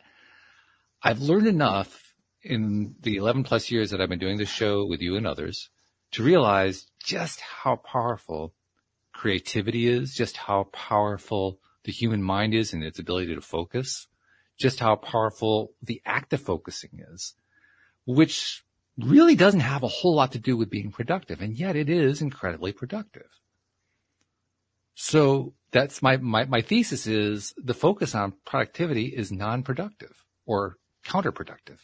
I've 1.02 1.20
learned 1.20 1.46
enough 1.46 2.14
in 2.42 2.94
the 3.00 3.16
11 3.16 3.44
plus 3.44 3.70
years 3.70 3.90
that 3.90 4.00
I've 4.00 4.08
been 4.08 4.18
doing 4.18 4.38
this 4.38 4.48
show 4.48 4.86
with 4.86 5.00
you 5.00 5.16
and 5.16 5.26
others 5.26 5.70
to 6.12 6.22
realize 6.22 6.86
just 7.02 7.40
how 7.40 7.76
powerful 7.76 8.54
creativity 9.12 9.88
is, 9.88 10.14
just 10.14 10.36
how 10.36 10.64
powerful 10.72 11.58
the 11.84 11.92
human 11.92 12.22
mind 12.22 12.54
is 12.54 12.72
in 12.72 12.82
its 12.82 12.98
ability 12.98 13.34
to 13.34 13.40
focus, 13.40 14.06
just 14.56 14.80
how 14.80 14.96
powerful 14.96 15.72
the 15.82 16.00
act 16.04 16.32
of 16.32 16.40
focusing 16.40 17.04
is, 17.12 17.34
which 18.06 18.64
really 18.98 19.34
doesn't 19.34 19.60
have 19.60 19.82
a 19.82 19.88
whole 19.88 20.14
lot 20.14 20.32
to 20.32 20.38
do 20.38 20.56
with 20.56 20.70
being 20.70 20.90
productive. 20.90 21.40
And 21.42 21.56
yet 21.56 21.76
it 21.76 21.90
is 21.90 22.22
incredibly 22.22 22.72
productive. 22.72 23.28
So 24.94 25.52
that's 25.72 26.00
my, 26.02 26.16
my, 26.16 26.46
my 26.46 26.62
thesis 26.62 27.06
is 27.06 27.52
the 27.58 27.74
focus 27.74 28.14
on 28.14 28.32
productivity 28.46 29.06
is 29.06 29.30
non-productive 29.30 30.24
or 30.46 30.78
counterproductive. 31.06 31.78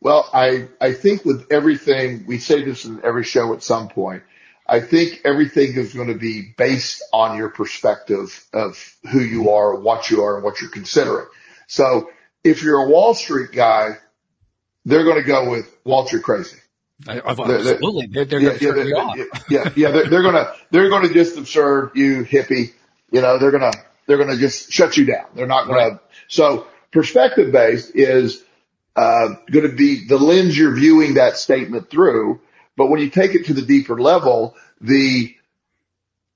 Well, 0.00 0.28
I, 0.32 0.68
I 0.80 0.92
think 0.92 1.24
with 1.24 1.50
everything, 1.50 2.24
we 2.26 2.38
say 2.38 2.64
this 2.64 2.84
in 2.84 3.04
every 3.04 3.24
show 3.24 3.52
at 3.52 3.64
some 3.64 3.88
point. 3.88 4.22
I 4.64 4.80
think 4.80 5.22
everything 5.24 5.72
is 5.76 5.94
going 5.94 6.08
to 6.08 6.18
be 6.18 6.54
based 6.56 7.02
on 7.12 7.36
your 7.36 7.48
perspective 7.48 8.46
of 8.52 8.76
who 9.10 9.20
you 9.20 9.50
are, 9.50 9.74
what 9.74 10.10
you 10.10 10.22
are, 10.22 10.36
and 10.36 10.44
what 10.44 10.60
you're 10.60 10.70
considering. 10.70 11.26
So 11.68 12.10
if 12.42 12.62
you're 12.64 12.80
a 12.80 12.88
Wall 12.88 13.14
Street 13.14 13.52
guy, 13.52 13.98
they're 14.84 15.04
going 15.04 15.18
to 15.18 15.26
go 15.26 15.48
with 15.50 15.72
Wall 15.84 16.06
Street 16.06 16.24
crazy. 16.24 16.58
absolutely. 17.06 18.06
They're, 18.06 18.24
they're, 18.24 18.40
yeah, 18.40 18.58
they're, 18.58 18.88
yeah, 18.88 19.14
yeah, 19.14 19.24
yeah, 19.48 19.70
yeah, 19.76 19.90
they're, 19.92 20.08
they're 20.08 20.22
gonna, 20.22 20.52
they're 20.72 20.88
gonna 20.88 21.12
just 21.12 21.38
observe 21.38 21.92
you 21.94 22.24
hippie. 22.24 22.72
You 23.12 23.20
know, 23.20 23.38
they're 23.38 23.52
gonna, 23.52 23.70
they're 24.06 24.18
gonna 24.18 24.36
just 24.36 24.72
shut 24.72 24.96
you 24.96 25.04
down. 25.04 25.26
They're 25.34 25.46
not 25.46 25.68
gonna, 25.68 26.00
so 26.26 26.66
perspective 26.90 27.52
based 27.52 27.94
is, 27.94 28.42
uh, 28.96 29.36
going 29.52 29.68
to 29.68 29.76
be 29.76 30.06
the 30.08 30.18
lens 30.18 30.58
you're 30.58 30.74
viewing 30.74 31.14
that 31.14 31.36
statement 31.36 31.88
through. 31.88 32.40
But 32.76 32.88
when 32.88 33.00
you 33.00 33.10
take 33.10 33.36
it 33.36 33.46
to 33.46 33.54
the 33.54 33.62
deeper 33.62 34.00
level, 34.00 34.56
the, 34.80 35.36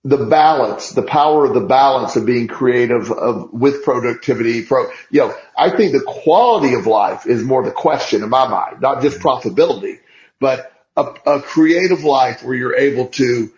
the 0.04 0.26
balance, 0.26 0.90
the 0.90 1.02
power 1.02 1.44
of 1.46 1.54
the 1.54 1.60
balance 1.60 2.16
of 2.16 2.26
being 2.26 2.48
creative 2.48 3.10
of 3.12 3.52
with 3.52 3.84
productivity, 3.84 4.64
pro, 4.64 4.88
you 5.10 5.20
know, 5.20 5.34
I 5.56 5.70
think 5.70 5.92
the 5.92 6.02
quality 6.04 6.74
of 6.74 6.86
life 6.86 7.26
is 7.26 7.44
more 7.44 7.62
the 7.62 7.70
question 7.70 8.22
in 8.22 8.28
my 8.28 8.48
mind, 8.48 8.80
not 8.80 9.00
just 9.00 9.20
profitability, 9.20 10.00
but 10.40 10.72
a, 10.96 11.02
a 11.26 11.40
creative 11.40 12.02
life 12.02 12.42
where 12.42 12.54
you're 12.54 12.76
able 12.76 13.06
to, 13.08 13.52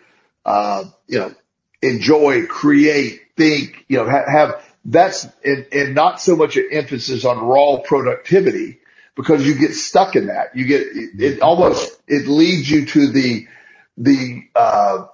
uh, 0.45 0.83
you 1.07 1.19
know, 1.19 1.33
enjoy, 1.81 2.45
create, 2.45 3.21
think, 3.35 3.83
you 3.87 3.97
know, 3.97 4.09
ha- 4.09 4.29
have, 4.29 4.63
that's, 4.85 5.27
and, 5.43 5.65
and 5.71 5.95
not 5.95 6.21
so 6.21 6.35
much 6.35 6.57
an 6.57 6.69
emphasis 6.71 7.25
on 7.25 7.39
raw 7.39 7.77
productivity 7.83 8.79
because 9.15 9.45
you 9.47 9.55
get 9.55 9.73
stuck 9.73 10.15
in 10.15 10.27
that. 10.27 10.55
You 10.55 10.65
get, 10.65 10.81
it, 10.81 11.09
it 11.19 11.41
almost, 11.41 11.99
it 12.07 12.27
leads 12.27 12.69
you 12.69 12.85
to 12.85 13.07
the, 13.07 13.47
the, 13.97 14.43
uh, 14.55 15.07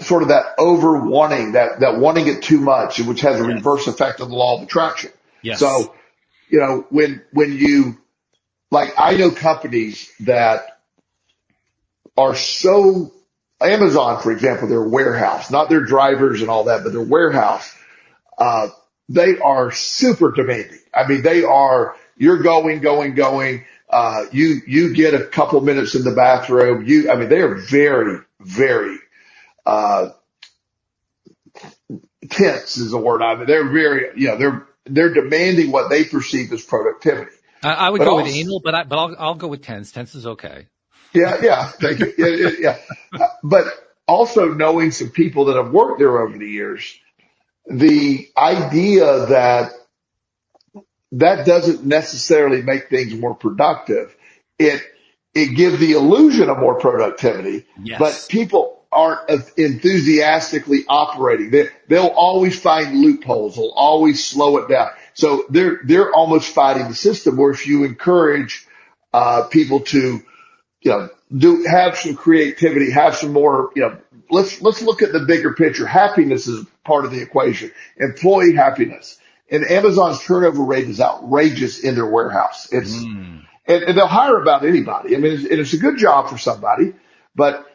sort 0.00 0.22
of 0.22 0.28
that 0.28 0.54
over 0.58 1.04
wanting, 1.04 1.52
that, 1.52 1.80
that 1.80 1.98
wanting 1.98 2.26
it 2.26 2.42
too 2.42 2.60
much, 2.60 3.00
which 3.00 3.20
has 3.22 3.40
a 3.40 3.44
yes. 3.44 3.54
reverse 3.54 3.86
effect 3.86 4.20
on 4.20 4.30
the 4.30 4.36
law 4.36 4.56
of 4.56 4.62
attraction. 4.62 5.10
Yes. 5.42 5.60
So, 5.60 5.94
you 6.48 6.60
know, 6.60 6.86
when, 6.90 7.22
when 7.32 7.52
you, 7.56 7.98
like, 8.70 8.94
I 8.98 9.16
know 9.16 9.30
companies 9.30 10.10
that 10.20 10.80
are 12.16 12.34
so, 12.34 13.12
Amazon, 13.60 14.22
for 14.22 14.32
example, 14.32 14.68
their 14.68 14.82
warehouse, 14.82 15.50
not 15.50 15.68
their 15.68 15.84
drivers 15.84 16.40
and 16.40 16.50
all 16.50 16.64
that, 16.64 16.82
but 16.84 16.92
their 16.92 17.02
warehouse, 17.02 17.74
uh, 18.38 18.68
they 19.08 19.38
are 19.38 19.72
super 19.72 20.30
demanding. 20.30 20.78
I 20.94 21.06
mean, 21.06 21.22
they 21.22 21.42
are, 21.42 21.96
you're 22.16 22.42
going, 22.42 22.80
going, 22.80 23.14
going. 23.14 23.64
Uh, 23.88 24.26
you, 24.30 24.60
you 24.68 24.94
get 24.94 25.14
a 25.14 25.24
couple 25.24 25.60
minutes 25.60 25.96
in 25.96 26.04
the 26.04 26.12
bathroom. 26.12 26.86
You, 26.86 27.10
I 27.10 27.16
mean, 27.16 27.28
they 27.28 27.40
are 27.40 27.56
very, 27.56 28.20
very, 28.38 28.98
uh, 29.70 30.10
tense 32.28 32.76
is 32.76 32.90
the 32.90 32.98
word. 32.98 33.22
I 33.22 33.36
mean, 33.36 33.46
they're 33.46 33.68
very, 33.68 34.20
you 34.20 34.28
know, 34.28 34.36
they're, 34.36 34.66
they're 34.86 35.14
demanding 35.14 35.70
what 35.70 35.90
they 35.90 36.04
perceive 36.04 36.52
as 36.52 36.62
productivity. 36.62 37.30
I, 37.62 37.74
I 37.74 37.90
would 37.90 37.98
but 37.98 38.04
go 38.06 38.12
also, 38.12 38.24
with 38.24 38.34
anal, 38.34 38.60
but 38.64 38.74
I, 38.74 38.84
but 38.84 38.98
I'll, 38.98 39.16
I'll 39.18 39.34
go 39.34 39.48
with 39.48 39.62
tense. 39.62 39.92
Tense 39.92 40.14
is 40.14 40.26
okay. 40.26 40.66
Yeah. 41.12 41.36
Yeah. 41.42 41.68
Thank 41.68 42.00
you. 42.00 42.12
Yeah. 42.18 42.26
yeah, 42.26 42.76
yeah. 43.12 43.26
But 43.42 43.66
also 44.08 44.48
knowing 44.54 44.90
some 44.90 45.10
people 45.10 45.46
that 45.46 45.56
have 45.56 45.70
worked 45.70 46.00
there 46.00 46.20
over 46.20 46.36
the 46.36 46.48
years, 46.48 46.98
the 47.66 48.28
idea 48.36 49.26
that 49.26 49.72
that 51.12 51.46
doesn't 51.46 51.84
necessarily 51.84 52.62
make 52.62 52.88
things 52.88 53.14
more 53.14 53.34
productive. 53.34 54.16
It, 54.58 54.82
it 55.34 55.56
gives 55.56 55.78
the 55.78 55.92
illusion 55.92 56.48
of 56.50 56.58
more 56.58 56.78
productivity, 56.78 57.66
yes. 57.82 57.98
but 57.98 58.26
people 58.28 58.79
aren't 58.92 59.30
enthusiastically 59.56 60.80
operating. 60.88 61.50
They, 61.50 61.68
they'll 61.88 62.06
always 62.06 62.58
find 62.58 63.00
loopholes. 63.00 63.56
They'll 63.56 63.72
always 63.74 64.24
slow 64.24 64.58
it 64.58 64.68
down. 64.68 64.90
So 65.14 65.44
they're, 65.48 65.80
they're 65.84 66.12
almost 66.12 66.52
fighting 66.52 66.88
the 66.88 66.94
system 66.94 67.36
where 67.36 67.50
if 67.50 67.66
you 67.66 67.84
encourage, 67.84 68.66
uh, 69.12 69.44
people 69.44 69.80
to, 69.80 70.22
you 70.82 70.90
know, 70.90 71.08
do, 71.36 71.64
have 71.64 71.96
some 71.96 72.16
creativity, 72.16 72.90
have 72.90 73.16
some 73.16 73.32
more, 73.32 73.70
you 73.76 73.82
know, 73.82 73.98
let's, 74.30 74.60
let's 74.60 74.82
look 74.82 75.02
at 75.02 75.12
the 75.12 75.20
bigger 75.20 75.52
picture. 75.54 75.86
Happiness 75.86 76.48
is 76.48 76.66
part 76.84 77.04
of 77.04 77.12
the 77.12 77.20
equation. 77.20 77.70
Employee 77.96 78.54
happiness 78.54 79.20
and 79.50 79.64
Amazon's 79.68 80.22
turnover 80.22 80.62
rate 80.62 80.88
is 80.88 81.00
outrageous 81.00 81.80
in 81.80 81.94
their 81.94 82.06
warehouse. 82.06 82.68
It's, 82.72 82.94
mm. 82.94 83.42
and, 83.66 83.82
and, 83.82 83.98
they'll 83.98 84.06
hire 84.06 84.40
about 84.40 84.64
anybody. 84.64 85.16
I 85.16 85.18
mean, 85.18 85.32
it's, 85.32 85.44
it's, 85.44 85.72
a 85.72 85.78
good 85.78 85.98
job 85.98 86.28
for 86.28 86.38
somebody, 86.38 86.94
but 87.34 87.66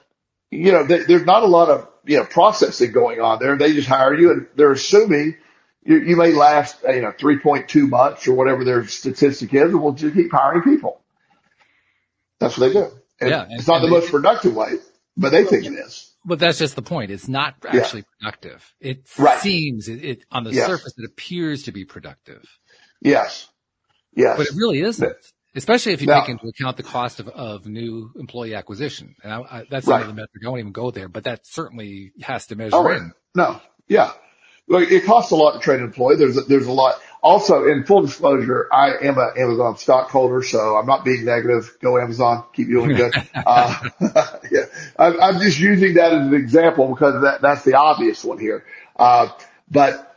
you 0.51 0.71
know, 0.71 0.83
they, 0.85 1.03
there's 1.03 1.25
not 1.25 1.43
a 1.43 1.47
lot 1.47 1.69
of, 1.69 1.87
you 2.05 2.17
know, 2.17 2.25
processing 2.25 2.91
going 2.91 3.19
on 3.19 3.39
there. 3.39 3.57
They 3.57 3.73
just 3.73 3.87
hire 3.87 4.13
you 4.13 4.31
and 4.31 4.47
they're 4.55 4.71
assuming 4.71 5.37
you, 5.83 5.97
you 5.97 6.15
may 6.15 6.33
last, 6.33 6.77
you 6.83 7.01
know, 7.01 7.11
3.2 7.11 7.89
months 7.89 8.27
or 8.27 8.33
whatever 8.33 8.63
their 8.63 8.87
statistic 8.87 9.53
is 9.53 9.73
and 9.73 9.81
we'll 9.81 9.93
just 9.93 10.15
keep 10.15 10.31
hiring 10.31 10.63
people. 10.63 11.01
That's 12.39 12.57
what 12.57 12.67
they 12.67 12.73
do. 12.73 12.91
And 13.21 13.29
yeah, 13.29 13.43
and, 13.43 13.53
it's 13.53 13.67
not 13.67 13.81
the 13.81 13.87
most 13.87 14.11
productive 14.11 14.55
way, 14.55 14.73
but 15.15 15.31
they 15.31 15.45
think 15.45 15.65
it 15.65 15.73
is. 15.73 16.11
But 16.25 16.39
that's 16.39 16.57
just 16.57 16.75
the 16.75 16.81
point. 16.81 17.11
It's 17.11 17.27
not 17.27 17.55
actually 17.65 18.01
yeah. 18.01 18.31
productive. 18.31 18.73
It 18.81 19.07
right. 19.17 19.39
seems 19.39 19.87
it, 19.87 20.03
it, 20.03 20.25
on 20.31 20.43
the 20.43 20.51
yes. 20.51 20.65
surface 20.65 20.93
it 20.97 21.05
appears 21.05 21.63
to 21.63 21.71
be 21.71 21.85
productive. 21.85 22.43
Yes. 23.01 23.47
Yes. 24.13 24.37
But 24.37 24.47
it 24.47 24.53
really 24.55 24.81
isn't. 24.81 25.15
Especially 25.55 25.93
if 25.93 26.01
you 26.01 26.07
now, 26.07 26.21
take 26.21 26.29
into 26.29 26.47
account 26.47 26.77
the 26.77 26.83
cost 26.83 27.19
of, 27.19 27.29
of 27.29 27.65
new 27.65 28.11
employee 28.17 28.55
acquisition. 28.55 29.15
And 29.23 29.31
I, 29.31 29.39
I, 29.39 29.63
that's 29.69 29.87
right. 29.87 30.01
another 30.01 30.13
metric. 30.13 30.43
I 30.45 30.49
won't 30.49 30.59
even 30.59 30.73
go 30.73 30.91
there, 30.91 31.07
but 31.07 31.23
that 31.23 31.47
certainly 31.47 32.11
has 32.21 32.47
to 32.47 32.55
measure 32.55 32.75
oh, 32.75 32.91
in. 32.91 33.13
No. 33.33 33.61
Yeah. 33.87 34.11
Look, 34.67 34.91
it 34.91 35.05
costs 35.05 35.31
a 35.31 35.35
lot 35.35 35.53
to 35.53 35.59
train 35.59 35.79
an 35.79 35.85
employee. 35.85 36.17
There's 36.17 36.37
a, 36.37 36.41
there's 36.41 36.67
a 36.67 36.71
lot. 36.71 36.95
Also, 37.21 37.65
in 37.65 37.85
full 37.85 38.01
disclosure, 38.01 38.67
I 38.71 38.95
am 39.01 39.17
an 39.17 39.31
Amazon 39.37 39.77
stockholder, 39.77 40.43
so 40.43 40.75
I'm 40.75 40.85
not 40.85 41.05
being 41.05 41.23
negative. 41.23 41.77
Go 41.81 41.99
Amazon, 41.99 42.43
keep 42.53 42.67
doing 42.67 42.95
good. 42.95 43.13
uh, 43.33 43.89
yeah, 44.51 44.65
I'm, 44.97 45.21
I'm, 45.21 45.39
just 45.39 45.59
using 45.59 45.95
that 45.95 46.13
as 46.13 46.27
an 46.27 46.33
example 46.33 46.87
because 46.89 47.21
that, 47.21 47.41
that's 47.41 47.63
the 47.63 47.75
obvious 47.75 48.23
one 48.23 48.39
here. 48.39 48.65
Uh, 48.95 49.29
but 49.69 50.15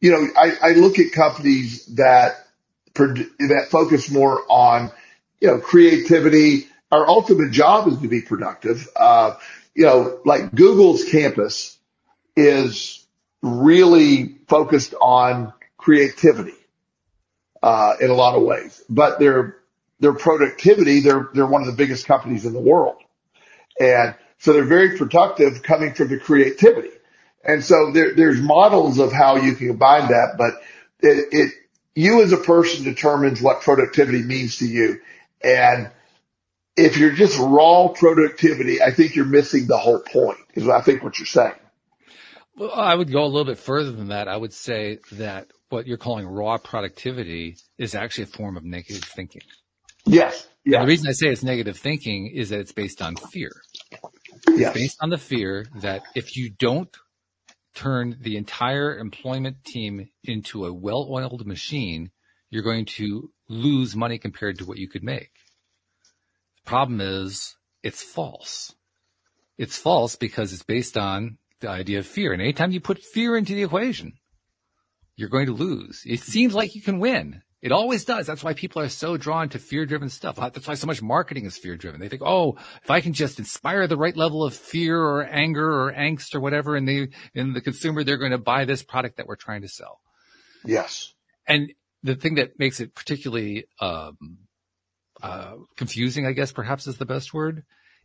you 0.00 0.10
know, 0.10 0.26
I, 0.36 0.52
I 0.62 0.72
look 0.72 0.98
at 0.98 1.12
companies 1.12 1.86
that 1.96 2.46
that 2.94 3.68
focus 3.70 4.10
more 4.10 4.42
on 4.48 4.90
you 5.40 5.48
know 5.48 5.58
creativity. 5.58 6.66
Our 6.90 7.06
ultimate 7.08 7.52
job 7.52 7.88
is 7.88 7.98
to 7.98 8.08
be 8.08 8.20
productive. 8.22 8.88
Uh, 8.96 9.34
you 9.74 9.86
know, 9.86 10.20
like 10.24 10.54
Google's 10.54 11.04
campus 11.04 11.78
is 12.36 13.06
really 13.42 14.36
focused 14.48 14.94
on 15.00 15.52
creativity 15.78 16.54
uh, 17.62 17.94
in 18.00 18.10
a 18.10 18.14
lot 18.14 18.34
of 18.34 18.42
ways, 18.42 18.82
but 18.88 19.18
their 19.18 19.56
their 20.00 20.14
productivity, 20.14 21.00
they're 21.00 21.28
they're 21.34 21.46
one 21.46 21.62
of 21.62 21.66
the 21.66 21.74
biggest 21.74 22.06
companies 22.06 22.44
in 22.44 22.52
the 22.52 22.60
world, 22.60 22.96
and 23.78 24.14
so 24.38 24.52
they're 24.52 24.64
very 24.64 24.96
productive 24.96 25.62
coming 25.62 25.94
from 25.94 26.08
the 26.08 26.18
creativity. 26.18 26.90
And 27.44 27.64
so 27.64 27.90
there, 27.92 28.14
there's 28.14 28.40
models 28.40 28.98
of 28.98 29.12
how 29.12 29.36
you 29.36 29.54
can 29.54 29.68
combine 29.68 30.08
that, 30.08 30.34
but 30.36 30.54
it, 31.00 31.28
it 31.32 31.52
you 32.00 32.22
as 32.22 32.32
a 32.32 32.38
person 32.38 32.84
determines 32.84 33.40
what 33.40 33.62
productivity 33.62 34.22
means 34.22 34.58
to 34.58 34.66
you, 34.66 35.00
and 35.42 35.90
if 36.76 36.96
you're 36.96 37.12
just 37.12 37.38
raw 37.38 37.88
productivity, 37.88 38.82
I 38.82 38.90
think 38.90 39.14
you're 39.14 39.24
missing 39.26 39.66
the 39.66 39.78
whole 39.78 40.00
point. 40.00 40.38
Is 40.54 40.68
I 40.68 40.80
think 40.80 41.02
what 41.02 41.18
you're 41.18 41.26
saying. 41.26 41.54
Well, 42.56 42.72
I 42.74 42.94
would 42.94 43.10
go 43.10 43.24
a 43.24 43.26
little 43.26 43.44
bit 43.44 43.58
further 43.58 43.92
than 43.92 44.08
that. 44.08 44.28
I 44.28 44.36
would 44.36 44.52
say 44.52 44.98
that 45.12 45.48
what 45.68 45.86
you're 45.86 45.98
calling 45.98 46.26
raw 46.26 46.58
productivity 46.58 47.56
is 47.78 47.94
actually 47.94 48.24
a 48.24 48.26
form 48.26 48.56
of 48.56 48.64
negative 48.64 49.04
thinking. 49.04 49.42
Yes. 50.04 50.46
Yeah. 50.64 50.80
The 50.80 50.86
reason 50.86 51.08
I 51.08 51.12
say 51.12 51.28
it's 51.28 51.42
negative 51.42 51.78
thinking 51.78 52.26
is 52.26 52.50
that 52.50 52.60
it's 52.60 52.72
based 52.72 53.00
on 53.00 53.16
fear. 53.16 53.50
Yes. 54.48 54.68
It's 54.68 54.74
based 54.74 54.98
on 55.00 55.10
the 55.10 55.18
fear 55.18 55.66
that 55.76 56.02
if 56.14 56.36
you 56.36 56.50
don't 56.50 56.94
turn 57.74 58.18
the 58.20 58.36
entire 58.36 58.98
employment 58.98 59.64
team 59.64 60.08
into 60.24 60.66
a 60.66 60.72
well-oiled 60.72 61.46
machine, 61.46 62.10
you're 62.50 62.62
going 62.62 62.84
to 62.84 63.30
lose 63.48 63.96
money 63.96 64.18
compared 64.18 64.58
to 64.58 64.64
what 64.64 64.78
you 64.78 64.88
could 64.88 65.04
make. 65.04 65.30
The 66.64 66.68
problem 66.68 67.00
is 67.00 67.56
it's 67.82 68.02
false. 68.02 68.74
It's 69.56 69.76
false 69.76 70.16
because 70.16 70.52
it's 70.52 70.62
based 70.62 70.96
on 70.96 71.38
the 71.60 71.68
idea 71.68 71.98
of 71.98 72.06
fear. 72.06 72.32
And 72.32 72.42
anytime 72.42 72.72
you 72.72 72.80
put 72.80 73.02
fear 73.02 73.36
into 73.36 73.54
the 73.54 73.62
equation, 73.62 74.14
you're 75.16 75.28
going 75.28 75.46
to 75.46 75.52
lose. 75.52 76.02
It 76.06 76.20
seems 76.20 76.54
like 76.54 76.74
you 76.74 76.82
can 76.82 76.98
win. 76.98 77.42
It 77.62 77.72
always 77.72 78.06
does. 78.06 78.26
That's 78.26 78.42
why 78.42 78.54
people 78.54 78.80
are 78.80 78.88
so 78.88 79.18
drawn 79.18 79.50
to 79.50 79.58
fear 79.58 79.84
driven 79.84 80.08
stuff. 80.08 80.36
That's 80.36 80.66
why 80.66 80.74
so 80.74 80.86
much 80.86 81.02
marketing 81.02 81.44
is 81.44 81.58
fear 81.58 81.76
driven. 81.76 82.00
They 82.00 82.08
think, 82.08 82.22
oh, 82.22 82.56
if 82.82 82.90
I 82.90 83.02
can 83.02 83.12
just 83.12 83.38
inspire 83.38 83.86
the 83.86 83.98
right 83.98 84.16
level 84.16 84.44
of 84.44 84.54
fear 84.54 84.98
or 84.98 85.24
anger 85.24 85.70
or 85.70 85.92
angst 85.92 86.34
or 86.34 86.40
whatever 86.40 86.74
in 86.74 86.86
the, 86.86 87.10
in 87.34 87.52
the 87.52 87.60
consumer, 87.60 88.02
they're 88.02 88.16
going 88.16 88.30
to 88.30 88.38
buy 88.38 88.64
this 88.64 88.82
product 88.82 89.18
that 89.18 89.26
we're 89.26 89.36
trying 89.36 89.60
to 89.60 89.68
sell. 89.68 90.00
Yes. 90.64 91.12
And 91.46 91.72
the 92.02 92.14
thing 92.14 92.36
that 92.36 92.58
makes 92.58 92.80
it 92.80 92.94
particularly, 92.94 93.66
um, 93.78 94.38
uh, 95.22 95.56
confusing, 95.76 96.26
I 96.26 96.32
guess 96.32 96.52
perhaps 96.52 96.86
is 96.86 96.96
the 96.96 97.04
best 97.04 97.34
word, 97.34 97.64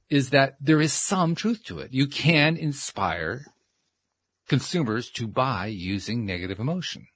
is 0.10 0.32
that 0.32 0.56
there 0.60 0.82
is 0.82 0.92
some 0.92 1.34
truth 1.34 1.64
to 1.66 1.80
it. 1.80 1.94
You 1.94 2.08
can 2.08 2.58
inspire 2.58 3.46
consumers 4.50 5.10
to 5.12 5.28
buy 5.28 5.68
using 5.68 6.26
negative 6.26 6.60
emotion. 6.60 7.08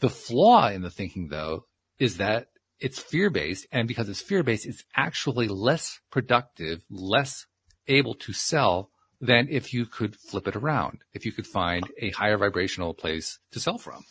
The 0.00 0.10
flaw 0.10 0.68
in 0.68 0.82
the 0.82 0.90
thinking 0.90 1.28
though 1.28 1.64
is 1.98 2.18
that 2.18 2.48
it's 2.80 2.98
fear 2.98 3.30
based 3.30 3.66
and 3.72 3.88
because 3.88 4.08
it's 4.08 4.20
fear 4.20 4.42
based, 4.42 4.66
it's 4.66 4.84
actually 4.96 5.48
less 5.48 6.00
productive, 6.10 6.82
less 6.90 7.46
able 7.88 8.14
to 8.14 8.32
sell 8.32 8.90
than 9.20 9.48
if 9.50 9.74
you 9.74 9.86
could 9.86 10.14
flip 10.14 10.46
it 10.46 10.54
around, 10.54 10.98
if 11.12 11.26
you 11.26 11.32
could 11.32 11.46
find 11.46 11.84
a 11.98 12.10
higher 12.10 12.38
vibrational 12.38 12.94
place 12.94 13.38
to 13.52 13.60
sell 13.60 13.78
from. 13.78 14.04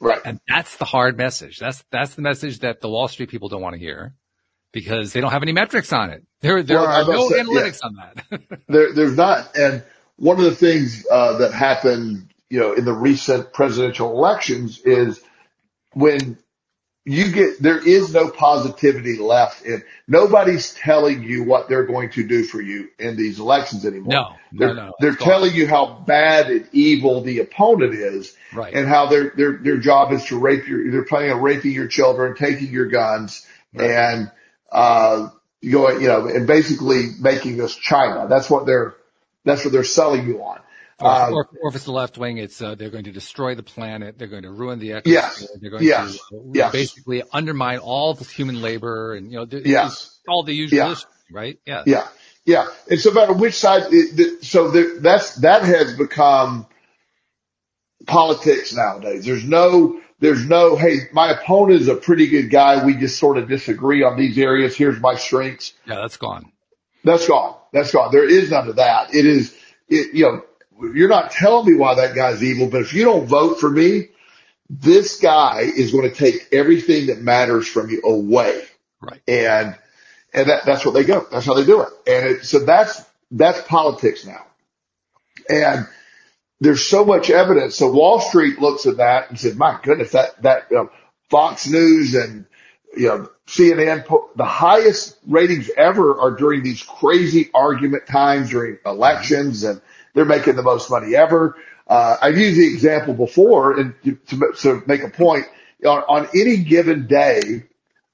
Right. 0.00 0.20
And 0.24 0.40
that's 0.46 0.76
the 0.76 0.84
hard 0.84 1.16
message. 1.16 1.58
That's, 1.58 1.82
that's 1.90 2.14
the 2.14 2.22
message 2.22 2.60
that 2.60 2.80
the 2.80 2.88
Wall 2.88 3.08
Street 3.08 3.30
people 3.30 3.48
don't 3.48 3.62
want 3.62 3.74
to 3.74 3.80
hear 3.80 4.14
because 4.72 5.12
they 5.12 5.20
don't 5.20 5.32
have 5.32 5.42
any 5.42 5.52
metrics 5.52 5.92
on 5.92 6.10
it. 6.10 6.24
There, 6.42 6.62
there 6.62 6.78
well, 6.78 6.86
are 6.86 7.12
no 7.12 7.28
say, 7.28 7.40
analytics 7.40 7.80
yeah. 7.82 7.88
on 7.88 7.94
that. 7.96 8.60
there, 8.68 8.92
there's 8.92 9.16
not. 9.16 9.56
And 9.56 9.82
one 10.16 10.38
of 10.38 10.44
the 10.44 10.54
things, 10.54 11.04
uh, 11.10 11.38
that 11.38 11.52
happened 11.52 12.32
you 12.48 12.60
know, 12.60 12.72
in 12.74 12.84
the 12.84 12.92
recent 12.92 13.52
presidential 13.52 14.10
elections 14.12 14.78
is 14.80 15.20
when 15.92 16.38
you 17.04 17.30
get, 17.30 17.62
there 17.62 17.78
is 17.78 18.12
no 18.12 18.30
positivity 18.30 19.16
left 19.16 19.64
and 19.64 19.84
nobody's 20.08 20.74
telling 20.74 21.22
you 21.22 21.44
what 21.44 21.68
they're 21.68 21.86
going 21.86 22.10
to 22.10 22.26
do 22.26 22.42
for 22.42 22.60
you 22.60 22.88
in 22.98 23.16
these 23.16 23.38
elections 23.38 23.86
anymore. 23.86 24.12
No, 24.12 24.28
they're, 24.52 24.74
no, 24.74 24.86
no. 24.86 24.92
They're 24.98 25.14
telling 25.14 25.54
you 25.54 25.68
how 25.68 26.02
bad 26.06 26.50
and 26.50 26.68
evil 26.72 27.22
the 27.22 27.38
opponent 27.38 27.94
is 27.94 28.36
right. 28.52 28.74
and 28.74 28.88
how 28.88 29.06
their, 29.06 29.30
their, 29.36 29.52
their 29.58 29.78
job 29.78 30.12
is 30.12 30.24
to 30.26 30.38
rape 30.38 30.66
your, 30.66 30.90
they're 30.90 31.04
planning 31.04 31.30
on 31.30 31.42
raping 31.42 31.72
your 31.72 31.88
children, 31.88 32.34
taking 32.34 32.72
your 32.72 32.86
guns 32.86 33.46
right. 33.72 33.90
and, 33.90 34.32
uh, 34.72 35.28
going, 35.68 36.00
you 36.00 36.08
know, 36.08 36.26
and 36.26 36.46
basically 36.46 37.10
making 37.20 37.60
us 37.60 37.74
China. 37.74 38.26
That's 38.28 38.50
what 38.50 38.66
they're, 38.66 38.94
that's 39.44 39.64
what 39.64 39.72
they're 39.72 39.84
selling 39.84 40.26
you 40.26 40.42
on. 40.42 40.60
Or, 40.98 41.10
uh, 41.10 41.30
or, 41.30 41.48
or, 41.62 41.68
if 41.68 41.74
it's 41.74 41.84
the 41.84 41.92
left 41.92 42.16
wing, 42.16 42.38
it's 42.38 42.62
uh, 42.62 42.74
they're 42.74 42.88
going 42.88 43.04
to 43.04 43.12
destroy 43.12 43.54
the 43.54 43.62
planet. 43.62 44.18
They're 44.18 44.28
going 44.28 44.44
to 44.44 44.50
ruin 44.50 44.78
the 44.78 44.90
ecosystem. 44.90 45.02
Yes. 45.06 45.48
They're 45.60 45.70
going 45.70 45.82
yes. 45.82 46.18
to 46.30 46.50
yes. 46.54 46.72
basically 46.72 47.22
undermine 47.32 47.78
all 47.78 48.14
the 48.14 48.24
human 48.24 48.62
labor 48.62 49.14
and 49.14 49.30
you 49.30 49.36
know 49.36 49.46
yes. 49.50 50.18
all 50.26 50.42
the 50.42 50.54
usual 50.54 50.78
yeah. 50.78 50.92
issues, 50.92 51.06
right? 51.30 51.58
Yeah. 51.66 51.82
Yeah. 51.86 52.08
Yeah. 52.46 52.68
It's 52.86 53.04
about 53.04 53.36
which 53.36 53.54
side. 53.54 53.82
So 54.40 54.70
there, 54.70 54.98
that's 55.00 55.34
that 55.36 55.64
has 55.64 55.94
become 55.98 56.66
politics 58.06 58.74
nowadays. 58.74 59.26
There's 59.26 59.44
no. 59.44 60.00
There's 60.18 60.46
no, 60.46 60.76
hey, 60.76 61.00
my 61.12 61.32
opponent 61.32 61.82
is 61.82 61.88
a 61.88 61.94
pretty 61.94 62.28
good 62.28 62.48
guy. 62.48 62.86
We 62.86 62.94
just 62.94 63.18
sort 63.18 63.36
of 63.36 63.50
disagree 63.50 64.02
on 64.02 64.16
these 64.16 64.38
areas. 64.38 64.74
Here's 64.74 64.98
my 64.98 65.14
strengths. 65.16 65.74
Yeah, 65.86 65.96
that's 65.96 66.16
gone. 66.16 66.52
That's 67.04 67.28
gone. 67.28 67.54
That's 67.70 67.92
gone. 67.92 68.12
There 68.12 68.26
is 68.26 68.50
none 68.50 68.66
of 68.66 68.76
that. 68.76 69.14
It 69.14 69.26
is, 69.26 69.54
it, 69.88 70.14
you 70.14 70.24
know, 70.24 70.42
you're 70.80 71.08
not 71.08 71.30
telling 71.30 71.66
me 71.66 71.78
why 71.78 71.94
that 71.96 72.14
guy's 72.14 72.42
evil, 72.42 72.68
but 72.68 72.82
if 72.82 72.92
you 72.92 73.04
don't 73.04 73.26
vote 73.26 73.60
for 73.60 73.70
me, 73.70 74.08
this 74.68 75.20
guy 75.20 75.60
is 75.60 75.92
going 75.92 76.10
to 76.10 76.14
take 76.14 76.48
everything 76.52 77.06
that 77.06 77.20
matters 77.20 77.66
from 77.66 77.90
you 77.90 78.02
away. 78.04 78.62
Right. 79.00 79.20
And, 79.28 79.76
and 80.34 80.48
that, 80.48 80.66
that's 80.66 80.84
what 80.84 80.94
they 80.94 81.04
go. 81.04 81.26
That's 81.30 81.46
how 81.46 81.54
they 81.54 81.64
do 81.64 81.82
it. 81.82 81.88
And 82.06 82.26
it, 82.26 82.44
so 82.44 82.60
that's, 82.60 83.04
that's 83.30 83.60
politics 83.62 84.26
now. 84.26 84.44
And 85.48 85.86
there's 86.60 86.84
so 86.84 87.04
much 87.04 87.30
evidence. 87.30 87.76
So 87.76 87.92
Wall 87.92 88.20
Street 88.20 88.58
looks 88.60 88.86
at 88.86 88.96
that 88.96 89.30
and 89.30 89.38
said, 89.38 89.56
my 89.56 89.78
goodness, 89.82 90.12
that, 90.12 90.42
that, 90.42 90.66
you 90.70 90.76
know, 90.76 90.90
Fox 91.30 91.68
News 91.68 92.14
and, 92.14 92.46
you 92.96 93.08
know, 93.08 93.30
CNN, 93.46 94.04
the 94.34 94.44
highest 94.44 95.16
ratings 95.26 95.70
ever 95.76 96.18
are 96.18 96.32
during 96.32 96.62
these 96.62 96.82
crazy 96.82 97.50
argument 97.54 98.06
times 98.06 98.50
during 98.50 98.78
elections 98.84 99.62
and, 99.62 99.80
they're 100.16 100.24
making 100.24 100.56
the 100.56 100.62
most 100.62 100.90
money 100.90 101.14
ever. 101.14 101.56
Uh, 101.86 102.16
I've 102.20 102.38
used 102.38 102.58
the 102.58 102.66
example 102.66 103.14
before 103.14 103.78
and 103.78 103.94
to, 104.02 104.52
to 104.62 104.82
make 104.86 105.04
a 105.04 105.10
point 105.10 105.44
on, 105.84 105.98
on 106.08 106.28
any 106.34 106.56
given 106.56 107.06
day 107.06 107.64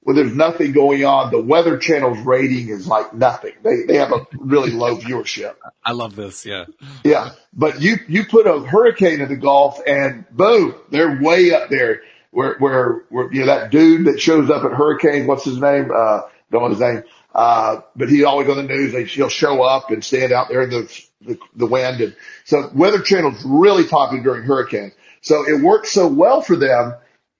when 0.01 0.17
there's 0.17 0.35
nothing 0.35 0.73
going 0.73 1.05
on, 1.05 1.31
the 1.31 1.41
Weather 1.41 1.77
Channel's 1.77 2.19
rating 2.19 2.67
is 2.67 2.85
like 2.85 3.13
nothing. 3.13 3.53
They 3.63 3.83
they 3.83 3.95
have 3.95 4.11
a 4.11 4.27
really 4.37 4.71
low 4.71 4.97
viewership. 4.97 5.55
I 5.83 5.93
love 5.93 6.13
this. 6.17 6.45
Yeah. 6.45 6.65
Yeah. 7.05 7.31
But 7.53 7.81
you, 7.81 7.95
you 8.09 8.25
put 8.25 8.45
a 8.45 8.59
hurricane 8.59 9.21
in 9.21 9.29
the 9.29 9.37
Gulf 9.37 9.79
and 9.87 10.29
boom, 10.29 10.75
they're 10.89 11.21
way 11.21 11.53
up 11.53 11.69
there 11.69 12.01
where, 12.31 12.57
where, 12.57 13.05
where, 13.09 13.33
you 13.33 13.41
know, 13.41 13.45
that 13.45 13.71
dude 13.71 14.07
that 14.07 14.19
shows 14.19 14.49
up 14.49 14.65
at 14.65 14.73
hurricane, 14.73 15.25
what's 15.25 15.45
his 15.45 15.57
name? 15.57 15.89
Uh, 15.95 16.21
don't 16.51 16.63
know 16.63 16.69
his 16.69 16.81
name. 16.81 17.03
Uh, 17.33 17.81
but 17.95 18.09
he 18.09 18.25
always 18.25 18.49
on 18.49 18.57
the 18.57 18.63
news. 18.63 19.11
He'll 19.13 19.29
show 19.29 19.63
up 19.63 19.89
and 19.89 20.03
stand 20.03 20.33
out 20.33 20.49
there 20.49 20.63
in 20.63 20.69
the, 20.69 21.05
the, 21.25 21.39
the 21.55 21.65
wind. 21.65 22.01
And 22.01 22.15
so 22.45 22.69
Weather 22.73 23.01
Channel's 23.01 23.43
really 23.45 23.85
popular 23.85 24.23
during 24.23 24.43
hurricanes. 24.43 24.93
So 25.21 25.47
it 25.47 25.61
worked 25.61 25.87
so 25.87 26.07
well 26.07 26.41
for 26.41 26.55
them. 26.55 26.95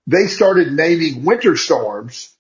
They 0.08 0.28
started 0.28 0.74
naming 0.74 1.24
winter 1.24 1.56
storms 1.56 2.34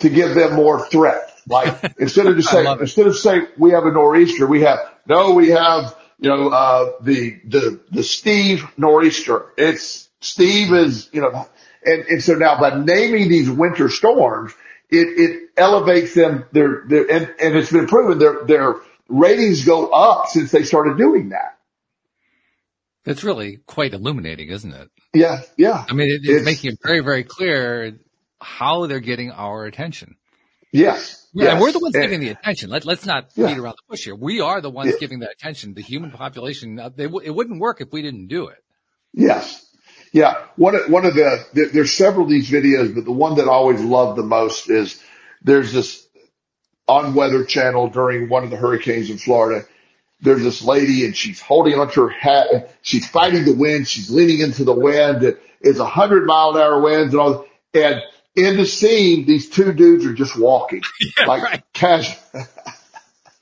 to 0.00 0.08
give 0.08 0.34
them 0.34 0.54
more 0.54 0.86
threat. 0.86 1.32
Like 1.46 1.94
instead 1.98 2.26
of 2.26 2.36
just 2.36 2.50
saying, 2.50 2.66
instead 2.80 3.06
of 3.06 3.16
saying 3.16 3.46
we 3.58 3.70
have 3.72 3.84
a 3.84 3.92
nor'easter, 3.92 4.46
we 4.46 4.62
have, 4.62 4.78
no, 5.06 5.32
we 5.32 5.50
have, 5.50 5.96
you 6.18 6.28
know, 6.28 6.48
uh, 6.48 6.92
the, 7.00 7.40
the, 7.44 7.80
the 7.90 8.02
Steve 8.02 8.64
nor'easter. 8.76 9.46
It's 9.56 10.08
Steve 10.20 10.72
is, 10.72 11.08
you 11.12 11.22
know, 11.22 11.46
and, 11.84 12.02
and 12.06 12.22
so 12.22 12.34
now 12.34 12.60
by 12.60 12.78
naming 12.78 13.28
these 13.28 13.50
winter 13.50 13.88
storms, 13.88 14.52
it, 14.90 15.06
it 15.18 15.50
elevates 15.56 16.14
them. 16.14 16.44
Their, 16.52 16.82
their, 16.86 17.10
and, 17.10 17.34
and 17.40 17.56
it's 17.56 17.72
been 17.72 17.86
proven 17.86 18.18
their, 18.18 18.44
their 18.44 18.74
ratings 19.10 19.64
go 19.64 19.88
up 19.88 20.28
since 20.28 20.50
they 20.50 20.64
started 20.64 20.96
doing 20.96 21.30
that. 21.30 21.58
It's 23.04 23.24
really 23.24 23.58
quite 23.66 23.94
illuminating, 23.94 24.50
isn't 24.50 24.72
it? 24.72 24.90
Yeah. 25.14 25.40
Yeah. 25.56 25.84
I 25.88 25.92
mean, 25.92 26.08
it, 26.08 26.20
it's, 26.22 26.28
it's, 26.28 26.44
making 26.44 26.72
it 26.72 26.78
very, 26.82 27.00
very 27.00 27.24
clear 27.24 27.98
how 28.40 28.86
they're 28.86 29.00
getting 29.00 29.30
our 29.30 29.64
attention. 29.64 30.16
Yes. 30.72 31.26
Yeah, 31.32 31.44
yes. 31.44 31.52
and 31.52 31.60
we're 31.60 31.72
the 31.72 31.80
ones 31.80 31.94
and, 31.94 32.04
giving 32.04 32.20
the 32.20 32.28
attention. 32.28 32.70
Let, 32.70 32.84
let's 32.84 33.06
not 33.06 33.30
yeah. 33.34 33.48
beat 33.48 33.58
around 33.58 33.72
the 33.72 33.90
bush 33.90 34.04
here. 34.04 34.14
We 34.14 34.40
are 34.40 34.60
the 34.60 34.70
ones 34.70 34.92
yeah. 34.92 35.00
giving 35.00 35.18
the 35.18 35.30
attention. 35.30 35.74
The 35.74 35.82
human 35.82 36.10
population, 36.10 36.78
uh, 36.78 36.90
they, 36.90 37.04
it 37.04 37.34
wouldn't 37.34 37.60
work 37.60 37.80
if 37.80 37.90
we 37.92 38.02
didn't 38.02 38.28
do 38.28 38.48
it. 38.48 38.62
Yes. 39.12 39.66
Yeah. 40.12 40.44
One 40.56 40.74
of, 40.74 40.90
one 40.90 41.06
of 41.06 41.14
the, 41.14 41.44
there, 41.52 41.68
there's 41.68 41.94
several 41.94 42.24
of 42.24 42.30
these 42.30 42.50
videos, 42.50 42.94
but 42.94 43.04
the 43.04 43.12
one 43.12 43.36
that 43.36 43.46
I 43.46 43.52
always 43.52 43.80
love 43.80 44.16
the 44.16 44.22
most 44.22 44.70
is 44.70 45.02
there's 45.42 45.72
this 45.72 46.06
on 46.90 47.14
Weather 47.14 47.44
Channel 47.44 47.88
during 47.88 48.28
one 48.28 48.42
of 48.42 48.50
the 48.50 48.56
hurricanes 48.56 49.10
in 49.10 49.18
Florida. 49.18 49.64
There's 50.20 50.42
this 50.42 50.60
lady 50.60 51.04
and 51.04 51.16
she's 51.16 51.40
holding 51.40 51.78
onto 51.78 52.02
her 52.02 52.08
hat. 52.08 52.74
She's 52.82 53.08
fighting 53.08 53.44
the 53.44 53.54
wind. 53.54 53.86
She's 53.86 54.10
leaning 54.10 54.40
into 54.40 54.64
the 54.64 54.74
wind. 54.74 55.36
It's 55.60 55.78
a 55.78 55.86
hundred 55.86 56.26
mile 56.26 56.50
an 56.50 56.60
hour 56.60 56.80
winds 56.80 57.14
and 57.14 57.20
all. 57.20 57.46
And 57.72 58.02
in 58.34 58.56
the 58.56 58.66
scene, 58.66 59.24
these 59.24 59.48
two 59.48 59.72
dudes 59.72 60.04
are 60.04 60.12
just 60.12 60.36
walking 60.36 60.82
yeah, 61.16 61.26
like 61.26 61.42
right. 61.44 61.62
casual. 61.72 62.16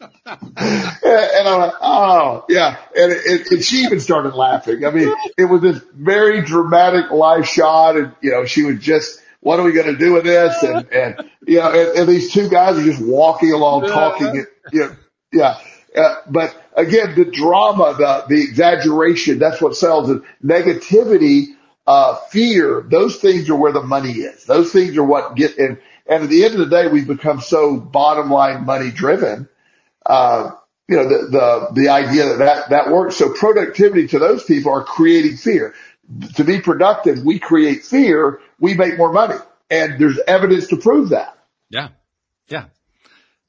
and 0.01 1.49
I'm 1.49 1.59
like, 1.59 1.74
oh 1.80 2.44
yeah. 2.51 2.76
And, 2.94 3.12
it, 3.12 3.51
and 3.51 3.64
she 3.64 3.78
even 3.78 3.99
started 3.99 4.34
laughing. 4.34 4.84
I 4.84 4.90
mean, 4.90 5.12
it 5.38 5.46
was 5.46 5.62
this 5.62 5.80
very 5.94 6.42
dramatic 6.42 7.11
live 7.11 7.49
shot 7.49 7.96
and, 7.96 8.12
you 8.20 8.30
know, 8.30 8.44
she 8.44 8.64
was 8.64 8.78
just, 8.78 9.22
what 9.41 9.61
are 9.61 9.62
we 9.62 9.72
going 9.72 9.86
to 9.86 9.97
do 9.97 10.12
with 10.12 10.24
this? 10.24 10.62
And, 10.62 10.91
and, 10.93 11.30
you 11.47 11.59
know, 11.59 11.70
and, 11.70 11.99
and 11.99 12.09
these 12.09 12.32
two 12.32 12.49
guys 12.49 12.78
are 12.78 12.84
just 12.84 13.03
walking 13.03 13.53
along 13.53 13.82
talking 13.82 14.36
it, 14.36 14.47
you 14.72 14.80
know, 14.80 14.97
yeah. 15.32 15.59
Uh, 15.97 16.16
but 16.28 16.55
again, 16.76 17.14
the 17.14 17.24
drama, 17.24 17.95
the, 17.99 18.24
the 18.34 18.43
exaggeration, 18.43 19.39
that's 19.39 19.61
what 19.61 19.76
sells 19.76 20.11
it. 20.11 20.22
Negativity, 20.45 21.47
uh, 21.86 22.16
fear, 22.30 22.86
those 22.89 23.16
things 23.16 23.49
are 23.49 23.57
where 23.57 23.72
the 23.72 23.82
money 23.82 24.12
is. 24.12 24.45
Those 24.45 24.72
things 24.72 24.97
are 24.97 25.05
what 25.05 25.34
get, 25.34 25.57
and, 25.59 25.78
and 26.07 26.24
at 26.24 26.28
the 26.30 26.45
end 26.45 26.55
of 26.55 26.61
the 26.61 26.66
day, 26.66 26.89
we've 26.89 27.07
become 27.07 27.41
so 27.41 27.76
bottom 27.78 28.30
line 28.30 28.64
money 28.66 28.91
driven 28.91 29.49
uh, 30.09 30.51
you 30.89 30.97
know, 30.97 31.09
the, 31.09 31.28
the, 31.28 31.82
the 31.82 31.89
idea 31.91 32.24
that, 32.24 32.39
that 32.39 32.70
that 32.70 32.91
works. 32.91 33.16
So 33.16 33.32
productivity 33.32 34.09
to 34.09 34.18
those 34.18 34.43
people 34.43 34.72
are 34.72 34.82
creating 34.82 35.36
fear. 35.36 35.74
To 36.36 36.45
be 36.45 36.61
productive, 36.61 37.22
we 37.22 37.39
create 37.39 37.84
fear, 37.84 38.41
we 38.61 38.74
make 38.74 38.98
more 38.98 39.12
money. 39.12 39.36
And 39.70 39.98
there's 39.98 40.18
evidence 40.26 40.68
to 40.68 40.76
prove 40.76 41.11
that. 41.11 41.38
Yeah. 41.68 41.88
Yeah. 42.48 42.66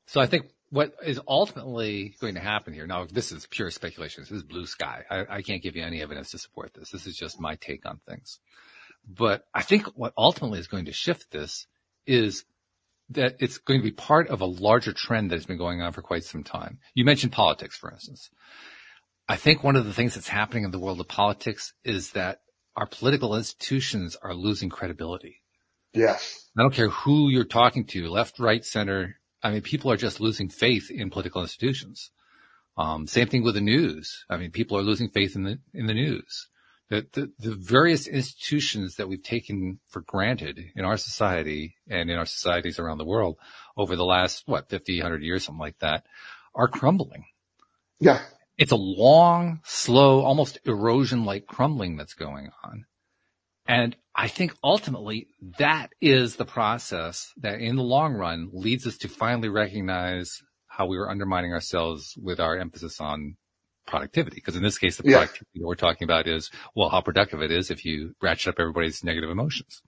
So 0.07 0.19
I 0.19 0.25
think 0.25 0.47
what 0.69 0.93
is 1.05 1.19
ultimately 1.27 2.15
going 2.19 2.35
to 2.35 2.41
happen 2.41 2.73
here. 2.73 2.85
Now, 2.85 3.05
this 3.05 3.31
is 3.31 3.47
pure 3.47 3.71
speculation. 3.71 4.23
This 4.23 4.31
is 4.31 4.43
blue 4.43 4.65
sky. 4.65 5.03
I, 5.09 5.25
I 5.37 5.41
can't 5.41 5.63
give 5.63 5.75
you 5.75 5.83
any 5.83 6.01
evidence 6.01 6.31
to 6.31 6.37
support 6.37 6.73
this. 6.73 6.91
This 6.91 7.07
is 7.07 7.15
just 7.15 7.39
my 7.39 7.55
take 7.55 7.85
on 7.85 7.99
things. 8.07 8.39
But 9.07 9.45
I 9.53 9.61
think 9.61 9.87
what 9.95 10.13
ultimately 10.17 10.59
is 10.59 10.67
going 10.67 10.85
to 10.85 10.93
shift 10.93 11.31
this 11.31 11.65
is 12.05 12.45
that 13.09 13.37
it's 13.39 13.57
going 13.57 13.79
to 13.79 13.83
be 13.83 13.91
part 13.91 14.27
of 14.27 14.41
a 14.41 14.45
larger 14.45 14.93
trend 14.93 15.31
that 15.31 15.37
has 15.37 15.45
been 15.45 15.57
going 15.57 15.81
on 15.81 15.93
for 15.93 16.01
quite 16.01 16.23
some 16.23 16.43
time. 16.43 16.79
You 16.93 17.05
mentioned 17.05 17.31
politics, 17.31 17.75
for 17.75 17.91
instance. 17.91 18.29
I 19.27 19.35
think 19.35 19.63
one 19.63 19.75
of 19.75 19.85
the 19.85 19.93
things 19.93 20.15
that's 20.15 20.27
happening 20.27 20.63
in 20.63 20.71
the 20.71 20.79
world 20.79 20.99
of 20.99 21.07
politics 21.07 21.73
is 21.83 22.11
that 22.11 22.41
our 22.79 22.85
political 22.85 23.35
institutions 23.35 24.15
are 24.23 24.33
losing 24.33 24.69
credibility. 24.69 25.41
Yes. 25.93 26.47
I 26.57 26.61
don't 26.61 26.73
care 26.73 26.87
who 26.87 27.27
you're 27.27 27.43
talking 27.43 27.85
to, 27.87 28.07
left, 28.07 28.39
right, 28.39 28.63
center. 28.63 29.17
I 29.43 29.51
mean, 29.51 29.61
people 29.63 29.91
are 29.91 29.97
just 29.97 30.21
losing 30.21 30.47
faith 30.47 30.89
in 30.89 31.09
political 31.09 31.41
institutions. 31.41 32.11
Um, 32.77 33.05
same 33.05 33.27
thing 33.27 33.43
with 33.43 33.55
the 33.55 33.61
news. 33.61 34.23
I 34.29 34.37
mean, 34.37 34.51
people 34.51 34.77
are 34.77 34.81
losing 34.81 35.09
faith 35.09 35.35
in 35.35 35.43
the, 35.43 35.59
in 35.73 35.87
the 35.87 35.93
news. 35.93 36.47
The, 36.89 37.05
the, 37.11 37.33
the 37.37 37.55
various 37.55 38.07
institutions 38.07 38.95
that 38.95 39.09
we've 39.09 39.21
taken 39.21 39.81
for 39.89 40.01
granted 40.01 40.57
in 40.73 40.85
our 40.85 40.95
society 40.95 41.75
and 41.89 42.09
in 42.09 42.17
our 42.17 42.25
societies 42.25 42.79
around 42.79 42.99
the 42.99 43.05
world 43.05 43.35
over 43.75 43.97
the 43.97 44.05
last, 44.05 44.43
what, 44.45 44.69
50, 44.69 45.01
100 45.01 45.21
years, 45.21 45.43
something 45.43 45.59
like 45.59 45.79
that, 45.79 46.05
are 46.55 46.69
crumbling. 46.69 47.25
Yeah. 47.99 48.21
It's 48.59 48.73
a 48.73 48.75
long, 48.75 49.61
slow, 49.63 50.21
almost 50.21 50.59
erosion 50.65 51.23
like 51.23 51.47
crumbling 51.47 51.95
that's 51.95 52.13
going 52.13 52.49
on. 52.63 52.85
And 53.65 53.95
I 54.13 54.27
think 54.27 54.53
ultimately 54.63 55.27
that 55.59 55.91
is 56.01 56.35
the 56.35 56.45
process 56.45 57.31
that 57.37 57.61
in 57.61 57.77
the 57.77 57.83
long 57.83 58.13
run 58.15 58.49
leads 58.51 58.85
us 58.85 58.97
to 58.99 59.07
finally 59.07 59.47
recognize 59.47 60.41
how 60.67 60.87
we 60.87 60.97
were 60.97 61.09
undermining 61.09 61.53
ourselves 61.53 62.15
with 62.21 62.41
our 62.41 62.57
emphasis 62.57 62.99
on 62.99 63.37
productivity. 63.87 64.35
Because 64.35 64.57
in 64.57 64.63
this 64.63 64.77
case, 64.77 64.97
the 64.97 65.03
Yeah. 65.05 65.17
productivity 65.17 65.59
that 65.59 65.65
we're 65.67 65.75
talking 65.75 66.05
about 66.05 66.27
is, 66.27 66.51
well, 66.75 66.89
how 66.89 66.99
productive 67.01 67.41
it 67.41 67.51
is 67.51 67.71
if 67.71 67.85
you 67.85 68.13
ratchet 68.21 68.49
up 68.49 68.59
everybody's 68.59 69.03
negative 69.05 69.29
emotions. 69.29 69.81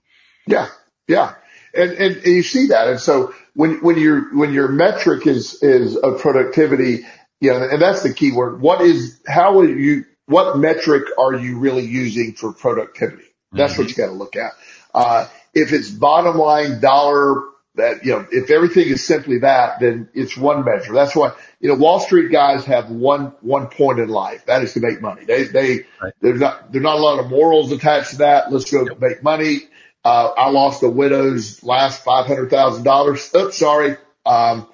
Yeah, 0.46 0.68
yeah, 1.06 1.34
and, 1.74 1.92
and 1.92 2.16
and 2.16 2.26
you 2.26 2.42
see 2.42 2.68
that, 2.68 2.88
and 2.88 2.98
so 2.98 3.32
when 3.54 3.80
when 3.82 3.98
your 3.98 4.34
when 4.36 4.52
your 4.52 4.68
metric 4.68 5.26
is 5.26 5.62
is 5.62 5.96
of 5.96 6.20
productivity, 6.20 7.04
know, 7.50 7.68
and 7.70 7.82
that's 7.82 8.02
the 8.02 8.12
key 8.14 8.32
word. 8.32 8.60
What 8.60 8.80
is 8.80 9.20
how 9.26 9.58
are 9.60 9.68
you 9.68 10.04
what 10.26 10.58
metric 10.58 11.04
are 11.18 11.34
you 11.34 11.58
really 11.58 11.84
using 11.84 12.34
for 12.34 12.52
productivity? 12.52 13.24
That's 13.52 13.76
what 13.76 13.88
you 13.88 13.94
got 13.94 14.06
to 14.06 14.12
look 14.12 14.36
at. 14.36 14.52
Uh, 14.94 15.26
if 15.54 15.72
it's 15.72 15.90
bottom 15.90 16.38
line 16.38 16.80
dollar, 16.80 17.42
that 17.74 18.04
you 18.04 18.12
know, 18.12 18.26
if 18.30 18.50
everything 18.50 18.88
is 18.88 19.04
simply 19.04 19.40
that, 19.40 19.80
then 19.80 20.08
it's 20.14 20.36
one 20.36 20.64
measure. 20.64 20.92
That's 20.92 21.14
why 21.16 21.32
you 21.60 21.68
know 21.68 21.74
Wall 21.74 22.00
Street 22.00 22.30
guys 22.30 22.64
have 22.66 22.90
one 22.90 23.34
one 23.40 23.68
point 23.68 23.98
in 23.98 24.08
life. 24.08 24.46
That 24.46 24.62
is 24.62 24.74
to 24.74 24.80
make 24.80 25.00
money. 25.00 25.24
They 25.24 25.44
they 25.44 25.86
Right. 26.02 26.12
there's 26.20 26.40
not 26.40 26.72
there's 26.72 26.82
not 26.82 26.96
a 26.96 27.00
lot 27.00 27.18
of 27.18 27.28
morals 27.30 27.72
attached 27.72 28.10
to 28.10 28.16
that. 28.18 28.52
Let's 28.52 28.70
go 28.70 28.86
make 29.00 29.22
money. 29.22 29.62
Uh, 30.04 30.32
I 30.36 30.50
lost 30.50 30.82
a 30.82 30.88
widow's 30.88 31.62
last 31.62 32.04
five 32.04 32.26
hundred 32.26 32.50
thousand 32.50 32.84
dollars. 32.84 33.30
Oops, 33.34 33.56
sorry. 33.56 33.96
Um, 34.26 34.68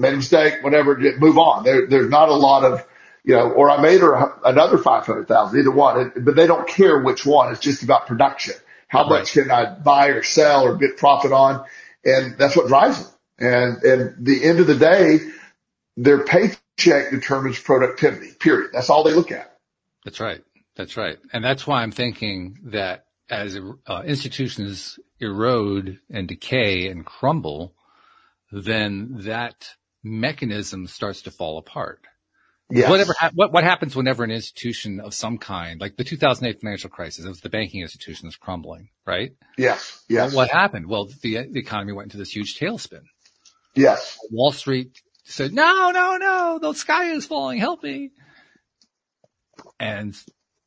made 0.00 0.14
a 0.14 0.16
mistake. 0.16 0.62
Whatever. 0.62 0.98
Move 1.18 1.38
on. 1.38 1.64
There, 1.64 1.86
there's 1.86 2.10
not 2.10 2.28
a 2.28 2.34
lot 2.34 2.64
of, 2.64 2.84
you 3.22 3.34
know, 3.34 3.50
or 3.50 3.70
I 3.70 3.80
made 3.80 4.00
her 4.00 4.32
another 4.44 4.78
five 4.78 5.06
hundred 5.06 5.28
thousand. 5.28 5.60
Either 5.60 5.70
one, 5.70 6.12
but 6.16 6.34
they 6.34 6.46
don't 6.46 6.66
care 6.66 6.98
which 6.98 7.24
one. 7.24 7.52
It's 7.52 7.60
just 7.60 7.82
about 7.82 8.06
production. 8.06 8.54
How 8.88 9.08
much 9.08 9.32
can 9.32 9.50
I 9.52 9.72
buy 9.78 10.08
or 10.08 10.24
sell 10.24 10.64
or 10.64 10.76
get 10.76 10.96
profit 10.96 11.30
on? 11.30 11.64
And 12.04 12.36
that's 12.36 12.56
what 12.56 12.66
drives 12.66 13.04
them. 13.04 13.12
And 13.38 13.82
and 13.84 14.26
the 14.26 14.42
end 14.42 14.58
of 14.58 14.66
the 14.66 14.74
day, 14.74 15.20
their 15.96 16.24
paycheck 16.24 17.10
determines 17.10 17.60
productivity. 17.60 18.32
Period. 18.32 18.70
That's 18.72 18.90
all 18.90 19.04
they 19.04 19.12
look 19.14 19.30
at. 19.30 19.56
That's 20.04 20.18
right. 20.18 20.42
That's 20.76 20.96
right. 20.96 21.18
And 21.32 21.44
that's 21.44 21.66
why 21.66 21.82
I'm 21.82 21.92
thinking 21.92 22.58
that 22.64 23.04
as 23.28 23.56
uh, 23.86 24.02
institutions 24.04 24.98
erode 25.20 26.00
and 26.10 26.26
decay 26.26 26.88
and 26.88 27.04
crumble, 27.06 27.74
then 28.50 29.20
that 29.24 29.76
mechanism 30.02 30.86
starts 30.86 31.22
to 31.22 31.30
fall 31.30 31.58
apart. 31.58 32.00
Yes. 32.70 32.88
Whatever, 32.88 33.14
what, 33.34 33.52
what 33.52 33.64
happens 33.64 33.96
whenever 33.96 34.22
an 34.22 34.30
institution 34.30 35.00
of 35.00 35.12
some 35.12 35.38
kind, 35.38 35.80
like 35.80 35.96
the 35.96 36.04
2008 36.04 36.60
financial 36.60 36.88
crisis, 36.88 37.24
it 37.24 37.28
was 37.28 37.40
the 37.40 37.48
banking 37.48 37.82
institution 37.82 38.28
that's 38.28 38.36
crumbling, 38.36 38.90
right? 39.04 39.32
Yes. 39.58 40.04
Yes. 40.08 40.32
What 40.32 40.50
happened? 40.50 40.86
Well, 40.86 41.06
the, 41.06 41.48
the 41.50 41.58
economy 41.58 41.92
went 41.92 42.06
into 42.06 42.16
this 42.16 42.30
huge 42.30 42.58
tailspin. 42.58 43.02
Yes. 43.74 44.18
Wall 44.30 44.52
Street 44.52 45.00
said, 45.24 45.52
no, 45.52 45.90
no, 45.90 46.16
no, 46.16 46.58
the 46.60 46.72
sky 46.74 47.06
is 47.06 47.26
falling, 47.26 47.58
help 47.58 47.82
me. 47.82 48.10
And 49.80 50.14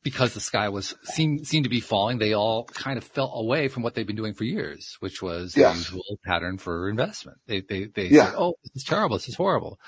because 0.04 0.34
the 0.34 0.40
sky 0.40 0.68
was 0.68 0.94
seemed 1.02 1.46
seemed 1.48 1.64
to 1.64 1.70
be 1.70 1.80
falling, 1.80 2.18
they 2.18 2.34
all 2.34 2.66
kind 2.74 2.98
of 2.98 3.04
fell 3.04 3.32
away 3.34 3.66
from 3.68 3.82
what 3.82 3.94
they've 3.94 4.06
been 4.06 4.14
doing 4.16 4.34
for 4.34 4.44
years, 4.44 4.96
which 5.00 5.20
was 5.22 5.54
the 5.54 5.62
usual 5.78 6.04
pattern 6.24 6.58
for 6.58 6.88
investment. 6.88 7.38
They 7.48 7.62
they 7.62 7.86
they 7.86 8.10
Yeah. 8.10 8.26
said, 8.26 8.34
"Oh, 8.38 8.54
this 8.62 8.82
is 8.82 8.84
terrible. 8.84 9.16
This 9.16 9.28
is 9.28 9.34
horrible." 9.34 9.80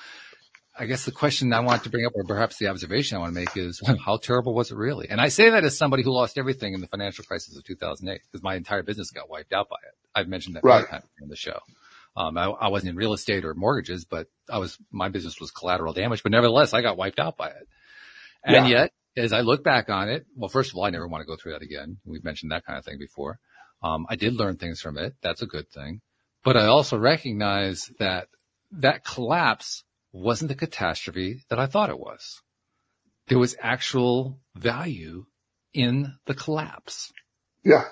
I 0.78 0.86
guess 0.86 1.06
the 1.06 1.12
question 1.12 1.52
I 1.54 1.60
want 1.60 1.84
to 1.84 1.90
bring 1.90 2.04
up, 2.04 2.12
or 2.14 2.24
perhaps 2.24 2.58
the 2.58 2.68
observation 2.68 3.16
I 3.16 3.20
want 3.20 3.34
to 3.34 3.40
make, 3.40 3.56
is 3.56 3.80
how 4.04 4.16
terrible 4.18 4.54
was 4.54 4.70
it 4.72 4.76
really? 4.76 5.08
And 5.08 5.20
I 5.20 5.28
say 5.28 5.50
that 5.50 5.64
as 5.64 5.78
somebody 5.78 6.02
who 6.02 6.12
lost 6.12 6.36
everything 6.38 6.74
in 6.74 6.80
the 6.80 6.88
financial 6.88 7.24
crisis 7.24 7.56
of 7.56 7.64
2008, 7.64 8.20
because 8.30 8.42
my 8.42 8.56
entire 8.56 8.82
business 8.82 9.10
got 9.10 9.30
wiped 9.30 9.52
out 9.54 9.68
by 9.68 9.76
it. 9.76 9.94
I've 10.14 10.28
mentioned 10.28 10.56
that 10.56 10.64
Right. 10.64 10.86
times 10.88 11.04
in 11.22 11.28
the 11.28 11.36
show. 11.36 11.60
Um, 12.16 12.36
I, 12.38 12.46
I 12.46 12.68
wasn't 12.68 12.90
in 12.90 12.96
real 12.96 13.12
estate 13.12 13.44
or 13.44 13.54
mortgages, 13.54 14.04
but 14.06 14.28
I 14.50 14.58
was, 14.58 14.78
my 14.90 15.08
business 15.10 15.40
was 15.40 15.50
collateral 15.50 15.92
damage, 15.92 16.22
but 16.22 16.32
nevertheless, 16.32 16.72
I 16.74 16.80
got 16.82 16.96
wiped 16.96 17.20
out 17.20 17.36
by 17.36 17.48
it. 17.48 17.68
And 18.44 18.66
Yeah. 18.66 18.66
yet, 18.66 18.90
as 19.16 19.32
I 19.32 19.40
look 19.40 19.64
back 19.64 19.88
on 19.88 20.08
it, 20.08 20.26
well, 20.36 20.48
first 20.48 20.70
of 20.70 20.76
all, 20.76 20.84
I 20.84 20.90
never 20.90 21.08
want 21.08 21.22
to 21.22 21.26
go 21.26 21.36
through 21.36 21.52
that 21.52 21.62
again. 21.62 21.98
We've 22.04 22.24
mentioned 22.24 22.52
that 22.52 22.64
kind 22.64 22.78
of 22.78 22.84
thing 22.84 22.98
before. 22.98 23.38
Um, 23.82 24.06
I 24.08 24.16
did 24.16 24.34
learn 24.34 24.56
things 24.56 24.80
from 24.80 24.98
it. 24.98 25.14
That's 25.22 25.42
a 25.42 25.46
good 25.46 25.68
thing. 25.70 26.00
But 26.44 26.56
I 26.56 26.66
also 26.66 26.96
recognize 26.98 27.90
that 27.98 28.28
that 28.72 29.04
collapse 29.04 29.84
wasn't 30.12 30.48
the 30.48 30.54
catastrophe 30.54 31.44
that 31.50 31.58
I 31.58 31.66
thought 31.66 31.90
it 31.90 31.98
was. 31.98 32.42
There 33.28 33.38
was 33.38 33.56
actual 33.60 34.38
value 34.54 35.26
in 35.74 36.14
the 36.26 36.34
collapse. 36.34 37.12
Yeah. 37.64 37.84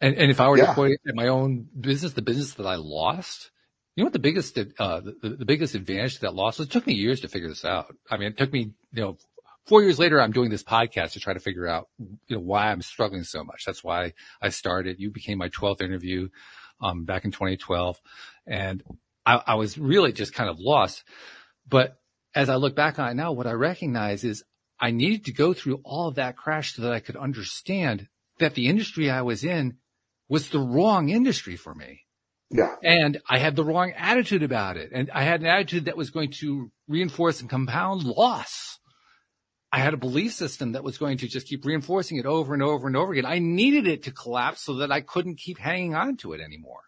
And, 0.00 0.16
and 0.16 0.30
if 0.30 0.40
I 0.40 0.48
were 0.48 0.58
Yeah. 0.58 0.66
to 0.66 0.74
point 0.74 0.94
at 1.06 1.14
my 1.14 1.28
own 1.28 1.68
business, 1.78 2.12
the 2.12 2.22
business 2.22 2.54
that 2.54 2.66
I 2.66 2.74
lost, 2.74 3.50
you 3.94 4.02
know 4.02 4.06
what 4.06 4.12
the 4.12 4.18
biggest, 4.18 4.58
uh, 4.58 5.00
the, 5.00 5.36
the 5.38 5.44
biggest 5.44 5.74
advantage 5.74 6.16
to 6.16 6.20
that 6.22 6.34
loss 6.34 6.58
was? 6.58 6.68
It 6.68 6.72
took 6.72 6.86
me 6.86 6.94
years 6.94 7.20
to 7.20 7.28
figure 7.28 7.48
this 7.48 7.64
out. 7.64 7.94
I 8.10 8.16
mean, 8.16 8.28
it 8.28 8.38
took 8.38 8.52
me, 8.52 8.72
you 8.92 9.02
know, 9.02 9.16
four 9.66 9.82
years 9.82 9.98
later, 9.98 10.20
I'm 10.20 10.32
doing 10.32 10.50
this 10.50 10.62
podcast 10.62 11.12
to 11.12 11.20
try 11.20 11.34
to 11.34 11.40
figure 11.40 11.66
out, 11.66 11.88
you 11.98 12.36
know, 12.36 12.42
why 12.42 12.70
I'm 12.70 12.82
struggling 12.82 13.24
so 13.24 13.44
much. 13.44 13.64
That's 13.64 13.84
why 13.84 14.14
I 14.40 14.50
started. 14.50 15.00
You 15.00 15.10
became 15.10 15.38
my 15.38 15.48
12th 15.48 15.82
interview, 15.82 16.28
um, 16.80 17.04
back 17.04 17.24
in 17.24 17.30
2012. 17.30 18.00
And 18.46 18.82
I, 19.24 19.40
I 19.46 19.54
was 19.54 19.78
really 19.78 20.12
just 20.12 20.34
kind 20.34 20.50
of 20.50 20.58
lost. 20.58 21.04
But 21.68 21.96
as 22.34 22.48
I 22.48 22.56
look 22.56 22.74
back 22.74 22.98
on 22.98 23.10
it 23.10 23.14
now, 23.14 23.32
what 23.32 23.46
I 23.46 23.52
recognize 23.52 24.24
is 24.24 24.44
I 24.80 24.90
needed 24.90 25.26
to 25.26 25.32
go 25.32 25.54
through 25.54 25.80
all 25.84 26.08
of 26.08 26.16
that 26.16 26.36
crash 26.36 26.74
so 26.74 26.82
that 26.82 26.92
I 26.92 27.00
could 27.00 27.16
understand 27.16 28.08
that 28.38 28.54
the 28.54 28.66
industry 28.66 29.10
I 29.10 29.22
was 29.22 29.44
in 29.44 29.76
was 30.28 30.48
the 30.48 30.58
wrong 30.58 31.08
industry 31.08 31.56
for 31.56 31.74
me. 31.74 32.00
Yeah. 32.50 32.74
And 32.82 33.20
I 33.28 33.38
had 33.38 33.56
the 33.56 33.64
wrong 33.64 33.92
attitude 33.96 34.42
about 34.42 34.76
it. 34.76 34.90
And 34.92 35.10
I 35.12 35.22
had 35.22 35.40
an 35.40 35.46
attitude 35.46 35.86
that 35.86 35.96
was 35.96 36.10
going 36.10 36.32
to 36.40 36.70
reinforce 36.88 37.40
and 37.40 37.48
compound 37.48 38.02
loss. 38.04 38.71
I 39.72 39.78
had 39.78 39.94
a 39.94 39.96
belief 39.96 40.34
system 40.34 40.72
that 40.72 40.84
was 40.84 40.98
going 40.98 41.18
to 41.18 41.28
just 41.28 41.46
keep 41.46 41.64
reinforcing 41.64 42.18
it 42.18 42.26
over 42.26 42.52
and 42.52 42.62
over 42.62 42.86
and 42.86 42.96
over 42.96 43.12
again. 43.12 43.24
I 43.24 43.38
needed 43.38 43.88
it 43.88 44.02
to 44.04 44.10
collapse 44.12 44.60
so 44.60 44.76
that 44.76 44.92
I 44.92 45.00
couldn't 45.00 45.36
keep 45.38 45.58
hanging 45.58 45.94
on 45.94 46.18
to 46.18 46.34
it 46.34 46.40
anymore. 46.42 46.82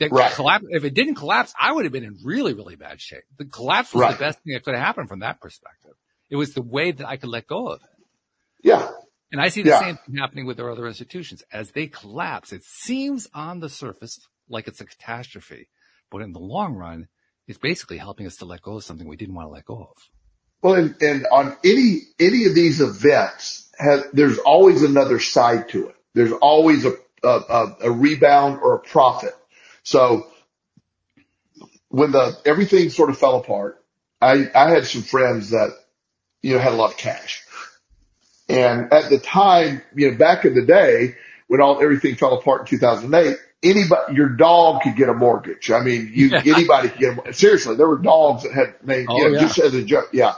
That 0.00 0.10
Right. 0.10 0.32
collapse, 0.32 0.64
if 0.70 0.84
it 0.84 0.94
didn't 0.94 1.14
collapse, 1.14 1.54
I 1.58 1.72
would 1.72 1.84
have 1.84 1.92
been 1.92 2.04
in 2.04 2.18
really, 2.24 2.54
really 2.54 2.76
bad 2.76 3.00
shape. 3.00 3.22
The 3.36 3.44
collapse 3.44 3.92
was 3.92 4.02
Right. 4.02 4.12
the 4.12 4.18
best 4.18 4.40
thing 4.42 4.54
that 4.54 4.64
could 4.64 4.74
have 4.74 4.84
happened 4.84 5.08
from 5.08 5.20
that 5.20 5.40
perspective. 5.40 5.92
It 6.28 6.36
was 6.36 6.54
the 6.54 6.62
way 6.62 6.90
that 6.90 7.06
I 7.06 7.16
could 7.16 7.28
let 7.30 7.46
go 7.46 7.68
of 7.68 7.82
it. 7.82 7.88
Yeah. 8.62 8.90
And 9.30 9.40
I 9.40 9.48
see 9.48 9.62
the 9.62 9.70
Yeah. 9.70 9.80
same 9.80 9.96
thing 9.98 10.16
happening 10.16 10.46
with 10.46 10.58
our 10.58 10.70
other 10.70 10.86
institutions. 10.86 11.42
As 11.52 11.70
they 11.72 11.86
collapse, 11.86 12.52
it 12.52 12.64
seems 12.64 13.28
on 13.34 13.60
the 13.60 13.68
surface 13.68 14.26
like 14.48 14.66
it's 14.66 14.80
a 14.80 14.86
catastrophe, 14.86 15.68
but 16.10 16.22
in 16.22 16.32
the 16.32 16.40
long 16.40 16.74
run, 16.74 17.08
it's 17.46 17.58
basically 17.58 17.98
helping 17.98 18.26
us 18.26 18.36
to 18.38 18.44
let 18.44 18.62
go 18.62 18.76
of 18.76 18.84
something 18.84 19.06
we 19.06 19.16
didn't 19.16 19.34
want 19.34 19.46
to 19.46 19.52
let 19.52 19.64
go 19.64 19.82
of. 19.82 19.96
Well, 20.62 20.74
and, 20.74 20.94
and 21.00 21.26
on 21.30 21.56
any, 21.64 22.02
any 22.18 22.46
of 22.46 22.54
these 22.54 22.80
events 22.80 23.70
has, 23.78 24.04
there's 24.12 24.38
always 24.38 24.82
another 24.82 25.20
side 25.20 25.68
to 25.70 25.88
it. 25.88 25.94
There's 26.14 26.32
always 26.32 26.84
a, 26.84 26.94
a, 27.22 27.76
a, 27.82 27.90
rebound 27.90 28.58
or 28.62 28.74
a 28.74 28.78
profit. 28.80 29.36
So 29.84 30.26
when 31.88 32.10
the, 32.10 32.36
everything 32.44 32.90
sort 32.90 33.10
of 33.10 33.18
fell 33.18 33.36
apart, 33.36 33.82
I, 34.20 34.46
I 34.54 34.70
had 34.70 34.84
some 34.86 35.02
friends 35.02 35.50
that, 35.50 35.70
you 36.42 36.54
know, 36.54 36.60
had 36.60 36.72
a 36.72 36.76
lot 36.76 36.90
of 36.90 36.96
cash. 36.96 37.44
And 38.48 38.92
at 38.92 39.10
the 39.10 39.18
time, 39.18 39.82
you 39.94 40.10
know, 40.10 40.16
back 40.16 40.44
in 40.44 40.54
the 40.54 40.64
day 40.64 41.14
when 41.46 41.60
all, 41.60 41.82
everything 41.82 42.16
fell 42.16 42.34
apart 42.38 42.62
in 42.62 42.66
2008, 42.66 43.36
anybody, 43.62 44.14
your 44.14 44.30
dog 44.30 44.82
could 44.82 44.96
get 44.96 45.08
a 45.08 45.14
mortgage. 45.14 45.70
I 45.70 45.80
mean, 45.80 46.10
you, 46.12 46.28
Yeah. 46.28 46.42
anybody 46.44 46.88
could 46.88 46.98
get 46.98 47.28
a, 47.28 47.32
seriously, 47.32 47.76
there 47.76 47.88
were 47.88 47.98
dogs 47.98 48.42
that 48.42 48.52
had 48.52 48.74
named, 48.84 49.08
Oh, 49.10 49.16
you 49.18 49.24
know, 49.24 49.34
yeah. 49.34 49.40
just 49.40 49.58
as 49.58 49.74
a 49.74 49.82
joke. 49.84 50.08
Yeah. 50.12 50.34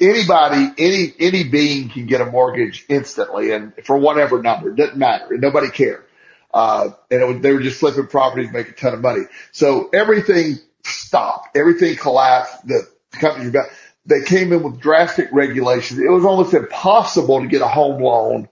Anybody, 0.00 0.72
any, 0.78 1.12
any 1.18 1.44
being 1.44 1.90
can 1.90 2.06
get 2.06 2.20
a 2.20 2.26
mortgage 2.26 2.86
instantly 2.88 3.52
and 3.52 3.72
for 3.84 3.98
whatever 3.98 4.42
number, 4.42 4.70
it 4.70 4.76
doesn't 4.76 4.96
matter. 4.96 5.26
And 5.32 5.40
nobody 5.40 5.68
cared. 5.68 6.04
Uh, 6.52 6.90
and 7.10 7.28
was, 7.28 7.42
they 7.42 7.52
were 7.52 7.60
just 7.60 7.78
flipping 7.78 8.06
properties, 8.06 8.50
making 8.50 8.72
a 8.72 8.76
ton 8.76 8.94
of 8.94 9.00
money. 9.00 9.22
So 9.52 9.90
everything 9.92 10.58
stopped. 10.84 11.56
Everything 11.56 11.96
collapsed. 11.96 12.66
The 12.66 12.88
companies 13.12 13.46
were 13.52 13.60
back. 13.62 13.70
They 14.06 14.22
came 14.22 14.52
in 14.52 14.62
with 14.62 14.80
drastic 14.80 15.28
regulations. 15.32 16.00
It 16.00 16.10
was 16.10 16.24
almost 16.24 16.54
impossible 16.54 17.42
to 17.42 17.46
get 17.46 17.60
a 17.60 17.68
home 17.68 18.02
loan 18.02 18.48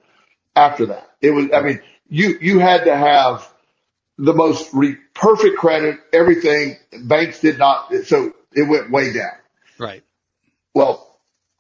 after 0.55 0.87
that. 0.87 1.11
It 1.21 1.31
was, 1.31 1.47
I 1.53 1.63
mean, 1.63 1.81
you, 2.09 2.39
you 2.41 2.59
had 2.59 2.85
to 2.85 2.95
have 2.95 3.51
the 4.19 4.35
most 4.35 4.73
re- 4.75 4.99
perfect 5.15 5.57
credit, 5.57 5.99
everything. 6.13 6.77
Banks 7.05 7.41
did 7.41 7.59
not, 7.59 7.93
so 8.05 8.35
it 8.53 8.69
went 8.69 8.91
way 8.91 9.13
down. 9.13 9.33
Right. 9.79 10.05
Well, 10.75 11.08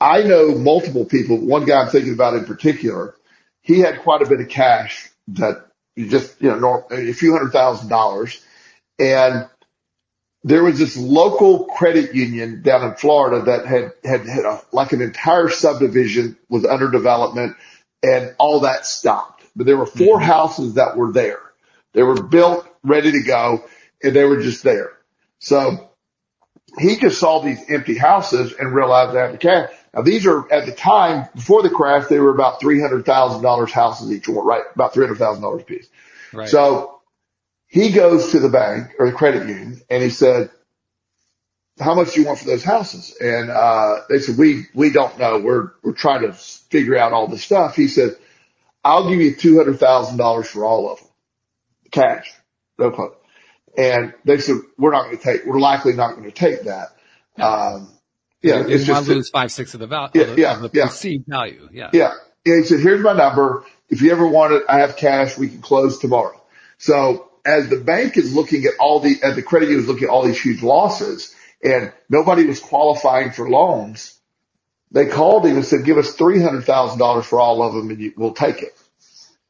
I 0.00 0.22
know 0.22 0.54
multiple 0.54 1.04
people. 1.04 1.38
One 1.38 1.64
guy 1.64 1.80
I'm 1.80 1.88
thinking 1.88 2.12
about 2.12 2.34
in 2.34 2.44
particular, 2.44 3.14
he 3.62 3.80
had 3.80 4.00
quite 4.00 4.22
a 4.22 4.28
bit 4.28 4.40
of 4.40 4.48
cash 4.48 5.08
that 5.28 5.66
you 5.96 6.08
just, 6.08 6.40
you 6.40 6.54
know, 6.54 6.86
a 6.90 7.12
few 7.12 7.32
hundred 7.32 7.50
thousand 7.50 7.88
dollars. 7.88 8.40
And 8.98 9.48
there 10.44 10.62
was 10.62 10.78
this 10.78 10.96
local 10.96 11.64
credit 11.64 12.14
union 12.14 12.62
down 12.62 12.88
in 12.88 12.94
Florida 12.94 13.44
that 13.46 13.66
had, 13.66 13.92
had, 14.04 14.26
had 14.26 14.44
a, 14.44 14.62
like 14.72 14.92
an 14.92 15.02
entire 15.02 15.48
subdivision 15.48 16.36
was 16.48 16.64
under 16.64 16.90
development 16.90 17.56
and 18.02 18.34
all 18.38 18.60
that 18.60 18.86
stopped. 18.86 19.44
But 19.56 19.66
there 19.66 19.76
were 19.76 19.86
4 19.86 20.16
mm-hmm. 20.16 20.24
houses 20.24 20.74
that 20.74 20.96
were 20.96 21.12
there. 21.12 21.40
They 21.92 22.02
were 22.04 22.22
built, 22.22 22.68
ready 22.84 23.10
to 23.12 23.22
go, 23.22 23.64
and 24.02 24.14
they 24.14 24.24
were 24.24 24.40
just 24.40 24.62
there. 24.62 24.92
So 25.40 25.90
he 26.78 26.96
just 26.96 27.18
saw 27.18 27.40
these 27.40 27.58
empty 27.68 27.96
houses 27.96 28.52
and 28.52 28.72
realized 28.72 29.14
they 29.14 29.20
had 29.20 29.32
the 29.32 29.38
cash. 29.38 29.70
Now 29.98 30.04
these 30.04 30.26
are 30.26 30.50
at 30.52 30.64
the 30.64 30.72
time 30.72 31.28
before 31.34 31.62
the 31.62 31.70
crash, 31.70 32.06
they 32.06 32.20
were 32.20 32.30
about 32.30 32.60
three 32.60 32.80
hundred 32.80 33.04
thousand 33.04 33.42
dollars 33.42 33.72
houses 33.72 34.12
each 34.12 34.28
one, 34.28 34.46
right? 34.46 34.62
About 34.72 34.94
three 34.94 35.04
hundred 35.04 35.18
thousand 35.18 35.42
dollars 35.42 35.62
a 35.62 35.64
piece. 35.64 35.88
Right. 36.32 36.48
So 36.48 37.00
he 37.66 37.90
goes 37.90 38.30
to 38.30 38.38
the 38.38 38.48
bank 38.48 38.92
or 39.00 39.10
the 39.10 39.16
credit 39.16 39.48
union 39.48 39.80
and 39.90 40.00
he 40.00 40.10
said, 40.10 40.50
how 41.80 41.96
much 41.96 42.14
do 42.14 42.20
you 42.20 42.26
want 42.28 42.38
for 42.38 42.44
those 42.44 42.62
houses? 42.62 43.16
And, 43.20 43.50
uh, 43.50 44.02
they 44.08 44.20
said, 44.20 44.38
we, 44.38 44.66
we 44.74 44.90
don't 44.90 45.18
know. 45.18 45.38
We're, 45.38 45.72
we're 45.82 45.92
trying 45.92 46.22
to 46.22 46.32
figure 46.32 46.96
out 46.96 47.12
all 47.12 47.26
this 47.28 47.44
stuff. 47.44 47.76
He 47.76 47.88
said, 47.88 48.16
I'll 48.84 49.08
give 49.08 49.20
you 49.20 49.34
$200,000 49.34 50.46
for 50.46 50.64
all 50.64 50.90
of 50.90 50.98
them. 50.98 51.08
Cash. 51.90 52.32
No 52.78 52.90
problem. 52.90 53.18
And 53.76 54.14
they 54.24 54.38
said, 54.38 54.56
we're 54.76 54.90
not 54.90 55.04
going 55.04 55.18
to 55.18 55.22
take, 55.22 55.44
we're 55.44 55.60
likely 55.60 55.92
not 55.92 56.16
going 56.16 56.24
to 56.24 56.32
take 56.32 56.62
that. 56.62 56.88
Um, 57.40 57.92
yeah, 58.42 58.62
They 58.62 58.74
it's 58.74 58.84
just, 58.84 59.06
to 59.06 59.14
lose 59.14 59.30
five, 59.30 59.50
six 59.50 59.74
of 59.74 59.80
the 59.80 59.86
value, 59.86 60.10
Yeah, 60.14 60.24
the, 60.24 60.40
yeah, 60.40 60.56
the 60.58 60.70
yeah. 60.72 60.86
perceived 60.86 61.24
value. 61.26 61.68
Yeah. 61.72 61.90
yeah. 61.92 62.14
He 62.44 62.62
said, 62.62 62.80
here's 62.80 63.02
my 63.02 63.12
number. 63.12 63.64
If 63.88 64.00
you 64.02 64.12
ever 64.12 64.26
want 64.26 64.52
it, 64.52 64.62
I 64.68 64.80
have 64.80 64.96
cash. 64.96 65.36
We 65.36 65.48
can 65.48 65.60
close 65.60 65.98
tomorrow. 65.98 66.40
So 66.78 67.28
as 67.44 67.68
the 67.68 67.76
bank 67.80 68.16
is 68.16 68.34
looking 68.34 68.64
at 68.64 68.74
all 68.78 69.00
the, 69.00 69.16
as 69.22 69.34
the 69.34 69.42
credit 69.42 69.66
union 69.66 69.82
is 69.82 69.88
looking 69.88 70.04
at 70.04 70.10
all 70.10 70.24
these 70.24 70.40
huge 70.40 70.62
losses 70.62 71.34
and 71.62 71.92
nobody 72.08 72.46
was 72.46 72.60
qualifying 72.60 73.32
for 73.32 73.48
loans, 73.48 74.18
they 74.92 75.06
called 75.06 75.44
him 75.44 75.56
and 75.56 75.64
said, 75.64 75.84
give 75.84 75.98
us 75.98 76.16
$300,000 76.16 77.24
for 77.24 77.40
all 77.40 77.62
of 77.62 77.74
them 77.74 77.90
and 77.90 78.00
you, 78.00 78.12
we'll 78.16 78.34
take 78.34 78.62
it. 78.62 78.78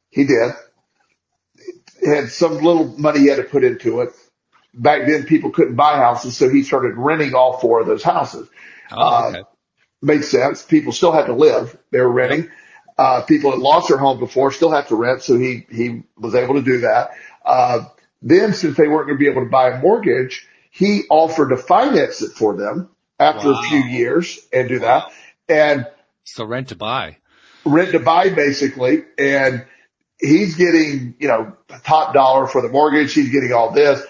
He 0.09 0.25
did. 0.25 0.51
He 2.01 2.09
Had 2.09 2.29
some 2.29 2.55
little 2.55 2.87
money 2.97 3.19
he 3.19 3.27
had 3.27 3.37
to 3.37 3.43
put 3.43 3.63
into 3.63 4.01
it. 4.01 4.09
Back 4.73 5.05
then 5.07 5.23
people 5.25 5.51
couldn't 5.51 5.75
buy 5.75 5.97
houses. 5.97 6.37
So 6.37 6.49
he 6.49 6.63
started 6.63 6.95
renting 6.95 7.35
all 7.35 7.59
four 7.59 7.81
of 7.81 7.87
those 7.87 8.03
houses 8.03 8.49
Oh, 8.91 9.29
okay. 9.29 9.43
made 10.01 10.23
sense. 10.23 10.63
People 10.63 10.91
still 10.91 11.11
had 11.11 11.25
to 11.27 11.33
live. 11.33 11.77
They 11.91 11.99
were 11.99 12.11
renting. 12.11 12.49
Uh, 12.97 13.21
people 13.21 13.51
had 13.51 13.59
lost 13.59 13.87
their 13.89 13.97
home 13.97 14.19
before 14.19 14.51
still 14.51 14.71
have 14.71 14.87
to 14.89 14.95
rent. 14.95 15.21
So 15.23 15.37
he, 15.37 15.65
he 15.71 16.03
was 16.17 16.35
able 16.35 16.55
to 16.55 16.61
do 16.61 16.79
that. 16.81 17.11
Uh, 17.45 17.85
then 18.21 18.53
since 18.53 18.75
they 18.75 18.87
weren't 18.87 19.07
going 19.07 19.17
to 19.17 19.23
be 19.23 19.29
able 19.29 19.43
to 19.45 19.49
buy 19.49 19.69
a 19.69 19.81
mortgage, 19.81 20.47
he 20.71 21.03
offered 21.09 21.49
to 21.49 21.57
finance 21.57 22.21
it 22.21 22.31
for 22.31 22.55
them 22.57 22.89
after 23.17 23.51
Wow. 23.51 23.59
a 23.59 23.63
few 23.69 23.79
years 23.83 24.39
and 24.53 24.67
do 24.69 24.79
that 24.79 25.11
and 25.47 25.87
so 26.25 26.45
rent 26.45 26.69
to 26.69 26.75
buy. 26.75 27.17
rent 27.65 27.91
to 27.93 27.99
buy 27.99 28.29
basically. 28.29 29.03
And 29.17 29.65
he's 30.19 30.55
getting, 30.55 31.15
you 31.19 31.27
know, 31.27 31.53
top 31.83 32.13
dollar 32.13 32.45
for 32.47 32.61
the 32.61 32.69
mortgage. 32.69 33.13
He's 33.13 33.31
getting 33.31 33.51
all 33.53 33.71
this. 33.71 34.01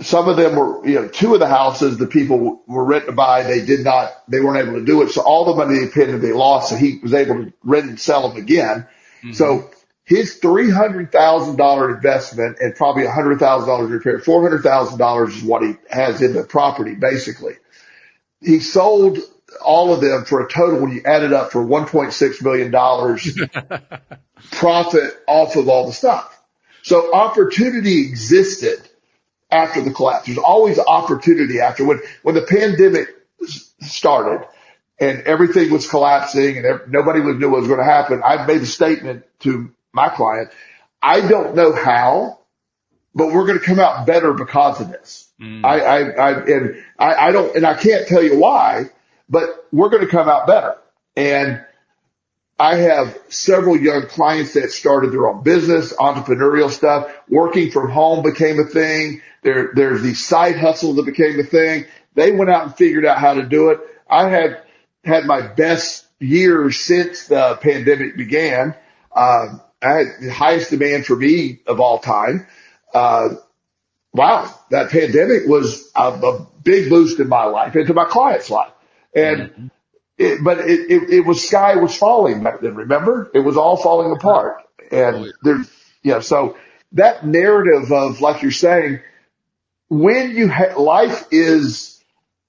Some 0.00 0.28
of 0.28 0.36
them 0.36 0.56
were, 0.56 0.86
you 0.86 0.96
know, 0.96 1.08
two 1.08 1.32
of 1.32 1.40
the 1.40 1.46
houses, 1.46 1.96
the 1.96 2.06
people 2.06 2.62
were 2.66 2.84
rent 2.84 3.06
to 3.06 3.12
buy. 3.12 3.44
They 3.44 3.64
did 3.64 3.82
not, 3.82 4.12
they 4.28 4.40
weren't 4.40 4.68
able 4.68 4.78
to 4.78 4.84
do 4.84 5.00
it. 5.02 5.10
So 5.10 5.22
all 5.22 5.46
the 5.46 5.54
money 5.54 5.78
they 5.78 5.88
paid, 5.88 6.08
they 6.20 6.32
lost. 6.32 6.68
So 6.68 6.76
he 6.76 6.98
was 7.02 7.14
able 7.14 7.46
to 7.46 7.52
rent 7.64 7.86
and 7.86 7.98
sell 7.98 8.28
them 8.28 8.36
again. 8.36 8.86
Mm-hmm. 9.22 9.32
So 9.32 9.70
his 10.04 10.38
$300,000 10.40 11.94
investment 11.94 12.58
and 12.60 12.74
probably 12.74 13.04
$100,000 13.04 13.90
repair, 13.90 14.18
$400,000 14.18 15.28
is 15.28 15.42
what 15.42 15.62
he 15.62 15.74
has 15.90 16.20
in 16.20 16.34
the 16.34 16.44
property 16.44 16.94
basically. 16.94 17.54
He 18.40 18.60
sold 18.60 19.18
all 19.64 19.92
of 19.92 20.00
them 20.00 20.24
for 20.24 20.44
a 20.44 20.48
total 20.48 20.80
when 20.80 20.92
you 20.92 21.02
add 21.04 21.22
it 21.22 21.32
up 21.32 21.50
for 21.50 21.64
$1.6 21.64 22.42
million 22.42 22.70
profit 24.52 25.18
off 25.26 25.56
of 25.56 25.68
all 25.68 25.86
the 25.86 25.92
stuff. 25.92 26.32
So 26.82 27.12
opportunity 27.12 28.02
existed 28.02 28.85
after 29.50 29.80
the 29.80 29.92
collapse. 29.92 30.26
There's 30.26 30.38
always 30.38 30.78
opportunity 30.78 31.60
after 31.60 31.84
when, 31.84 32.00
when 32.22 32.34
the 32.34 32.42
pandemic 32.42 33.08
started 33.80 34.46
and 34.98 35.22
everything 35.22 35.70
was 35.70 35.88
collapsing 35.88 36.58
and 36.58 36.80
nobody 36.88 37.20
was 37.20 37.36
knew 37.36 37.50
what 37.50 37.60
was 37.60 37.68
going 37.68 37.80
to 37.80 37.84
happen. 37.84 38.22
I 38.24 38.46
made 38.46 38.62
a 38.62 38.66
statement 38.66 39.24
to 39.40 39.70
my 39.92 40.08
client. 40.08 40.50
I 41.02 41.26
don't 41.26 41.54
know 41.54 41.72
how, 41.72 42.40
but 43.14 43.28
we're 43.28 43.46
going 43.46 43.58
to 43.58 43.64
come 43.64 43.78
out 43.78 44.06
better 44.06 44.32
because 44.32 44.80
of 44.80 44.90
this. 44.90 45.28
Mm. 45.40 45.64
I, 45.64 45.80
I, 45.80 45.98
I, 45.98 46.30
and 46.44 46.84
I, 46.98 47.14
I 47.14 47.32
don't, 47.32 47.54
and 47.56 47.66
I 47.66 47.74
can't 47.74 48.08
tell 48.08 48.22
you 48.22 48.38
why, 48.38 48.86
but 49.28 49.66
we're 49.72 49.90
going 49.90 50.04
to 50.04 50.10
come 50.10 50.28
out 50.28 50.46
better. 50.46 50.76
And 51.14 51.64
I 52.58 52.76
have 52.76 53.18
several 53.28 53.76
young 53.76 54.06
clients 54.06 54.54
that 54.54 54.70
started 54.70 55.12
their 55.12 55.28
own 55.28 55.42
business, 55.42 55.92
entrepreneurial 55.92 56.70
stuff. 56.70 57.14
Working 57.28 57.70
from 57.70 57.90
home 57.90 58.22
became 58.22 58.58
a 58.58 58.64
thing. 58.64 59.20
There, 59.42 59.72
there's 59.74 60.02
these 60.02 60.24
side 60.24 60.56
hustles 60.56 60.96
that 60.96 61.04
became 61.04 61.38
a 61.38 61.44
thing. 61.44 61.84
They 62.14 62.32
went 62.32 62.50
out 62.50 62.64
and 62.64 62.74
figured 62.76 63.04
out 63.04 63.18
how 63.18 63.34
to 63.34 63.42
do 63.42 63.70
it. 63.70 63.80
I 64.08 64.28
had 64.28 64.62
had 65.04 65.26
my 65.26 65.42
best 65.42 66.06
years 66.18 66.80
since 66.80 67.26
the 67.28 67.58
pandemic 67.60 68.16
began. 68.16 68.74
Um, 69.14 69.60
I 69.82 69.92
had 69.92 70.06
the 70.20 70.32
highest 70.32 70.70
demand 70.70 71.04
for 71.04 71.14
me 71.14 71.60
of 71.66 71.78
all 71.80 71.98
time. 71.98 72.46
Uh, 72.94 73.34
wow, 74.14 74.52
that 74.70 74.90
pandemic 74.90 75.46
was 75.46 75.90
a, 75.94 76.08
a 76.08 76.46
big 76.62 76.88
boost 76.88 77.20
in 77.20 77.28
my 77.28 77.44
life 77.44 77.74
and 77.74 77.86
to 77.86 77.94
my 77.94 78.06
client's 78.06 78.48
life. 78.48 78.72
And 79.14 79.70
it, 80.18 80.42
but 80.42 80.60
it, 80.60 80.90
it, 80.90 81.10
it 81.10 81.20
was 81.20 81.46
sky 81.46 81.76
was 81.76 81.96
falling 81.96 82.42
back 82.42 82.60
then. 82.60 82.74
Remember, 82.74 83.30
it 83.34 83.40
was 83.40 83.56
all 83.56 83.76
falling 83.76 84.12
apart. 84.12 84.62
And 84.90 85.26
yeah. 85.26 85.32
there, 85.42 85.64
know, 86.04 86.20
so 86.20 86.56
that 86.92 87.26
narrative 87.26 87.92
of 87.92 88.20
like 88.20 88.42
you're 88.42 88.50
saying, 88.50 89.00
when 89.88 90.36
you 90.36 90.48
ha- 90.48 90.78
life 90.78 91.26
is 91.30 92.02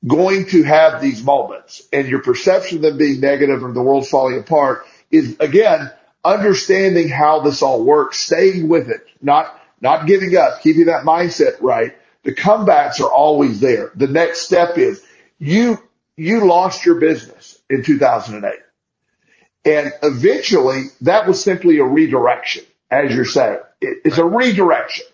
going 0.06 0.46
to 0.48 0.64
have 0.64 1.02
these 1.02 1.24
moments 1.24 1.82
and 1.92 2.08
your 2.08 2.22
perception 2.22 2.78
of 2.78 2.84
them 2.84 2.98
being 2.98 3.20
negative 3.20 3.64
or 3.64 3.72
the 3.72 3.82
world's 3.82 4.10
falling 4.10 4.40
apart 4.40 4.86
is 5.12 5.38
again, 5.40 5.92
understanding 6.24 7.10
how 7.10 7.40
this 7.42 7.62
all 7.62 7.84
works, 7.84 8.20
staying 8.20 8.68
with 8.68 8.90
it, 8.90 9.06
not, 9.22 9.60
not 9.82 10.08
giving 10.08 10.36
up, 10.36 10.62
keeping 10.62 10.86
that 10.86 11.04
mindset 11.04 11.62
right. 11.62 11.96
The 12.24 12.34
comebacks 12.34 13.00
are 13.00 13.10
always 13.10 13.60
there. 13.60 13.92
The 13.96 14.08
next 14.08 14.42
step 14.42 14.78
is 14.78 15.04
you, 15.40 15.82
you 16.18 16.46
lost 16.48 16.86
your 16.86 17.00
business 17.00 17.58
in 17.70 17.84
2008. 17.84 18.60
And 19.66 19.94
eventually 20.02 20.84
that 21.02 21.28
was 21.28 21.42
simply 21.44 21.78
a 21.80 21.84
redirection, 21.84 22.64
as 22.90 23.14
you're 23.14 23.26
saying. 23.26 23.60
It's 23.82 24.18
a 24.18 24.26
redirection. 24.26 25.06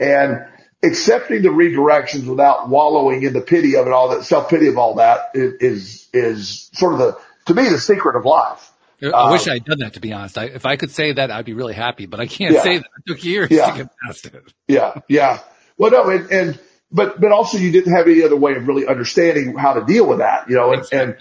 And 0.00 0.46
accepting 0.82 1.42
the 1.42 1.48
redirections 1.50 2.26
without 2.26 2.68
wallowing 2.68 3.22
in 3.22 3.32
the 3.34 3.40
pity 3.42 3.76
of 3.76 3.86
it 3.86 3.92
all, 3.92 4.08
that 4.10 4.24
self 4.24 4.48
pity 4.48 4.68
of 4.68 4.78
all 4.78 4.94
that 4.94 5.30
is, 5.34 6.08
is 6.12 6.70
sort 6.72 6.94
of 6.94 6.98
the, 7.00 7.18
to 7.46 7.54
me, 7.54 7.68
the 7.68 7.78
secret 7.78 8.16
of 8.16 8.24
life. 8.24 8.72
I 9.02 9.32
wish 9.32 9.46
Uh, 9.48 9.52
I 9.52 9.54
had 9.54 9.64
done 9.64 9.78
that, 9.80 9.94
to 9.94 10.00
be 10.00 10.12
honest. 10.12 10.36
I, 10.38 10.44
if 10.44 10.66
I 10.66 10.76
could 10.76 10.90
say 10.90 11.12
that, 11.12 11.30
I'd 11.30 11.44
be 11.46 11.54
really 11.54 11.72
happy, 11.74 12.06
but 12.06 12.20
I 12.20 12.26
can't 12.26 12.54
Yeah. 12.54 12.62
say 12.62 12.76
that. 12.78 12.86
It 13.06 13.06
took 13.12 13.24
years 13.24 13.50
Yeah. 13.50 13.70
to 13.70 13.76
get 13.84 13.88
past 14.06 14.26
it. 14.26 14.34
Yeah, 14.68 15.00
yeah. 15.08 15.40
Well, 15.78 15.90
no, 15.90 16.08
and, 16.10 16.30
and 16.30 16.60
but 16.92 17.20
but 17.20 17.32
also 17.32 17.58
you 17.58 17.70
didn't 17.70 17.92
have 17.92 18.06
any 18.06 18.22
other 18.22 18.36
way 18.36 18.54
of 18.54 18.66
really 18.66 18.86
understanding 18.86 19.56
how 19.56 19.74
to 19.74 19.84
deal 19.84 20.06
with 20.06 20.18
that, 20.18 20.48
you 20.48 20.56
know, 20.56 20.72
and, 20.72 20.84
and 20.92 21.16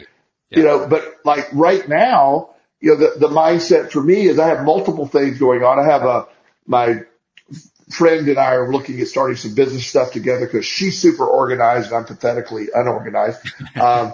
Exactly. 0.52 0.64
you 0.64 0.64
know, 0.64 0.88
but 0.88 1.18
like 1.26 1.48
right 1.54 1.88
now, 1.88 2.56
you 2.80 2.90
know, 2.90 2.96
the 2.96 3.20
the 3.20 3.28
mindset 3.28 3.92
for 3.92 4.02
me 4.02 4.28
is 4.28 4.40
I 4.40 4.48
have 4.48 4.66
multiple 4.66 5.06
things 5.06 5.38
going 5.38 5.64
on. 5.64 5.80
I 5.80 5.86
have 5.86 6.04
a 6.04 6.28
my 6.66 7.04
friend 7.90 8.28
and 8.28 8.38
I 8.38 8.54
are 8.54 8.72
looking 8.72 9.00
at 9.00 9.08
starting 9.08 9.36
some 9.36 9.54
business 9.54 9.86
stuff 9.86 10.12
together 10.12 10.46
because 10.46 10.66
she's 10.66 11.00
super 11.00 11.26
organized 11.26 11.88
and 11.88 11.98
I'm 11.98 12.06
pathetically 12.06 12.70
unorganized. 12.74 13.40
Um, 13.80 14.14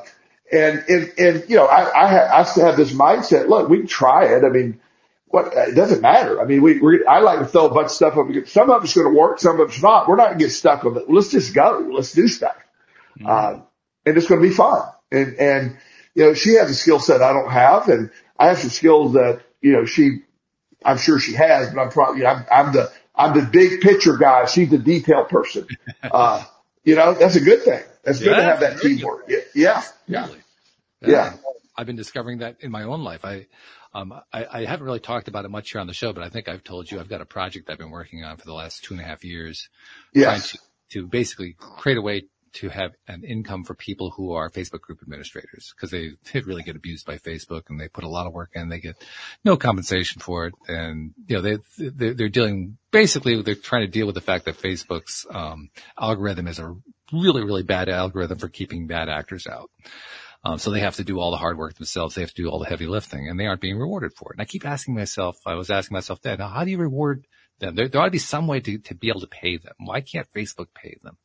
and, 0.52 0.86
and, 0.88 1.14
and, 1.18 1.50
you 1.50 1.56
know, 1.56 1.66
I, 1.66 1.84
I, 1.86 2.40
I 2.40 2.44
still 2.44 2.66
have 2.66 2.78
this 2.78 2.94
mindset. 2.94 3.48
Look, 3.50 3.68
we 3.68 3.80
can 3.80 3.88
try 3.88 4.26
it. 4.26 4.44
I 4.44 4.50
mean, 4.50 4.80
what, 5.28 5.54
it 5.54 5.76
doesn't 5.76 6.02
matter. 6.02 6.42
I 6.42 6.46
mean, 6.46 6.62
we, 6.62 6.80
we 6.80 7.06
I 7.06 7.20
like 7.20 7.40
to 7.40 7.46
throw 7.46 7.66
a 7.66 7.74
bunch 7.74 7.86
of 7.86 7.92
stuff 7.92 8.18
up. 8.18 8.28
Some 8.48 8.70
of 8.70 8.84
it's 8.84 8.94
going 8.94 9.12
to 9.12 9.20
work. 9.20 9.40
Some 9.40 9.60
of 9.60 9.70
it's 9.70 9.82
not. 9.82 10.08
We're 10.08 10.16
not 10.16 10.28
going 10.28 10.40
to 10.40 10.46
get 10.46 10.52
stuck 10.52 10.84
with 10.84 10.98
it. 10.98 11.10
Let's 11.10 11.32
just 11.32 11.54
go. 11.54 11.90
Let's 11.92 12.14
do 12.14 12.28
stuff. 12.28 12.56
Mm-hmm. 13.20 13.28
Um, 13.28 13.64
and 14.06 14.18
it's 14.18 14.28
going 14.28 14.42
to 14.42 14.48
be 14.48 14.54
fun. 14.54 14.84
And, 15.12 15.36
and, 15.36 15.78
you 16.14 16.26
know, 16.26 16.34
she 16.34 16.54
has 16.54 16.70
a 16.70 16.76
skill 16.76 17.00
set 17.00 17.22
I 17.22 17.34
don't 17.34 17.52
have 17.52 17.90
and 17.90 18.12
I 18.38 18.48
have 18.48 18.60
some 18.60 18.70
skills 18.70 19.14
that, 19.14 19.42
you 19.62 19.74
know, 19.74 19.86
she, 19.86 20.20
I'm 20.84 20.98
sure 20.98 21.20
she 21.20 21.34
has, 21.34 21.74
but 21.74 21.82
I'm 21.82 21.90
probably, 21.90 22.20
you 22.20 22.24
know, 22.26 22.32
I'm, 22.32 22.46
I'm 22.52 22.74
the, 22.74 22.92
I'm 23.16 23.38
the 23.38 23.46
big 23.46 23.82
picture 23.82 24.18
guy. 24.18 24.46
She's 24.46 24.70
the 24.70 24.78
detail 24.78 25.26
person. 25.26 25.68
Uh, 26.04 26.44
you 26.84 26.96
know, 26.96 27.16
that's 27.16 27.36
a 27.36 27.42
good 27.42 27.64
thing. 27.64 27.82
That's 28.04 28.22
yeah, 28.22 28.28
good 28.28 28.36
to 28.36 28.44
have 28.44 28.60
that 28.60 28.80
teamwork. 28.80 29.26
Yeah. 29.28 29.40
Yeah. 29.56 29.84
Yeah. 30.08 30.28
yeah. 31.02 31.34
I've 31.76 31.88
been 31.88 31.96
discovering 31.96 32.38
that 32.38 32.58
in 32.60 32.70
my 32.70 32.84
own 32.84 33.04
life. 33.04 33.26
I, 33.26 33.48
um, 33.96 34.14
I, 34.34 34.46
I, 34.52 34.66
haven't 34.66 34.86
really 34.86 35.00
talked 35.00 35.30
about 35.30 35.46
it 35.46 35.52
much 35.52 35.72
here 35.72 35.80
on 35.80 35.88
the 35.88 35.94
show, 35.94 36.12
but 36.12 36.22
I 36.22 36.30
think 36.30 36.50
I've 36.50 36.64
told 36.64 36.92
you 36.92 37.00
I've 37.00 37.08
got 37.08 37.22
a 37.22 37.26
project 37.26 37.70
I've 37.70 37.78
been 37.78 37.92
working 37.92 38.26
on 38.26 38.36
for 38.36 38.46
the 38.46 38.54
last 38.54 38.84
two 38.84 38.94
and 38.94 39.02
a 39.02 39.06
half 39.06 39.24
years. 39.24 39.70
Yes. 40.14 40.26
Trying 40.26 40.42
to, 40.42 40.58
to 40.90 41.08
basically 41.08 41.56
create 41.58 41.98
a 41.98 42.02
way 42.02 42.24
to 42.56 42.70
have 42.70 42.92
an 43.08 43.24
income 43.24 43.64
for 43.64 43.74
people 43.74 44.12
who 44.12 44.34
are 44.34 44.50
Facebook 44.50 44.82
group 44.82 45.00
administrators 45.02 45.74
because 45.76 45.92
they, 45.92 46.12
they 46.34 46.42
really 46.42 46.64
get 46.64 46.76
abused 46.76 47.06
by 47.06 47.18
Facebook 47.18 47.70
and 47.70 47.80
they 47.80 47.88
put 47.88 48.04
a 48.04 48.10
lot 48.10 48.28
of 48.28 48.34
work 48.34 48.52
in. 48.54 48.68
They 48.68 48.80
get 48.80 49.02
no 49.46 49.56
compensation 49.56 50.22
for 50.22 50.48
it. 50.48 50.54
And, 50.68 51.14
you 51.28 51.38
know, 51.38 51.42
they, 51.42 51.58
they 51.78 52.12
they're 52.12 52.30
dealing 52.30 52.78
basically, 52.92 53.42
they're 53.42 53.56
trying 53.56 53.86
to 53.86 53.92
deal 53.92 54.06
with 54.06 54.16
the 54.16 54.22
fact 54.22 54.44
that 54.46 54.58
Facebook's, 54.58 55.26
um, 55.30 55.70
algorithm 55.98 56.48
is 56.48 56.60
a 56.60 56.76
really, 57.14 57.44
really 57.44 57.64
bad 57.64 57.88
algorithm 57.88 58.40
for 58.40 58.50
keeping 58.50 58.88
bad 58.88 59.08
actors 59.08 59.48
out. 59.48 59.70
Um, 60.46 60.60
so 60.60 60.70
they 60.70 60.82
have 60.82 60.98
to 60.98 61.04
do 61.04 61.20
all 61.20 61.32
the 61.32 61.38
hard 61.38 61.58
work 61.58 61.74
themselves. 61.74 62.14
They 62.14 62.22
have 62.22 62.34
to 62.34 62.44
do 62.44 62.50
all 62.50 62.60
the 62.60 62.70
heavy 62.70 62.86
lifting 62.86 63.28
and 63.28 63.40
they 63.40 63.48
aren't 63.48 63.62
being 63.62 63.80
rewarded 63.80 64.14
for 64.14 64.32
it. 64.32 64.36
And 64.36 64.42
I 64.44 64.46
keep 64.46 64.64
asking 64.64 64.94
myself, 64.94 65.38
I 65.44 65.56
was 65.56 65.72
asking 65.72 65.96
myself 65.96 66.22
that, 66.22 66.38
now 66.38 66.50
how 66.50 66.64
do 66.64 66.70
you 66.70 66.78
reward 66.78 67.26
them? 67.60 67.74
There, 67.74 67.88
there 67.88 68.00
ought 68.00 68.06
to 68.06 68.12
be 68.12 68.20
some 68.20 68.46
way 68.46 68.60
to, 68.60 68.78
to 68.78 68.94
be 68.94 69.10
able 69.10 69.22
to 69.22 69.28
pay 69.28 69.58
them. 69.58 69.74
Why 69.80 70.02
can't 70.02 70.32
Facebook 70.34 70.68
pay 70.76 70.98
them? 71.02 71.18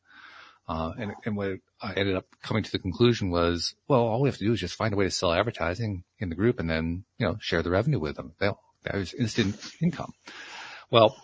Uh, 0.67 0.93
and, 0.97 1.11
and 1.25 1.37
what 1.37 1.59
I 1.81 1.93
ended 1.93 2.15
up 2.15 2.25
coming 2.41 2.63
to 2.63 2.71
the 2.71 2.79
conclusion 2.79 3.29
was, 3.29 3.75
well, 3.87 4.01
all 4.01 4.21
we 4.21 4.29
have 4.29 4.37
to 4.37 4.45
do 4.45 4.53
is 4.53 4.59
just 4.59 4.75
find 4.75 4.93
a 4.93 4.97
way 4.97 5.05
to 5.05 5.11
sell 5.11 5.33
advertising 5.33 6.03
in 6.17 6.29
the 6.29 6.35
group 6.35 6.59
and 6.59 6.69
then, 6.69 7.03
you 7.19 7.27
know, 7.27 7.37
share 7.39 7.61
the 7.61 7.69
revenue 7.69 7.99
with 7.99 8.15
them. 8.15 8.33
They'll, 8.39 8.59
there's 8.83 9.13
instant 9.13 9.55
income. 9.81 10.13
Well, 10.89 11.15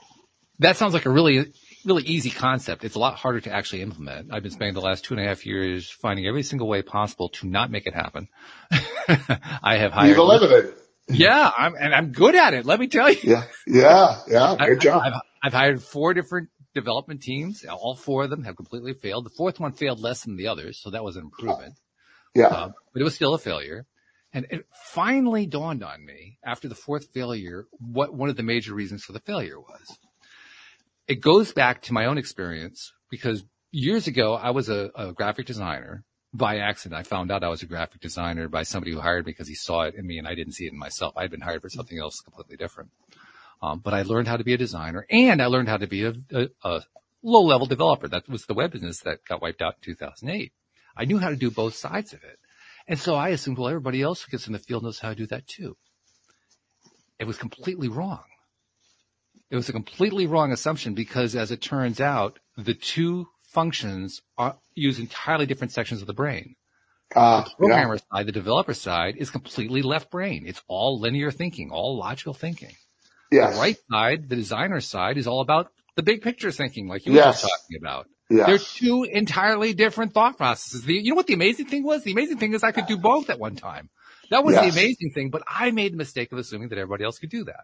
that 0.59 0.77
sounds 0.77 0.93
like 0.93 1.05
a 1.05 1.09
really, 1.09 1.51
really 1.85 2.03
easy 2.03 2.29
concept. 2.29 2.83
It's 2.83 2.95
a 2.95 2.99
lot 2.99 3.15
harder 3.15 3.41
to 3.41 3.51
actually 3.51 3.81
implement. 3.81 4.33
I've 4.33 4.43
been 4.43 4.51
spending 4.51 4.73
the 4.73 4.81
last 4.81 5.05
two 5.05 5.13
and 5.13 5.23
a 5.23 5.27
half 5.27 5.45
years 5.45 5.89
finding 5.89 6.27
every 6.27 6.43
single 6.43 6.67
way 6.67 6.81
possible 6.81 7.29
to 7.29 7.47
not 7.47 7.71
make 7.71 7.87
it 7.87 7.93
happen. 7.93 8.27
I 8.71 9.77
have 9.77 9.91
hired. 9.91 10.09
You've 10.09 10.17
eliminated. 10.17 10.73
Yeah, 11.09 11.49
I'm, 11.57 11.75
and 11.75 11.95
I'm 11.95 12.11
good 12.11 12.35
at 12.35 12.53
it. 12.53 12.65
Let 12.65 12.79
me 12.79 12.87
tell 12.87 13.09
you. 13.09 13.19
Yeah, 13.23 13.43
yeah, 13.65 14.19
yeah. 14.27 14.55
Good 14.59 14.81
job. 14.81 15.01
I've, 15.05 15.21
I've 15.41 15.53
hired 15.53 15.81
four 15.81 16.13
different 16.13 16.49
development 16.73 17.21
teams. 17.21 17.63
All 17.65 17.95
four 17.95 18.25
of 18.25 18.29
them 18.29 18.43
have 18.43 18.55
completely 18.55 18.93
failed. 18.93 19.25
The 19.25 19.31
fourth 19.37 19.59
one 19.59 19.71
failed 19.71 19.99
less 19.99 20.23
than 20.23 20.35
the 20.35 20.47
others, 20.47 20.79
so 20.81 20.91
that 20.91 21.03
was 21.03 21.15
an 21.15 21.23
improvement. 21.23 21.75
Yeah. 22.35 22.47
Uh, 22.47 22.71
but 22.93 23.01
it 23.01 23.03
was 23.03 23.15
still 23.15 23.33
a 23.33 23.39
failure. 23.39 23.85
And 24.33 24.45
it 24.49 24.67
finally 24.93 25.45
dawned 25.45 25.83
on 25.83 26.05
me 26.05 26.37
after 26.45 26.67
the 26.67 26.75
fourth 26.75 27.07
failure 27.13 27.65
what 27.79 28.13
one 28.13 28.29
of 28.29 28.35
the 28.35 28.43
major 28.43 28.73
reasons 28.73 29.03
for 29.03 29.13
the 29.13 29.21
failure 29.21 29.59
was. 29.59 29.97
It 31.07 31.21
goes 31.21 31.53
back 31.53 31.83
to 31.83 31.93
my 31.93 32.05
own 32.05 32.17
experience 32.17 32.91
because 33.09 33.43
years 33.71 34.07
ago 34.07 34.33
I 34.33 34.51
was 34.51 34.69
a, 34.69 34.91
a 34.95 35.13
graphic 35.13 35.45
designer 35.45 36.03
by 36.33 36.57
accident. 36.57 36.99
I 36.99 37.03
found 37.03 37.31
out 37.31 37.43
I 37.43 37.49
was 37.49 37.63
a 37.63 37.65
graphic 37.65 38.01
designer 38.01 38.49
by 38.49 38.63
somebody 38.63 38.91
who 38.91 38.99
hired 38.99 39.25
me 39.25 39.31
because 39.31 39.47
he 39.47 39.55
saw 39.55 39.83
it 39.83 39.95
in 39.95 40.05
me 40.05 40.17
and 40.17 40.27
I 40.27 40.35
didn't 40.35 40.53
see 40.53 40.65
it 40.65 40.73
in 40.73 40.79
myself. 40.79 41.13
I 41.15 41.21
had 41.21 41.31
been 41.31 41.41
hired 41.41 41.61
for 41.61 41.69
something 41.69 41.97
else 41.97 42.19
completely 42.19 42.57
different. 42.57 42.91
Um, 43.61 43.79
but 43.79 43.93
I 43.93 44.01
learned 44.01 44.27
how 44.27 44.37
to 44.37 44.43
be 44.43 44.53
a 44.53 44.57
designer 44.57 45.05
and 45.09 45.41
I 45.41 45.45
learned 45.45 45.69
how 45.69 45.77
to 45.77 45.87
be 45.87 46.03
a, 46.03 46.13
a, 46.31 46.47
a 46.63 46.81
low 47.23 47.43
level 47.43 47.67
developer. 47.67 48.07
That 48.07 48.27
was 48.27 48.45
the 48.45 48.53
web 48.53 48.71
business 48.71 48.99
that 49.01 49.25
got 49.27 49.41
wiped 49.41 49.61
out 49.61 49.75
in 49.75 49.93
2008. 49.93 50.51
I 50.95 51.05
knew 51.05 51.19
how 51.19 51.29
to 51.29 51.35
do 51.35 51.49
both 51.49 51.75
sides 51.75 52.13
of 52.13 52.23
it. 52.23 52.37
And 52.87 52.99
so 52.99 53.15
I 53.15 53.29
assumed, 53.29 53.57
well, 53.57 53.69
everybody 53.69 54.01
else 54.01 54.21
who 54.21 54.31
gets 54.31 54.47
in 54.47 54.53
the 54.53 54.59
field 54.59 54.83
knows 54.83 54.99
how 54.99 55.09
to 55.09 55.15
do 55.15 55.27
that 55.27 55.47
too. 55.47 55.77
It 57.19 57.25
was 57.25 57.37
completely 57.37 57.87
wrong. 57.87 58.23
It 59.49 59.55
was 59.55 59.69
a 59.69 59.73
completely 59.73 60.27
wrong 60.27 60.51
assumption 60.51 60.93
because 60.93 61.35
as 61.35 61.51
it 61.51 61.61
turns 61.61 62.01
out, 62.01 62.39
the 62.57 62.73
two 62.73 63.27
functions 63.43 64.21
are, 64.37 64.57
use 64.75 64.99
entirely 64.99 65.45
different 65.45 65.71
sections 65.71 66.01
of 66.01 66.07
the 66.07 66.13
brain. 66.13 66.55
Uh, 67.15 67.43
the 67.43 67.51
programmer 67.57 67.95
yeah. 67.95 68.17
side, 68.17 68.25
the 68.25 68.33
developer 68.33 68.73
side 68.73 69.15
is 69.17 69.29
completely 69.29 69.81
left 69.81 70.11
brain. 70.11 70.43
It's 70.45 70.61
all 70.67 70.99
linear 70.99 71.31
thinking, 71.31 71.71
all 71.71 71.97
logical 71.97 72.33
thinking. 72.33 72.73
Yes. 73.31 73.55
The 73.55 73.59
right 73.61 73.77
side, 73.89 74.29
the 74.29 74.35
designer 74.35 74.81
side 74.81 75.17
is 75.17 75.27
all 75.27 75.39
about 75.39 75.71
the 75.95 76.03
big 76.03 76.21
picture 76.21 76.51
thinking 76.51 76.87
like 76.87 77.05
you 77.05 77.13
yes. 77.13 77.25
were 77.25 77.31
just 77.31 77.43
talking 77.43 77.77
about. 77.81 78.07
Yes. 78.29 78.47
They're 78.47 78.57
two 78.57 79.03
entirely 79.05 79.73
different 79.73 80.13
thought 80.13 80.37
processes. 80.37 80.83
The, 80.83 80.93
you 80.93 81.11
know 81.11 81.15
what 81.15 81.27
the 81.27 81.33
amazing 81.33 81.67
thing 81.67 81.83
was? 81.83 82.03
The 82.03 82.11
amazing 82.11 82.37
thing 82.37 82.53
is 82.53 82.63
I 82.63 82.73
could 82.73 82.87
do 82.87 82.97
both 82.97 83.29
at 83.29 83.39
one 83.39 83.55
time. 83.55 83.89
That 84.29 84.43
was 84.43 84.55
yes. 84.55 84.65
the 84.65 84.79
amazing 84.79 85.11
thing, 85.11 85.29
but 85.29 85.43
I 85.47 85.71
made 85.71 85.93
the 85.93 85.97
mistake 85.97 86.33
of 86.33 86.37
assuming 86.37 86.69
that 86.69 86.77
everybody 86.77 87.05
else 87.05 87.17
could 87.19 87.29
do 87.29 87.45
that. 87.45 87.63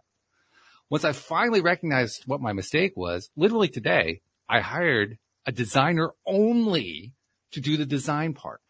Once 0.93 1.03
I 1.03 1.11
finally 1.11 1.61
recognized 1.61 2.21
what 2.27 2.39
my 2.39 2.53
mistake 2.53 2.93
was, 2.95 3.31
literally 3.35 3.67
today, 3.67 4.21
I 4.47 4.59
hired 4.59 5.17
a 5.43 5.51
designer 5.51 6.11
only 6.23 7.15
to 7.53 7.61
do 7.61 7.77
the 7.77 7.85
design 7.87 8.35
part 8.35 8.61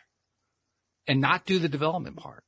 and 1.06 1.20
not 1.20 1.46
do 1.46 1.60
the 1.60 1.68
development 1.68 2.16
part. 2.16 2.46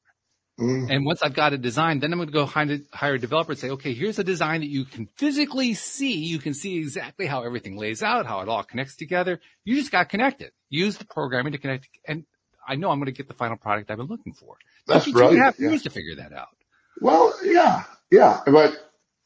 Mm. 0.57 0.89
And 0.89 1.05
once 1.05 1.21
I've 1.21 1.34
got 1.34 1.51
a 1.51 1.57
design, 1.57 1.99
then 1.99 2.13
I'm 2.13 2.19
going 2.19 2.30
to 2.30 2.34
go 2.34 2.45
hire 2.45 3.15
a 3.15 3.19
developer 3.19 3.51
and 3.51 3.59
say, 3.59 3.71
okay, 3.71 3.93
here's 3.93 4.17
a 4.17 4.23
design 4.23 4.61
that 4.61 4.69
you 4.69 4.86
can 4.86 5.09
physically 5.17 5.73
see. 5.73 6.23
You 6.23 6.39
can 6.39 6.53
see 6.53 6.78
exactly 6.78 7.26
how 7.26 7.43
everything 7.43 7.76
lays 7.76 8.01
out, 8.01 8.26
how 8.26 8.39
it 8.39 8.47
all 8.47 8.63
connects 8.63 8.95
together. 8.95 9.41
You 9.65 9.76
just 9.76 9.91
got 9.91 10.07
connected. 10.07 10.51
Use 10.69 10.95
the 10.95 11.05
programming 11.05 11.51
to 11.51 11.57
connect. 11.57 11.89
And 12.07 12.23
I 12.65 12.76
know 12.76 12.91
I'm 12.91 12.99
going 12.99 13.07
to 13.07 13.11
get 13.11 13.28
the 13.28 13.34
final 13.34 13.57
product 13.57 13.91
I've 13.91 13.97
been 13.97 14.07
looking 14.07 14.36
for. 14.36 14.55
That's. 14.88 15.03
Two 15.03 15.19
and 15.19 15.38
a 15.38 15.43
half 15.43 15.59
years 15.59 15.82
to 15.82 15.89
figure 15.89 16.15
that 16.15 16.32
out. 16.32 16.55
Well, 17.01 17.34
yeah, 17.43 17.84
yeah, 18.09 18.39
but 18.45 18.84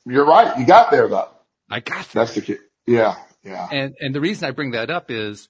you're 0.09 0.25
right. 0.25 0.57
You 0.57 0.65
got 0.65 0.91
there 0.91 1.07
though. 1.07 1.29
I 1.69 1.79
got 1.79 2.07
there. 2.11 2.25
That's 2.25 2.35
the 2.35 2.41
key. 2.41 2.57
Yeah, 2.85 3.15
yeah. 3.43 3.67
And, 3.71 3.95
and 3.99 4.13
the 4.13 4.21
reason 4.21 4.47
I 4.47 4.51
bring 4.51 4.71
that 4.71 4.89
up 4.89 5.11
is 5.11 5.47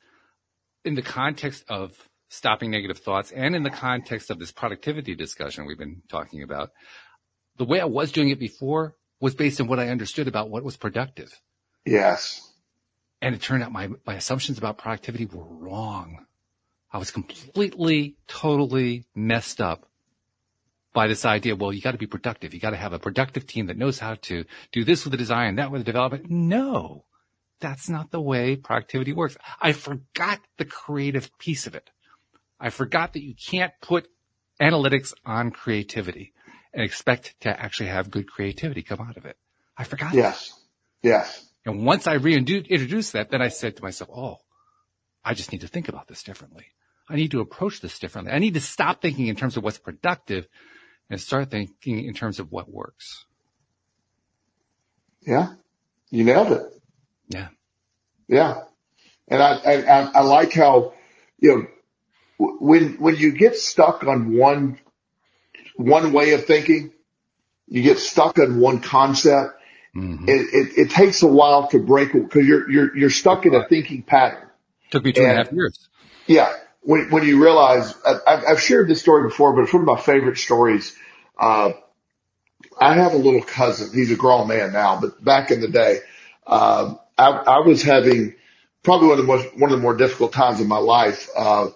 in 0.86 0.95
the 0.95 1.01
context 1.01 1.64
of 1.70 1.93
stopping 2.30 2.72
negative 2.72 2.99
thoughts 2.99 3.32
and 3.32 3.55
in 3.55 3.64
the 3.64 3.70
context 3.70 4.30
of 4.30 4.39
this 4.39 4.51
productivity 4.51 5.16
discussion 5.16 5.66
we've 5.66 5.78
been 5.78 6.01
talking 6.10 6.43
about, 6.43 6.72
the 7.57 7.66
way 7.66 7.80
I 7.80 7.86
was 7.86 8.12
doing 8.12 8.30
it 8.30 8.39
before 8.39 8.95
was 9.20 9.36
based 9.36 9.60
on 9.60 9.68
what 9.68 9.80
I 9.80 9.89
understood 9.89 10.28
about 10.28 10.49
what 10.49 10.64
was 10.64 10.78
productive. 10.78 11.34
Yes. 11.86 12.45
And 13.22 13.36
it 13.36 13.41
turned 13.41 13.64
out 13.64 13.72
my, 13.72 13.89
my 14.05 14.16
assumptions 14.16 14.57
about 14.57 14.78
productivity 14.78 15.26
were 15.26 15.43
wrong. 15.43 16.26
I 16.91 16.97
was 16.97 17.12
completely, 17.12 18.16
totally 18.28 19.05
messed 19.14 19.60
up 19.60 19.89
by 20.94 21.08
this 21.08 21.26
idea. 21.26 21.56
Well, 21.56 21.74
you 21.74 21.82
got 21.82 21.92
to 21.92 21.98
be 21.98 22.08
productive. 22.08 22.54
You 22.54 22.60
got 22.60 22.72
to 22.72 22.78
have 22.78 22.94
a 22.94 23.00
productive 23.00 23.46
team 23.46 23.68
that 23.68 23.78
knows 23.78 24.00
how 24.00 24.16
to 24.24 24.46
do 24.72 24.84
this 24.84 25.04
with 25.04 25.12
the 25.12 25.18
design, 25.18 25.56
that 25.56 25.72
with 25.72 25.82
the 25.82 25.86
development. 25.86 26.30
No, 26.30 27.06
that's 27.60 27.90
not 27.90 28.12
the 28.12 28.22
way 28.22 28.56
productivity 28.56 29.14
works. 29.14 29.38
I 29.62 29.74
forgot 29.74 30.40
the 30.58 30.66
creative 30.66 31.38
piece 31.38 31.68
of 31.68 31.76
it. 31.76 31.90
I 32.60 32.70
forgot 32.70 33.14
that 33.14 33.24
you 33.24 33.36
can't 33.36 33.74
put 33.82 34.08
analytics 34.62 35.14
on 35.26 35.52
creativity 35.52 36.34
and 36.74 36.84
expect 36.84 37.40
to 37.42 37.60
actually 37.60 37.90
have 37.90 38.12
good 38.12 38.28
creativity 38.30 38.82
come 38.82 39.00
out 39.02 39.18
of 39.18 39.26
it. 39.26 39.38
I 39.78 39.84
forgot. 39.84 40.14
Yes. 40.14 40.50
That. 40.50 41.10
Yes. 41.10 41.46
And 41.66 41.86
once 41.86 42.08
I 42.08 42.14
reintroduced 42.14 43.14
that, 43.14 43.32
then 43.32 43.42
I 43.42 43.48
said 43.48 43.78
to 43.78 43.84
myself, 43.84 44.10
Oh, 44.14 44.38
I 45.24 45.34
just 45.34 45.52
need 45.52 45.62
to 45.62 45.68
think 45.68 45.88
about 45.88 46.08
this 46.08 46.24
differently. 46.24 46.66
I 47.10 47.16
need 47.16 47.32
to 47.32 47.42
approach 47.42 47.82
this 47.82 47.98
differently. 47.98 48.34
I 48.34 48.40
need 48.40 48.54
to 48.54 48.62
stop 48.62 49.02
thinking 49.02 49.28
in 49.28 49.36
terms 49.36 49.58
of 49.58 49.64
what's 49.64 49.80
productive 49.80 50.48
and 51.10 51.20
start 51.20 51.49
thinking 51.49 52.05
in 52.05 52.14
terms 52.14 52.39
of 52.39 52.51
what 52.51 52.72
works. 52.72 53.26
Yeah. 55.22 55.53
You 56.10 56.24
nailed 56.24 56.51
it. 56.51 56.64
Yeah. 57.28 57.47
Yeah. 58.28 58.64
And 59.28 59.41
I, 59.41 59.53
I, 59.53 60.01
I 60.16 60.22
like 60.22 60.53
how, 60.53 60.93
you 61.39 61.68
know, 62.38 62.47
when, 62.60 62.93
when 62.93 63.16
you 63.16 63.32
get 63.32 63.57
stuck 63.57 64.03
on 64.03 64.36
one, 64.36 64.80
one 65.76 66.14
way 66.14 66.34
of 66.34 66.45
thinking, 66.45 66.91
you 67.68 67.84
get 67.84 67.99
stuck 67.99 68.39
on 68.39 68.60
one 68.60 68.82
concept. 68.82 69.55
Mm-hmm. 69.95 70.30
It, 70.30 70.41
it, 70.53 70.78
it, 70.78 70.89
takes 70.91 71.24
a 71.24 71.28
while 71.28 71.68
to 71.70 71.80
break 71.80 72.14
because 72.14 72.45
you're, 72.45 72.70
you're, 72.70 72.97
you're 72.97 73.10
stuck 73.10 73.45
in 73.45 73.55
a 73.55 73.68
thinking 73.68 74.03
pattern. 74.03 74.47
Took 74.91 75.03
me 75.03 75.14
two 75.14 75.22
and, 75.22 75.32
and 75.32 75.39
a 75.39 75.43
half 75.43 75.53
years. 75.53 75.89
Yeah. 76.28 76.53
When, 76.82 77.10
when 77.10 77.24
you 77.24 77.44
realize, 77.44 77.94
I've, 78.06 78.44
I've 78.48 78.62
shared 78.62 78.88
this 78.88 79.02
story 79.02 79.28
before, 79.28 79.54
but 79.54 79.64
it's 79.64 79.74
one 79.74 79.84
of 79.84 79.88
my 79.88 80.00
favorite 80.00 80.38
stories. 80.38 80.96
Uh, 81.38 81.74
I 82.80 82.94
have 82.96 83.14
a 83.14 83.18
little 83.18 83.42
cousin. 83.42 83.90
He's 83.94 84.12
a 84.12 84.16
grown 84.16 84.48
man 84.48 84.74
now, 84.74 85.00
but 85.00 85.24
back 85.24 85.52
in 85.52 85.62
the 85.62 85.68
day, 85.68 86.00
uh, 86.48 86.96
I, 87.18 87.30
I 87.30 87.60
was 87.60 87.84
having 87.84 88.36
probably 88.84 89.10
one 89.10 89.20
of 89.20 89.26
the 89.26 89.32
most, 89.32 89.58
one 89.58 89.72
of 89.72 89.78
the 89.78 89.82
more 89.82 89.96
difficult 89.96 90.34
times 90.34 90.62
of 90.62 90.68
my 90.68 90.78
life. 90.78 91.30
Uh, 91.36 91.70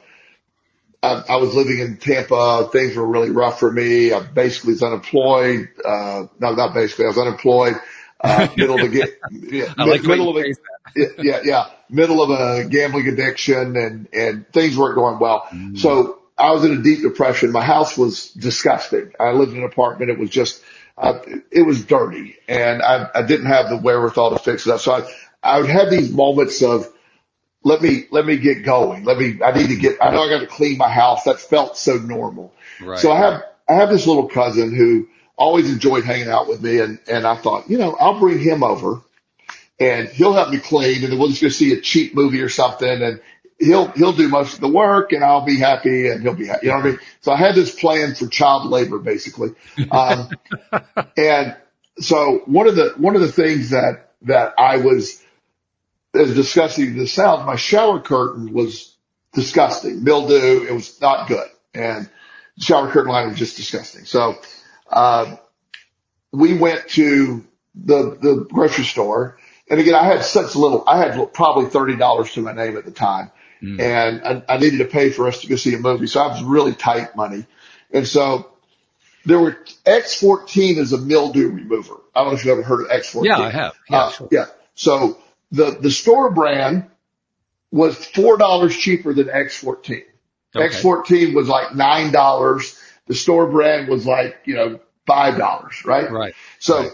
I, 1.02 1.24
I 1.30 1.36
was 1.36 1.54
living 1.54 1.80
in 1.80 1.98
Tampa. 1.98 2.70
Things 2.72 2.96
were 2.96 3.06
really 3.06 3.30
rough 3.30 3.60
for 3.60 3.72
me. 3.72 4.14
I 4.14 4.22
basically 4.22 4.74
was 4.74 4.84
unemployed. 4.84 5.68
Uh, 5.84 6.28
no, 6.40 6.56
not 6.56 6.74
basically. 6.74 7.06
I 7.06 7.10
was 7.10 7.18
unemployed. 7.18 7.76
Uh, 8.24 8.48
middle 8.58 8.82
of 8.82 8.92
the 8.92 9.14
yeah, 9.32 9.74
I 9.78 9.84
like 9.84 10.04
middle 10.04 10.30
of 10.30 10.36
the, 10.36 10.56
yeah, 10.96 11.08
yeah, 11.18 11.40
yeah, 11.44 11.70
middle 11.90 12.22
of 12.24 12.30
a 12.30 12.68
gambling 12.70 13.08
addiction 13.08 13.76
and, 13.76 14.08
and 14.14 14.48
things 14.54 14.78
weren't 14.78 14.96
going 14.96 15.20
well. 15.20 15.42
Mm. 15.52 15.78
So 15.78 16.20
I 16.38 16.52
was 16.52 16.64
in 16.64 16.80
a 16.80 16.82
deep 16.82 17.02
depression. 17.02 17.52
My 17.52 17.64
house 17.64 17.98
was 17.98 18.32
disgusting. 18.32 19.12
I 19.20 19.32
lived 19.32 19.52
in 19.52 19.60
an 19.60 19.66
apartment. 19.66 20.10
It 20.10 20.18
was 20.18 20.30
just, 20.30 20.64
uh, 20.98 21.20
it 21.52 21.64
was 21.66 21.84
dirty 21.86 22.38
and 22.48 22.82
I, 22.82 23.10
I 23.14 23.22
didn't 23.24 23.48
have 23.48 23.70
the 23.70 23.78
wherewithal 23.78 24.32
to 24.32 24.40
fix 24.40 24.66
it 24.66 24.72
up. 24.72 24.80
So 24.80 24.94
I, 24.94 25.12
I 25.44 25.60
would 25.60 25.70
have 25.70 25.90
these 25.90 26.12
moments 26.12 26.62
of, 26.64 26.88
let 27.66 27.82
me, 27.82 28.06
let 28.12 28.26
me 28.26 28.38
get 28.38 28.64
going. 28.64 29.04
Let 29.04 29.18
me, 29.18 29.42
I 29.44 29.52
need 29.52 29.68
to 29.68 29.76
get, 29.76 29.98
I 30.02 30.12
know 30.12 30.22
I 30.22 30.30
got 30.30 30.42
to 30.42 30.48
clean 30.48 30.78
my 30.78 30.90
house. 30.90 31.24
That 31.24 31.40
felt 31.40 31.78
so 31.78 31.98
normal. 31.98 32.54
Right. 32.82 33.00
So 33.00 33.12
I 33.12 33.18
have, 33.20 33.44
I 33.70 33.74
have 33.74 33.90
this 33.90 34.06
little 34.08 34.28
cousin 34.28 34.76
who 34.76 35.08
always 35.38 35.72
enjoyed 35.72 36.04
hanging 36.04 36.30
out 36.30 36.48
with 36.48 36.62
me. 36.62 36.80
And, 36.80 37.00
and 37.08 37.26
I 37.26 37.36
thought, 37.36 37.70
you 37.70 37.78
know, 37.78 37.96
I'll 38.00 38.20
bring 38.20 38.40
him 38.40 38.64
over 38.64 39.02
and 39.80 40.08
he'll 40.10 40.34
help 40.34 40.50
me 40.50 40.60
clean 40.60 41.04
and 41.04 41.12
then 41.12 41.20
we'll 41.20 41.30
just 41.30 41.42
go 41.42 41.50
see 41.50 41.74
a 41.74 41.82
cheap 41.82 42.16
movie 42.16 42.42
or 42.42 42.50
something 42.50 43.02
and 43.02 43.20
he'll, 43.60 43.88
he'll 43.90 44.14
do 44.14 44.30
most 44.30 44.56
of 44.56 44.60
the 44.62 44.68
work 44.68 45.12
and 45.12 45.24
I'll 45.24 45.46
be 45.46 45.58
happy 45.58 46.10
and 46.10 46.22
he'll 46.22 46.36
be 46.36 46.48
happy. 46.48 46.68
You 46.68 46.72
know 46.72 46.78
what 46.78 46.86
I 46.86 46.90
mean? 46.92 47.00
So 47.22 47.32
I 47.32 47.38
had 47.38 47.56
this 47.56 47.74
plan 47.74 48.16
for 48.16 48.28
child 48.28 48.70
labor 48.70 49.00
basically. 49.00 49.50
Um, 49.92 50.30
and 51.18 51.56
so 52.00 52.44
one 52.46 52.68
of 52.68 52.76
the, 52.76 52.94
one 52.98 53.16
of 53.16 53.22
the 53.22 53.32
things 53.32 53.72
that, 53.72 54.12
that 54.24 54.54
I 54.58 54.78
was, 54.78 55.22
as 56.14 56.36
disgusting 56.36 56.96
the 56.96 57.04
it 57.04 57.08
sounds, 57.08 57.46
my 57.46 57.56
shower 57.56 58.00
curtain 58.00 58.54
was 58.54 58.96
disgusting. 59.34 60.04
Mildew. 60.04 60.68
It 60.68 60.74
was 60.74 61.02
not 61.02 61.28
good. 61.28 61.48
And 61.74 62.10
the 62.58 62.64
shower 62.64 62.90
curtain 62.92 63.12
line 63.12 63.30
was 63.30 63.38
just 63.38 63.58
disgusting. 63.58 64.06
So, 64.06 64.38
um, 64.90 65.38
we 66.32 66.58
went 66.58 66.88
to 66.90 67.46
the, 67.76 68.18
the 68.22 68.48
grocery 68.52 68.84
store. 68.86 69.38
And 69.70 69.80
again, 69.80 69.96
I 69.96 70.04
had 70.04 70.24
such 70.24 70.56
little, 70.56 70.84
I 70.88 70.98
had 70.98 71.34
probably 71.34 71.66
$30 71.66 72.34
to 72.34 72.42
my 72.42 72.54
name 72.54 72.78
at 72.78 72.86
the 72.86 72.92
time 72.92 73.32
Mm. 73.64 73.80
and 73.80 74.44
I, 74.50 74.56
I 74.56 74.58
needed 74.58 74.80
to 74.80 74.86
pay 74.86 75.10
for 75.10 75.26
us 75.26 75.40
to 75.40 75.48
go 75.48 75.56
see 75.56 75.74
a 75.74 75.78
movie. 75.78 76.08
So 76.08 76.20
I 76.22 76.28
was 76.28 76.44
really 76.44 76.74
tight 76.74 77.16
money. 77.16 77.46
And 77.94 78.06
so 78.06 78.52
there 79.24 79.40
were 79.40 79.54
X14 79.86 80.76
is 80.80 80.92
a 80.92 80.98
mildew 80.98 81.48
remover. 81.50 81.94
I 82.14 82.24
don't 82.26 82.34
know 82.34 82.38
if 82.38 82.44
you've 82.44 82.52
ever 82.52 82.64
heard 82.64 82.82
of 82.82 82.88
X14. 82.90 83.24
Yeah, 83.24 83.40
I 83.40 83.50
have. 83.52 83.74
Yeah, 83.90 83.98
Uh, 83.98 84.12
sure. 84.12 84.28
yeah. 84.34 84.46
So 84.76 85.18
the, 85.54 85.78
the 85.80 85.92
store 85.92 86.32
brand 86.32 86.88
was 87.72 87.96
$4 87.98 88.70
cheaper 88.78 89.14
than 89.14 89.28
X14. 89.28 90.04
Okay. 90.54 90.68
X14 90.68 91.34
was 91.34 91.48
like 91.48 91.70
$9. 91.70 92.80
The 93.08 93.14
store 93.14 93.48
brand 93.48 93.88
was 93.90 94.06
like, 94.06 94.38
you 94.46 94.56
know, 94.56 94.80
$5, 95.08 95.86
right? 95.86 96.10
Right. 96.12 96.34
So 96.60 96.80
Right. 96.80 96.92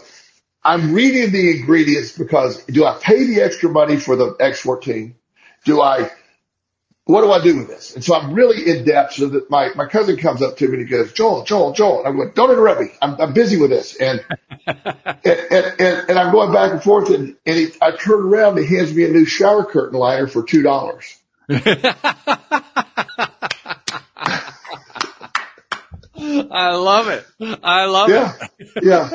I'm 0.63 0.93
reading 0.93 1.31
the 1.31 1.57
ingredients 1.57 2.17
because 2.17 2.63
do 2.65 2.85
I 2.85 2.97
pay 3.01 3.25
the 3.25 3.41
extra 3.41 3.69
money 3.69 3.97
for 3.97 4.15
the 4.15 4.33
X14? 4.35 5.13
Do 5.65 5.81
I, 5.81 6.11
what 7.05 7.21
do 7.21 7.31
I 7.31 7.41
do 7.41 7.57
with 7.57 7.67
this? 7.67 7.95
And 7.95 8.03
so 8.03 8.13
I'm 8.15 8.33
really 8.33 8.69
in 8.69 8.85
depth 8.85 9.13
so 9.13 9.29
that 9.29 9.49
my, 9.49 9.69
my 9.75 9.87
cousin 9.87 10.17
comes 10.17 10.41
up 10.41 10.57
to 10.57 10.67
me 10.67 10.79
and 10.79 10.87
he 10.87 10.91
goes, 10.91 11.13
Joel, 11.13 11.43
Joel, 11.43 11.73
Joel. 11.73 11.99
And 11.99 12.07
I'm 12.09 12.15
going, 12.17 12.31
don't 12.35 12.51
interrupt 12.51 12.81
me. 12.81 12.87
I'm, 13.01 13.19
I'm 13.21 13.33
busy 13.33 13.57
with 13.57 13.69
this. 13.69 13.95
And, 13.95 14.23
and, 14.67 15.17
and, 15.25 15.75
and, 15.79 16.09
and 16.09 16.19
I'm 16.19 16.31
going 16.31 16.51
back 16.51 16.71
and 16.71 16.83
forth 16.83 17.09
and, 17.09 17.37
and 17.45 17.57
he, 17.57 17.67
I 17.81 17.91
turn 17.91 18.19
around 18.19 18.57
and 18.57 18.67
he 18.67 18.75
hands 18.75 18.93
me 18.93 19.05
a 19.05 19.09
new 19.09 19.25
shower 19.25 19.63
curtain 19.63 19.97
liner 19.97 20.27
for 20.27 20.43
$2. 20.43 21.15
I 26.51 26.75
love 26.75 27.07
it. 27.07 27.25
I 27.63 27.85
love 27.85 28.09
Yeah. 28.09 28.33
Yeah. 28.81 29.09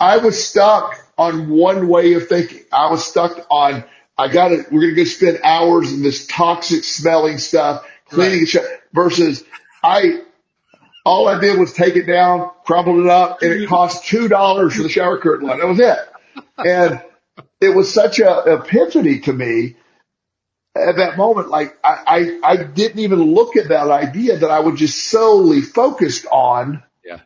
I 0.00 0.18
was 0.18 0.42
stuck 0.42 0.96
on 1.16 1.48
one 1.48 1.88
way 1.88 2.14
of 2.14 2.28
thinking. 2.28 2.60
I 2.72 2.90
was 2.90 3.04
stuck 3.04 3.46
on, 3.50 3.84
I 4.16 4.28
got 4.28 4.48
to, 4.48 4.64
we're 4.70 4.80
going 4.80 4.94
to 4.94 4.96
go 4.96 5.04
spend 5.04 5.40
hours 5.44 5.92
in 5.92 6.02
this 6.02 6.26
toxic 6.26 6.84
smelling 6.84 7.38
stuff, 7.38 7.86
cleaning 8.08 8.40
Right. 8.40 8.48
shit 8.48 8.82
versus 8.92 9.44
I, 9.82 10.22
all 11.04 11.28
I 11.28 11.40
did 11.40 11.58
was 11.58 11.72
take 11.72 11.96
it 11.96 12.06
down, 12.06 12.50
crumpled 12.64 13.04
it 13.04 13.10
up 13.10 13.42
and 13.42 13.52
it 13.52 13.56
mm-hmm. 13.60 13.68
cost 13.68 14.04
$2 14.04 14.72
for 14.72 14.82
the 14.82 14.88
shower 14.88 15.18
curtain 15.18 15.48
line. 15.48 15.58
That 15.60 15.68
was 15.68 15.80
it. 15.80 15.98
And 16.58 17.02
it 17.60 17.74
was 17.74 17.92
such 17.92 18.20
a 18.20 18.44
epiphany 18.46 19.20
to 19.20 19.32
me 19.32 19.76
at 20.76 20.96
that 20.96 21.16
moment. 21.16 21.48
Like 21.48 21.78
I, 21.84 22.38
I, 22.44 22.52
I 22.52 22.64
didn't 22.64 22.98
even 23.00 23.20
look 23.34 23.56
at 23.56 23.68
that 23.68 23.88
idea 23.90 24.38
that 24.38 24.50
I 24.50 24.60
was 24.60 24.78
just 24.78 25.04
solely 25.10 25.60
focused 25.60 26.26
on 26.30 26.82
Yeah. 27.04 27.20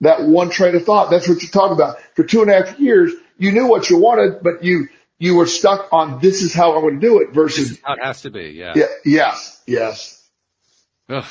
that 0.00 0.22
one 0.22 0.50
train 0.50 0.74
of 0.74 0.84
thought. 0.84 1.10
That's 1.10 1.28
what 1.28 1.42
you're 1.42 1.50
talking 1.50 1.74
about. 1.76 2.00
For 2.14 2.24
two 2.24 2.42
and 2.42 2.50
a 2.50 2.54
half 2.64 2.78
years, 2.80 3.12
you 3.38 3.52
knew 3.52 3.66
what 3.66 3.90
you 3.90 3.98
wanted, 3.98 4.42
but 4.42 4.62
you, 4.64 4.88
you 5.18 5.36
were 5.36 5.46
stuck 5.46 5.92
on 5.92 6.20
this 6.20 6.42
is 6.42 6.52
how 6.54 6.74
I'm 6.74 6.82
going 6.82 7.00
to 7.00 7.06
do 7.06 7.20
it 7.20 7.32
versus, 7.32 7.78
how 7.82 7.94
it 7.94 8.02
has 8.02 8.22
to 8.22 8.30
be. 8.30 8.50
Yeah. 8.50 8.72
yeah, 8.74 8.86
yes, 9.04 9.62
yes. 9.66 10.28
Ugh. 11.08 11.24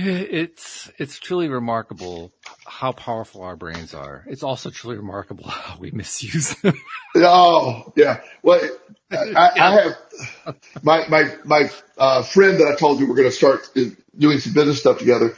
It's 0.00 0.88
it's 0.98 1.18
truly 1.18 1.48
remarkable 1.48 2.32
how 2.64 2.92
powerful 2.92 3.42
our 3.42 3.56
brains 3.56 3.94
are. 3.94 4.24
It's 4.28 4.44
also 4.44 4.70
truly 4.70 4.96
remarkable 4.96 5.48
how 5.48 5.76
we 5.78 5.90
misuse 5.90 6.54
them. 6.60 6.74
Oh, 7.16 7.92
yeah. 7.96 8.20
Well, 8.44 8.60
I, 9.10 9.50
I 9.56 9.72
have 9.72 10.56
my, 10.82 11.08
my, 11.08 11.34
my, 11.44 11.70
uh, 11.96 12.22
friend 12.22 12.60
that 12.60 12.66
I 12.66 12.76
told 12.76 13.00
you 13.00 13.08
we're 13.08 13.16
going 13.16 13.28
to 13.28 13.34
start 13.34 13.68
doing 14.16 14.38
some 14.38 14.52
business 14.52 14.80
stuff 14.80 14.98
together. 14.98 15.36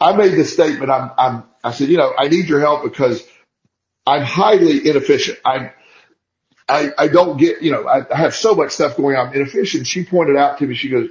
I 0.00 0.16
made 0.16 0.32
this 0.32 0.52
statement. 0.52 0.90
I'm, 0.90 1.10
I'm, 1.18 1.44
I 1.62 1.72
said, 1.72 1.88
you 1.88 1.98
know, 1.98 2.12
I 2.16 2.28
need 2.28 2.48
your 2.48 2.60
help 2.60 2.82
because 2.82 3.22
I'm 4.06 4.22
highly 4.22 4.88
inefficient. 4.88 5.38
I'm, 5.44 5.70
I, 6.66 6.90
I 6.96 7.08
don't 7.08 7.36
get, 7.36 7.62
you 7.62 7.72
know, 7.72 7.86
I, 7.86 8.02
I 8.12 8.16
have 8.16 8.34
so 8.34 8.54
much 8.54 8.70
stuff 8.70 8.96
going 8.96 9.16
on. 9.16 9.28
I'm 9.28 9.34
inefficient. 9.34 9.86
She 9.86 10.04
pointed 10.04 10.36
out 10.36 10.58
to 10.58 10.66
me, 10.66 10.74
she 10.74 10.88
goes, 10.88 11.10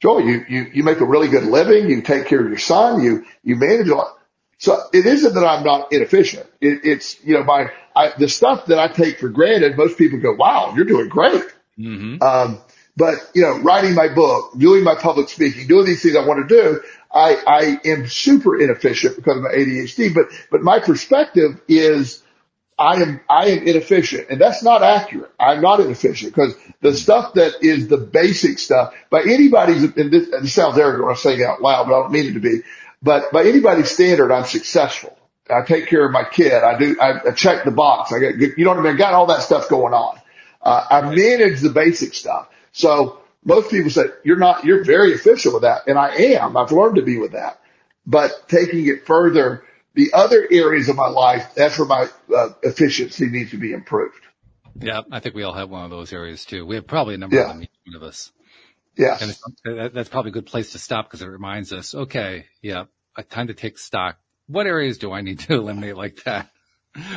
Joel, 0.00 0.22
you, 0.22 0.44
you, 0.48 0.66
you 0.74 0.82
make 0.82 1.00
a 1.00 1.04
really 1.04 1.28
good 1.28 1.44
living. 1.44 1.88
You 1.88 2.02
take 2.02 2.26
care 2.26 2.40
of 2.40 2.48
your 2.48 2.58
son. 2.58 3.02
You, 3.02 3.24
you 3.44 3.56
manage 3.56 3.88
a 3.88 3.94
lot. 3.94 4.16
So 4.58 4.76
it 4.92 5.06
isn't 5.06 5.34
that 5.34 5.46
I'm 5.46 5.64
not 5.64 5.92
inefficient. 5.92 6.46
It, 6.60 6.80
it's, 6.84 7.22
you 7.24 7.34
know, 7.34 7.44
my, 7.44 7.70
I, 7.98 8.12
the 8.16 8.28
stuff 8.28 8.66
that 8.66 8.78
I 8.78 8.86
take 8.86 9.18
for 9.18 9.28
granted, 9.28 9.76
most 9.76 9.98
people 9.98 10.20
go, 10.20 10.32
wow, 10.32 10.72
you're 10.76 10.84
doing 10.84 11.08
great. 11.08 11.42
Mm-hmm. 11.76 12.22
Um, 12.22 12.60
but 12.96 13.14
you 13.34 13.42
know, 13.42 13.58
writing 13.58 13.94
my 13.94 14.08
book, 14.08 14.52
doing 14.56 14.84
my 14.84 14.94
public 14.94 15.28
speaking, 15.28 15.66
doing 15.66 15.84
these 15.84 16.00
things 16.00 16.14
I 16.14 16.24
want 16.24 16.48
to 16.48 16.54
do, 16.54 16.80
I, 17.12 17.34
I 17.44 17.88
am 17.88 18.06
super 18.06 18.56
inefficient 18.60 19.16
because 19.16 19.38
of 19.38 19.42
my 19.42 19.50
ADHD, 19.50 20.14
but, 20.14 20.26
but 20.48 20.62
my 20.62 20.78
perspective 20.78 21.60
is 21.66 22.22
I 22.78 23.02
am, 23.02 23.20
I 23.28 23.46
am 23.48 23.66
inefficient 23.66 24.28
and 24.30 24.40
that's 24.40 24.62
not 24.62 24.84
accurate. 24.84 25.32
I'm 25.40 25.60
not 25.60 25.80
inefficient 25.80 26.32
because 26.32 26.54
the 26.80 26.94
stuff 26.94 27.34
that 27.34 27.64
is 27.64 27.88
the 27.88 27.96
basic 27.96 28.60
stuff 28.60 28.94
by 29.10 29.22
anybody's, 29.22 29.82
and 29.82 30.12
this, 30.12 30.28
and 30.28 30.46
it 30.46 30.50
sounds 30.50 30.78
arrogant 30.78 31.04
when 31.04 31.14
I 31.14 31.18
say 31.18 31.34
it 31.34 31.42
out 31.42 31.60
loud, 31.60 31.88
but 31.88 31.98
I 31.98 32.02
don't 32.02 32.12
mean 32.12 32.26
it 32.26 32.34
to 32.34 32.40
be, 32.40 32.60
but 33.02 33.32
by 33.32 33.44
anybody's 33.44 33.90
standard, 33.90 34.30
I'm 34.30 34.44
successful. 34.44 35.17
I 35.50 35.64
take 35.64 35.86
care 35.86 36.04
of 36.04 36.12
my 36.12 36.24
kid. 36.24 36.52
I 36.52 36.78
do, 36.78 36.96
I, 37.00 37.28
I 37.28 37.30
check 37.32 37.64
the 37.64 37.70
box. 37.70 38.12
I 38.12 38.18
got, 38.20 38.36
you 38.36 38.64
know 38.64 38.70
what 38.70 38.80
I 38.80 38.82
mean? 38.82 38.94
I 38.94 38.96
got 38.96 39.14
all 39.14 39.26
that 39.26 39.42
stuff 39.42 39.68
going 39.68 39.94
on. 39.94 40.18
Uh, 40.62 40.86
I 40.90 41.00
manage 41.02 41.60
the 41.60 41.70
basic 41.70 42.14
stuff. 42.14 42.48
So 42.72 43.20
most 43.44 43.70
people 43.70 43.90
say 43.90 44.04
you're 44.24 44.38
not, 44.38 44.64
you're 44.64 44.84
very 44.84 45.12
efficient 45.12 45.54
with 45.54 45.62
that. 45.62 45.86
And 45.86 45.98
I 45.98 46.14
am. 46.14 46.56
I've 46.56 46.72
learned 46.72 46.96
to 46.96 47.02
be 47.02 47.18
with 47.18 47.32
that, 47.32 47.60
but 48.06 48.48
taking 48.48 48.86
it 48.86 49.06
further, 49.06 49.62
the 49.94 50.12
other 50.12 50.46
areas 50.50 50.88
of 50.88 50.96
my 50.96 51.08
life, 51.08 51.54
that's 51.54 51.78
where 51.78 51.88
my 51.88 52.08
uh, 52.34 52.50
efficiency 52.62 53.26
needs 53.26 53.50
to 53.52 53.56
be 53.56 53.72
improved. 53.72 54.20
Yeah, 54.80 55.00
I 55.10 55.20
think 55.20 55.34
we 55.34 55.42
all 55.42 55.54
have 55.54 55.70
one 55.70 55.84
of 55.84 55.90
those 55.90 56.12
areas 56.12 56.44
too. 56.44 56.64
We 56.64 56.76
have 56.76 56.86
probably 56.86 57.14
a 57.14 57.18
number 57.18 57.36
Yeah. 57.36 57.42
of 57.42 57.48
them, 57.48 57.62
each 57.62 57.70
one 57.84 57.96
of 57.96 58.02
us. 58.02 58.30
Yes. 58.96 59.22
And 59.64 59.94
that's 59.94 60.08
probably 60.08 60.30
a 60.30 60.32
good 60.32 60.46
place 60.46 60.72
to 60.72 60.78
stop 60.78 61.06
because 61.06 61.22
it 61.22 61.26
reminds 61.26 61.72
us, 61.72 61.94
okay, 61.94 62.46
yeah, 62.62 62.84
time 63.30 63.46
to 63.46 63.54
take 63.54 63.78
stock. 63.78 64.18
What 64.48 64.66
areas 64.66 64.98
do 64.98 65.12
I 65.12 65.20
need 65.20 65.38
to 65.40 65.54
eliminate 65.58 65.96
like 65.96 66.24
that? 66.24 66.50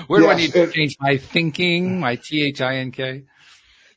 Where 0.08 0.20
do 0.20 0.30
I 0.30 0.36
need 0.36 0.54
to 0.54 0.72
change 0.72 0.98
my 1.00 1.18
thinking, 1.18 2.00
my 2.00 2.18
T-H-I-N-K? 2.18 3.24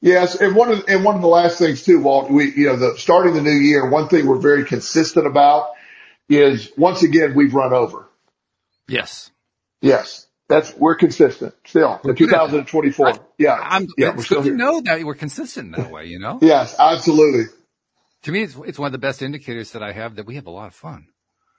Yes, 0.01 0.41
and 0.41 0.55
one 0.55 0.71
of 0.71 0.85
and 0.89 1.05
one 1.05 1.15
of 1.15 1.23
the 1.23 1.29
last 1.29 1.59
things 1.59 1.83
too, 1.83 2.01
Walt. 2.01 2.31
We 2.31 2.53
you 2.55 2.67
know 2.67 2.77
the 2.77 2.99
starting 2.99 3.35
the 3.35 3.43
new 3.43 3.51
year. 3.51 3.89
One 3.89 4.09
thing 4.09 4.27
we're 4.27 4.39
very 4.39 4.65
consistent 4.65 5.27
about 5.27 5.71
is 6.29 6.71
once 6.77 7.03
again 7.03 7.35
we've 7.35 7.55
run 7.55 7.73
over. 7.73 8.09
Yes. 8.89 9.31
Yes, 9.81 10.27
that's 10.49 10.75
we're 10.77 10.95
consistent 10.95 11.55
still. 11.67 12.01
We're 12.03 12.11
In 12.11 12.17
good 12.17 12.33
at 12.35 12.51
that. 12.51 12.67
2024. 12.67 13.19
Yeah, 13.39 13.53
I'm, 13.61 13.87
yeah, 13.99 14.15
we're 14.17 14.23
still 14.25 14.43
here. 14.43 14.55
know 14.55 14.81
that 14.81 15.03
we're 15.05 15.15
consistent 15.15 15.77
that 15.77 15.91
way, 15.91 16.07
you 16.07 16.19
know? 16.19 16.39
Yes, 16.41 16.75
absolutely. 16.79 17.45
To 18.23 18.33
me, 18.33 18.43
it's, 18.45 18.57
it's 18.65 18.79
one 18.79 18.87
of 18.87 18.93
the 18.93 18.99
best 18.99 19.21
indicators 19.21 19.73
that 19.73 19.83
I 19.83 19.93
have 19.93 20.17
that 20.17 20.25
we 20.25 20.37
have 20.37 20.47
a 20.47 20.51
lot 20.51 20.69
of 20.69 20.75
fun. 20.75 21.09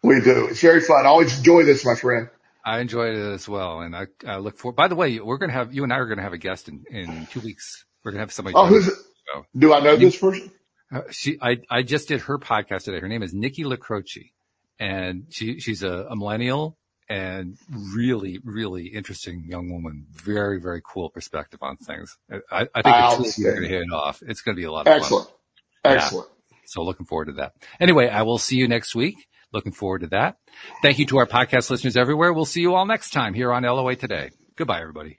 We 0.05 0.21
do. 0.21 0.47
It's 0.47 0.61
very 0.61 0.81
fun. 0.81 1.05
I 1.05 1.09
always 1.09 1.37
enjoy 1.37 1.63
this, 1.63 1.85
my 1.85 1.95
friend. 1.95 2.29
I 2.65 2.79
enjoyed 2.79 3.15
it 3.15 3.33
as 3.33 3.47
well, 3.47 3.81
and 3.81 3.95
I, 3.95 4.07
I 4.25 4.37
look 4.37 4.57
forward. 4.57 4.75
By 4.75 4.87
the 4.87 4.95
way, 4.95 5.19
we're 5.19 5.37
gonna 5.37 5.53
have 5.53 5.73
you 5.73 5.83
and 5.83 5.93
I 5.93 5.97
are 5.97 6.07
gonna 6.07 6.23
have 6.23 6.33
a 6.33 6.37
guest 6.37 6.67
in 6.67 6.83
in 6.89 7.27
two 7.31 7.39
weeks. 7.41 7.85
We're 8.03 8.11
gonna 8.11 8.21
have 8.21 8.31
somebody. 8.31 8.55
Oh, 8.55 8.65
who's 8.65 8.87
it? 8.87 8.93
Do 9.57 9.73
I 9.73 9.79
know 9.79 9.95
this 9.95 10.17
person? 10.17 10.51
Uh, 10.91 11.01
she, 11.09 11.37
I, 11.41 11.57
I 11.69 11.81
just 11.81 12.07
did 12.07 12.21
her 12.21 12.37
podcast 12.37 12.83
today. 12.83 12.99
Her 12.99 13.07
name 13.07 13.23
is 13.23 13.33
Nikki 13.33 13.63
LaCroce 13.63 14.31
and 14.79 15.25
she, 15.29 15.59
she's 15.59 15.83
a, 15.83 16.07
a 16.09 16.15
millennial 16.15 16.77
and 17.09 17.57
really, 17.69 18.39
really 18.43 18.87
interesting 18.87 19.45
young 19.47 19.71
woman. 19.71 20.05
Very, 20.11 20.59
very 20.59 20.81
cool 20.85 21.09
perspective 21.09 21.59
on 21.61 21.77
things. 21.77 22.17
I, 22.51 22.67
I 22.73 22.81
think 22.81 23.25
the 23.25 23.33
two 23.35 23.47
are 23.47 23.51
going 23.51 23.63
to 23.63 23.69
hit 23.69 23.81
it 23.81 23.93
off. 23.93 24.21
It's 24.25 24.41
going 24.41 24.55
to 24.55 24.59
be 24.59 24.65
a 24.65 24.71
lot 24.71 24.87
of 24.87 24.93
Excellent. 24.93 25.27
fun. 25.27 25.35
Excellent. 25.83 26.27
Yeah. 26.51 26.57
So 26.67 26.83
looking 26.83 27.05
forward 27.05 27.25
to 27.25 27.33
that. 27.33 27.53
Anyway, 27.79 28.07
I 28.07 28.23
will 28.23 28.39
see 28.39 28.55
you 28.55 28.67
next 28.67 28.95
week. 28.95 29.15
Looking 29.51 29.71
forward 29.71 30.01
to 30.01 30.07
that. 30.07 30.37
Thank 30.81 30.99
you 30.99 31.05
to 31.07 31.17
our 31.17 31.27
podcast 31.27 31.69
listeners 31.69 31.97
everywhere. 31.97 32.33
We'll 32.33 32.45
see 32.45 32.61
you 32.61 32.75
all 32.75 32.85
next 32.85 33.11
time 33.11 33.33
here 33.33 33.51
on 33.51 33.63
LOA 33.63 33.95
Today. 33.95 34.31
Goodbye, 34.55 34.81
everybody. 34.81 35.17